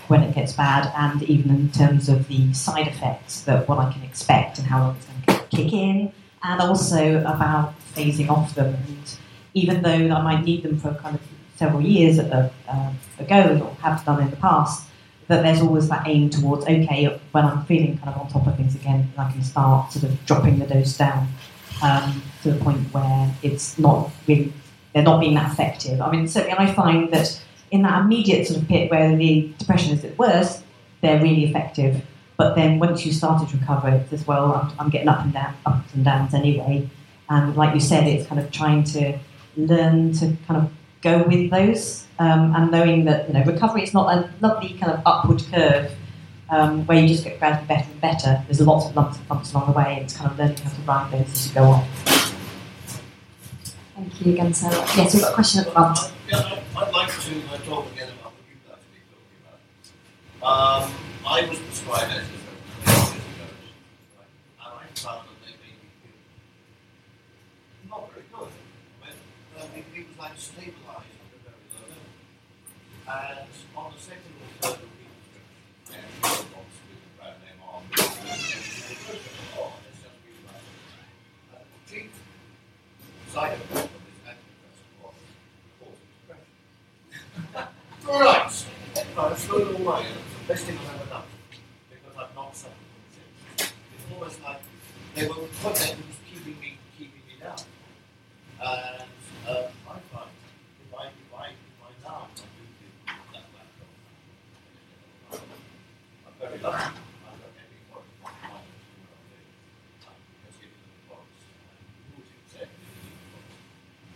[0.08, 3.92] when it gets bad, and even in terms of the side effects that what I
[3.92, 8.54] can expect and how long it's going to kick in, and also about phasing off
[8.54, 8.74] them.
[8.74, 9.16] And
[9.54, 11.22] even though I might need them for kind of
[11.56, 12.50] several years uh,
[13.18, 14.88] ago or have done in the past,
[15.28, 18.56] that there's always that aim towards okay, when I'm feeling kind of on top of
[18.56, 21.28] things again, I can start sort of dropping the dose down
[21.82, 24.52] um, to the point where it's not really
[24.92, 26.00] they're not being that effective.
[26.00, 27.40] I mean, certainly I find that
[27.72, 30.62] in that immediate sort of pit where the depression is at worst,
[31.00, 32.00] they're really effective.
[32.36, 35.32] But then once you started to recover, it's as well, I'm, I'm getting up and
[35.32, 36.88] down, ups and downs anyway.
[37.28, 39.18] And like you said, it's kind of trying to
[39.56, 40.70] learn to kind of
[41.02, 44.92] go with those um, and knowing that you know recovery is not a lovely kind
[44.92, 45.92] of upward curve
[46.50, 48.42] um, where you just get gradually better and better.
[48.46, 50.70] There's lots of lumps and bumps along the way, and it's kind of learning how
[50.70, 51.84] to ride those as you go on.
[53.94, 54.74] Thank you again, Sarah.
[54.96, 55.98] Yes, we've got a question at the front.
[56.28, 59.38] Yeah, I'd like to uh, talk again about what you've actually talking
[60.42, 60.82] about.
[60.82, 60.90] Um,
[61.26, 63.48] I was prescribed antipsychotics years ago,
[64.58, 66.18] and I found that they made me feel
[67.88, 68.50] not very good.
[68.50, 69.16] I mean,
[69.56, 72.10] uh, it, it was like stabilised at a very low level.
[73.06, 73.46] And
[73.76, 75.44] on the second or third of the prescription,
[75.86, 77.86] I had a box with the brand name on.
[79.54, 80.66] Oh, it's just really right.
[81.54, 82.10] Uh, chief
[83.34, 84.94] side effect of this antidepressant
[89.18, 91.22] was way, and it's the best thing I've ever done
[91.90, 93.72] because I've not suffered from since.
[93.96, 94.60] It's almost like
[95.16, 95.96] they were put there
[96.30, 97.58] keeping me keeping me down.
[98.62, 99.02] And
[99.48, 100.30] uh, I find
[100.78, 102.42] if I if I if I now I do
[102.78, 102.94] feel
[103.34, 103.90] that laptop,
[106.22, 106.86] I'm very lucky.
[106.86, 109.50] I've got every point of my mind to do what I'm doing.
[110.06, 111.26] I'm just giving them the box.
[111.66, 111.82] And
[112.14, 113.54] losing second in the box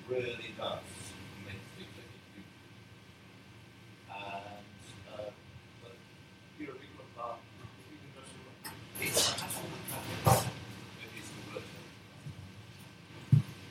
[0.09, 0.81] really does
[1.45, 2.43] make things like it do.
[4.09, 4.65] And
[5.13, 5.31] uh,
[5.83, 5.95] but
[6.59, 7.39] you're a big one part.
[7.91, 8.33] You can just
[9.01, 10.49] it's that's all the traffic.
[11.05, 11.69] It is the worst.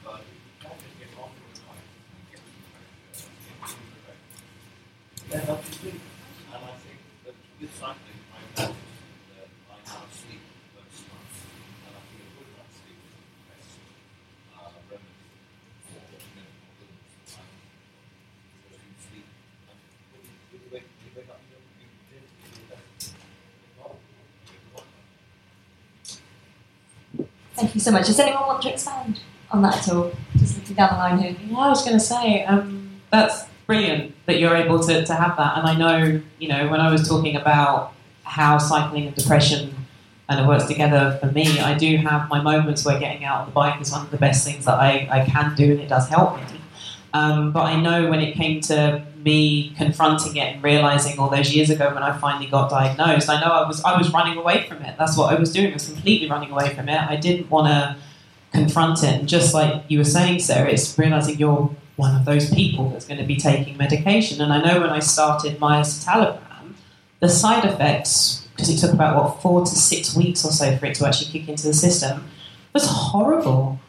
[0.04, 4.20] But you can't just get on with it and get to the back.
[5.30, 6.00] Then that's the thing.
[6.54, 8.96] And I think that with cycling, I noticed
[9.36, 11.28] that I now sleep very smart.
[11.28, 13.72] And I feel good about sleep is the best
[14.56, 15.28] uh, remedy
[15.84, 16.00] for
[16.32, 17.36] mental illness.
[17.36, 17.52] And
[18.64, 19.28] because you sleep
[19.68, 19.78] and
[20.16, 22.88] when you, when you wake, you wake up, you don't you tend to feel better.
[23.84, 24.00] Well,
[27.56, 28.08] Thank you so much.
[28.08, 30.12] Does anyone want to expand on that at all?
[30.36, 31.36] Just looking down the line here.
[31.48, 35.38] Yeah, I was going to say um, that's brilliant that you're able to, to have
[35.38, 35.58] that.
[35.58, 37.94] And I know, you know, when I was talking about
[38.24, 39.74] how cycling and depression
[40.28, 43.46] and it works together for me, I do have my moments where getting out on
[43.46, 45.88] the bike is one of the best things that I, I can do, and it
[45.88, 46.44] does help me.
[47.14, 51.54] Um, but I know when it came to me confronting it and realizing all those
[51.54, 54.66] years ago when I finally got diagnosed, I know I was I was running away
[54.68, 54.96] from it.
[54.98, 55.72] That's what I was doing.
[55.72, 57.00] I was completely running away from it.
[57.00, 57.98] I didn't want to
[58.52, 59.14] confront it.
[59.20, 63.06] And just like you were saying, Sarah, it's realizing you're one of those people that's
[63.06, 64.42] going to be taking medication.
[64.42, 66.74] And I know when I started my citalopram,
[67.20, 70.86] the side effects, because it took about what four to six weeks or so for
[70.86, 72.26] it to actually kick into the system,
[72.74, 73.80] was horrible.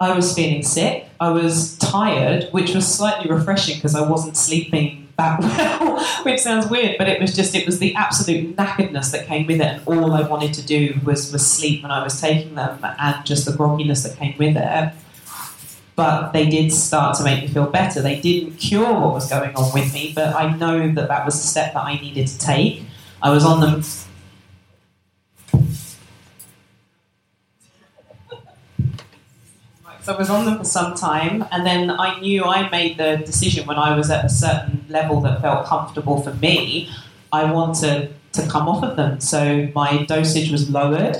[0.00, 1.05] I was feeling sick.
[1.20, 5.40] I was tired, which was slightly refreshing because I wasn't sleeping that
[5.80, 9.46] well, which sounds weird, but it was just it was the absolute knackeredness that came
[9.46, 12.54] with it, and all I wanted to do was was sleep when I was taking
[12.54, 14.92] them, and just the grogginess that came with it.
[15.94, 18.02] But they did start to make me feel better.
[18.02, 21.36] They didn't cure what was going on with me, but I know that that was
[21.36, 22.82] a step that I needed to take.
[23.22, 23.82] I was on them
[30.06, 33.16] So I was on them for some time, and then I knew I made the
[33.26, 36.88] decision when I was at a certain level that felt comfortable for me.
[37.32, 41.16] I wanted to come off of them, so my dosage was lowered,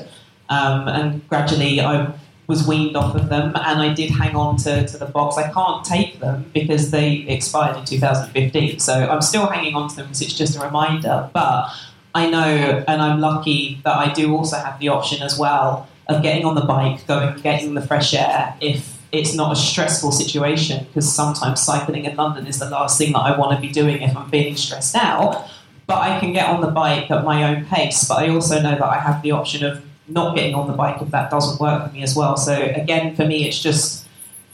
[0.50, 2.14] um, and gradually I
[2.46, 5.36] was weaned off of them, and I did hang on to, to the box.
[5.36, 9.96] I can't take them because they expired in 2015, so I'm still hanging on to
[9.96, 11.28] them because it's just a reminder.
[11.32, 11.74] But
[12.14, 16.22] I know, and I'm lucky that I do also have the option as well of
[16.22, 20.84] getting on the bike, going, getting the fresh air if it's not a stressful situation.
[20.84, 24.02] Because sometimes cycling in London is the last thing that I want to be doing
[24.02, 25.48] if I'm feeling stressed out.
[25.86, 28.08] But I can get on the bike at my own pace.
[28.08, 31.00] But I also know that I have the option of not getting on the bike
[31.00, 32.36] if that doesn't work for me as well.
[32.36, 34.06] So again, for me, it's just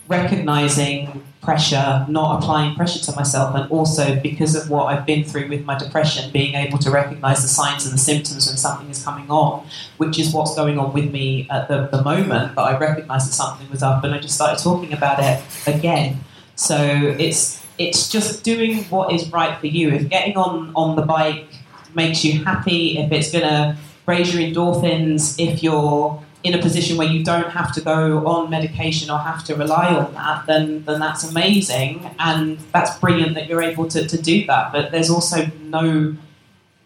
[0.09, 5.49] recognizing pressure, not applying pressure to myself, and also because of what I've been through
[5.49, 9.03] with my depression, being able to recognize the signs and the symptoms when something is
[9.03, 9.67] coming on,
[9.97, 12.55] which is what's going on with me at the, the moment.
[12.55, 16.21] But I recognized that something was up, and I just started talking about it again.
[16.55, 16.77] So
[17.19, 19.91] it's it's just doing what is right for you.
[19.91, 21.47] If getting on on the bike
[21.95, 27.07] makes you happy, if it's gonna raise your endorphins, if you're in a position where
[27.07, 31.01] you don't have to go on medication or have to rely on that, then then
[31.01, 34.73] that's amazing and that's brilliant that you're able to, to do that.
[34.73, 36.17] But there's also no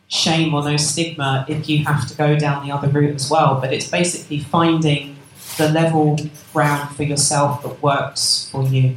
[0.09, 3.61] shame or no stigma if you have to go down the other route as well.
[3.61, 5.17] But it's basically finding
[5.59, 6.19] the level
[6.53, 8.97] ground for yourself that works for you.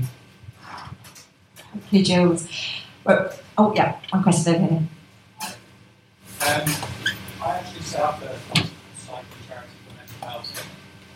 [1.71, 2.47] Thank you, Jools.
[3.57, 4.83] Oh yeah, one question over here.
[6.41, 6.69] Um,
[7.41, 8.39] I actually set up a
[8.95, 10.67] cycling charity for mental health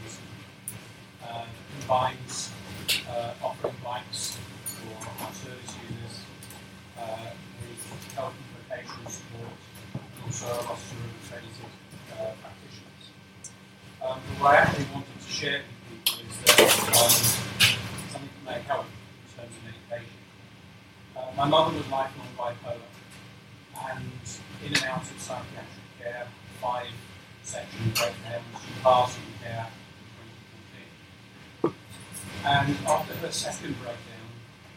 [0.04, 0.30] recently.
[1.84, 2.50] Uh, combines
[3.10, 6.20] uh, offering bikes for our service users
[6.98, 7.02] uh,
[8.16, 9.52] health and vocational support,
[9.94, 11.72] and also a roster of accredited
[12.14, 13.04] uh, practitioners.
[14.02, 17.12] Um, but what I actually wanted to share with people is that um,
[18.12, 20.20] something that may help in terms of medication.
[21.18, 22.80] Uh, my mother was lifelong bipolar
[23.92, 24.12] and
[24.66, 26.28] in and out of psychiatric care,
[26.62, 26.88] five
[27.44, 29.83] section breakdowns, in care in 2014.
[32.46, 34.28] And after her second breakdown,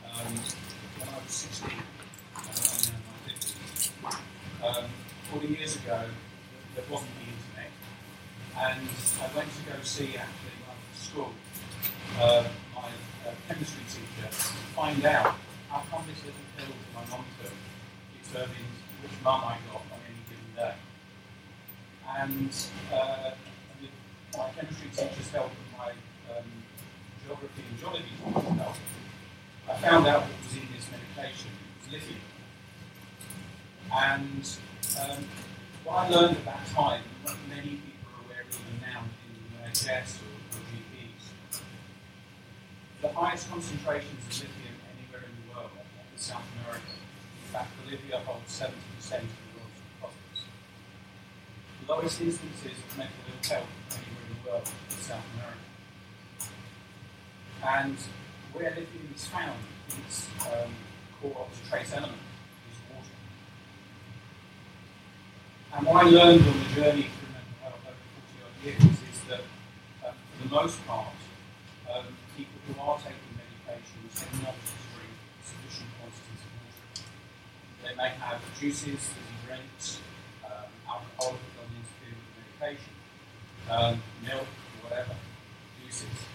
[0.07, 0.35] um,
[0.99, 4.15] when I was 16, uh, I'm now in my
[4.71, 4.91] 50s, um,
[5.33, 6.07] 40 years ago,
[6.77, 7.75] there wasn't the internet.
[8.55, 8.87] And
[9.19, 11.33] I went to go see, actually, at school,
[12.21, 12.87] uh, my
[13.27, 14.31] uh, chemistry teacher to
[14.79, 15.35] find out
[15.69, 17.51] how come this little pill that my mum took
[18.23, 19.83] determined which mum I got.
[19.91, 20.75] on any given day.
[22.15, 22.55] And
[22.95, 23.31] uh,
[24.39, 25.91] my chemistry teacher's help my
[26.31, 26.47] um,
[27.27, 28.15] geography and geology
[29.69, 31.51] I found out what was in this medication.
[31.51, 32.23] It was lithium.
[33.91, 34.45] And
[35.03, 35.25] um,
[35.83, 39.35] what I learned at that time, what many people are aware of even now in
[39.43, 41.59] the NHS or, or GPs,
[43.03, 46.95] the highest concentrations of lithium anywhere in the world are in South America.
[46.95, 50.47] In fact, Bolivia holds 70% of the world's deposits.
[51.83, 55.66] The lowest instances of mental ill health anywhere in the world in South America.
[57.65, 57.97] And
[58.53, 59.59] where lithium is found,
[59.89, 60.71] its um,
[61.21, 62.19] core trace element
[62.71, 63.17] is water.
[65.75, 69.21] And what I learned on the journey through mental health over 40 odd years is
[69.29, 69.45] that,
[70.07, 71.15] um, for the most part,
[71.93, 72.07] um,
[72.37, 74.55] people who are taking medications tend not
[74.95, 75.15] drink
[75.45, 77.05] sufficient quantities of water.
[77.85, 79.11] They may have juices,
[79.47, 80.01] drinks,
[80.45, 82.95] um, alcohol it doesn't interfere with the medication,
[83.71, 84.49] um, milk,
[84.83, 85.15] whatever,
[85.83, 86.26] juices,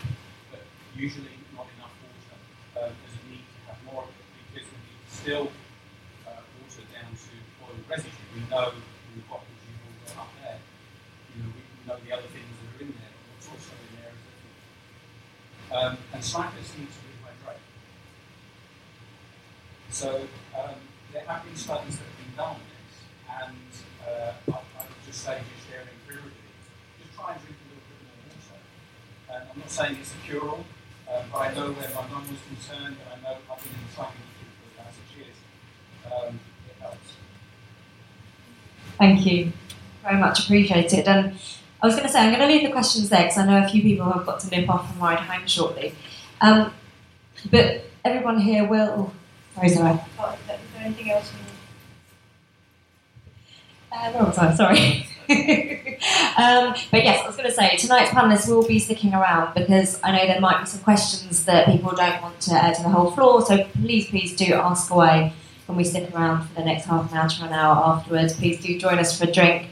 [0.96, 2.38] usually not enough water.
[2.76, 5.48] Uh, there's a need to have more of it because when you distill
[6.28, 10.32] uh, water down to oil residue, we know in the bottles you've all got up
[10.44, 10.60] there,
[11.32, 13.92] you know, we know the other things that are in there, but what's also in
[14.00, 14.58] there is lithium.
[15.72, 17.66] Um, and cyclists need to rehydrate.
[19.92, 20.80] So um,
[21.12, 22.96] there have been studies that have been done on this,
[23.28, 23.72] and
[24.04, 26.52] uh, I, I would just say, just sharing through with you,
[27.04, 28.60] just try and drink a little bit more water.
[29.32, 30.64] And I'm not saying it's a cure-all,
[31.14, 33.88] um, but I know where my mum was concerned, and I know I've been in
[33.88, 35.36] the cycling industry for about six years.
[36.06, 36.40] Um,
[36.70, 37.14] it helps.
[38.98, 39.52] Thank you.
[40.04, 41.08] Very much appreciated.
[41.08, 41.36] And
[41.82, 43.66] I was going to say, I'm going to leave the questions there because I know
[43.66, 45.94] a few people have got to nip off and ride home shortly.
[46.40, 46.74] Um,
[47.50, 49.14] but everyone here will.
[49.56, 50.00] Sorry, sorry.
[50.20, 51.32] Oh, is there anything else?
[53.92, 54.56] Uh, I?
[54.56, 55.08] Sorry.
[56.38, 60.00] um, but yes, I was going to say tonight's panelists will be sticking around because
[60.04, 62.90] I know there might be some questions that people don't want to add to the
[62.90, 63.46] whole floor.
[63.46, 65.34] So please, please do ask away
[65.66, 68.34] when we stick around for the next half an hour to an hour afterwards.
[68.34, 69.68] Please do join us for a drink.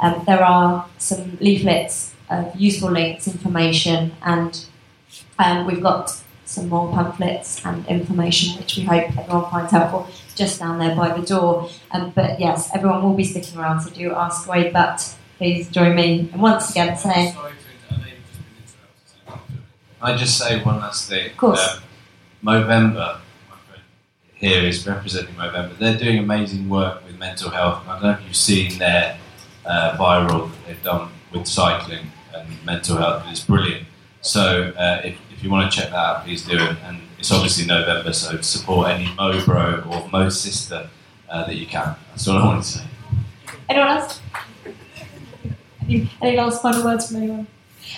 [0.00, 4.66] Um, there are some leaflets of useful links, information, and
[5.38, 6.20] um, we've got
[6.54, 11.16] some more pamphlets and information which we hope everyone finds helpful just down there by
[11.16, 11.68] the door.
[11.90, 14.70] Um, but yes, everyone will be sticking around, so do ask away.
[14.70, 17.36] But please join me and once again saying.
[20.00, 21.30] I just say one last thing.
[21.30, 21.66] Of course.
[21.66, 21.82] Um,
[22.44, 23.82] Movember, my friend
[24.34, 25.78] here is representing Movember.
[25.78, 27.82] They're doing amazing work with mental health.
[27.88, 29.18] I don't know if you've seen their
[29.64, 33.24] uh, viral that they've done with cycling and mental health.
[33.28, 33.86] It's brilliant.
[34.20, 36.76] So uh, if you want to check that out, please do it.
[36.84, 40.88] And it's obviously November, so support any Mo bro or Mo sister
[41.28, 41.94] uh, that you can.
[42.10, 42.84] That's all I wanted to say.
[43.68, 44.20] Anyone else?
[45.82, 47.46] Any, any last final words from anyone?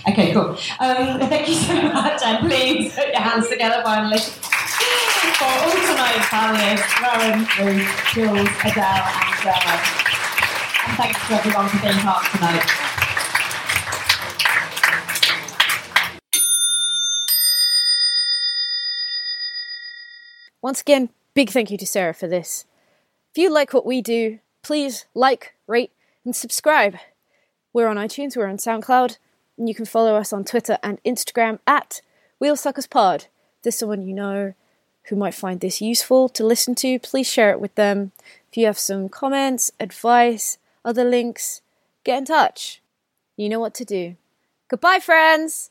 [0.08, 0.50] Okay, cool.
[0.80, 6.26] Um, thank you so much, and please put your hands together finally for all tonight's
[6.26, 9.76] panelists, Rowan, Ruth, Jools, Adele, and Gemma.
[10.86, 12.95] And thanks to everyone for being part tonight.
[20.66, 22.64] Once again, big thank you to Sarah for this.
[23.30, 25.92] If you like what we do, please like, rate,
[26.24, 26.96] and subscribe.
[27.72, 29.18] We're on iTunes, we're on SoundCloud,
[29.56, 32.02] and you can follow us on Twitter and Instagram at
[32.42, 33.26] WheelSuckersPod.
[33.26, 33.28] If
[33.62, 34.54] there's someone you know
[35.04, 38.10] who might find this useful to listen to, please share it with them.
[38.50, 41.62] If you have some comments, advice, other links,
[42.02, 42.82] get in touch.
[43.36, 44.16] You know what to do.
[44.66, 45.70] Goodbye, friends!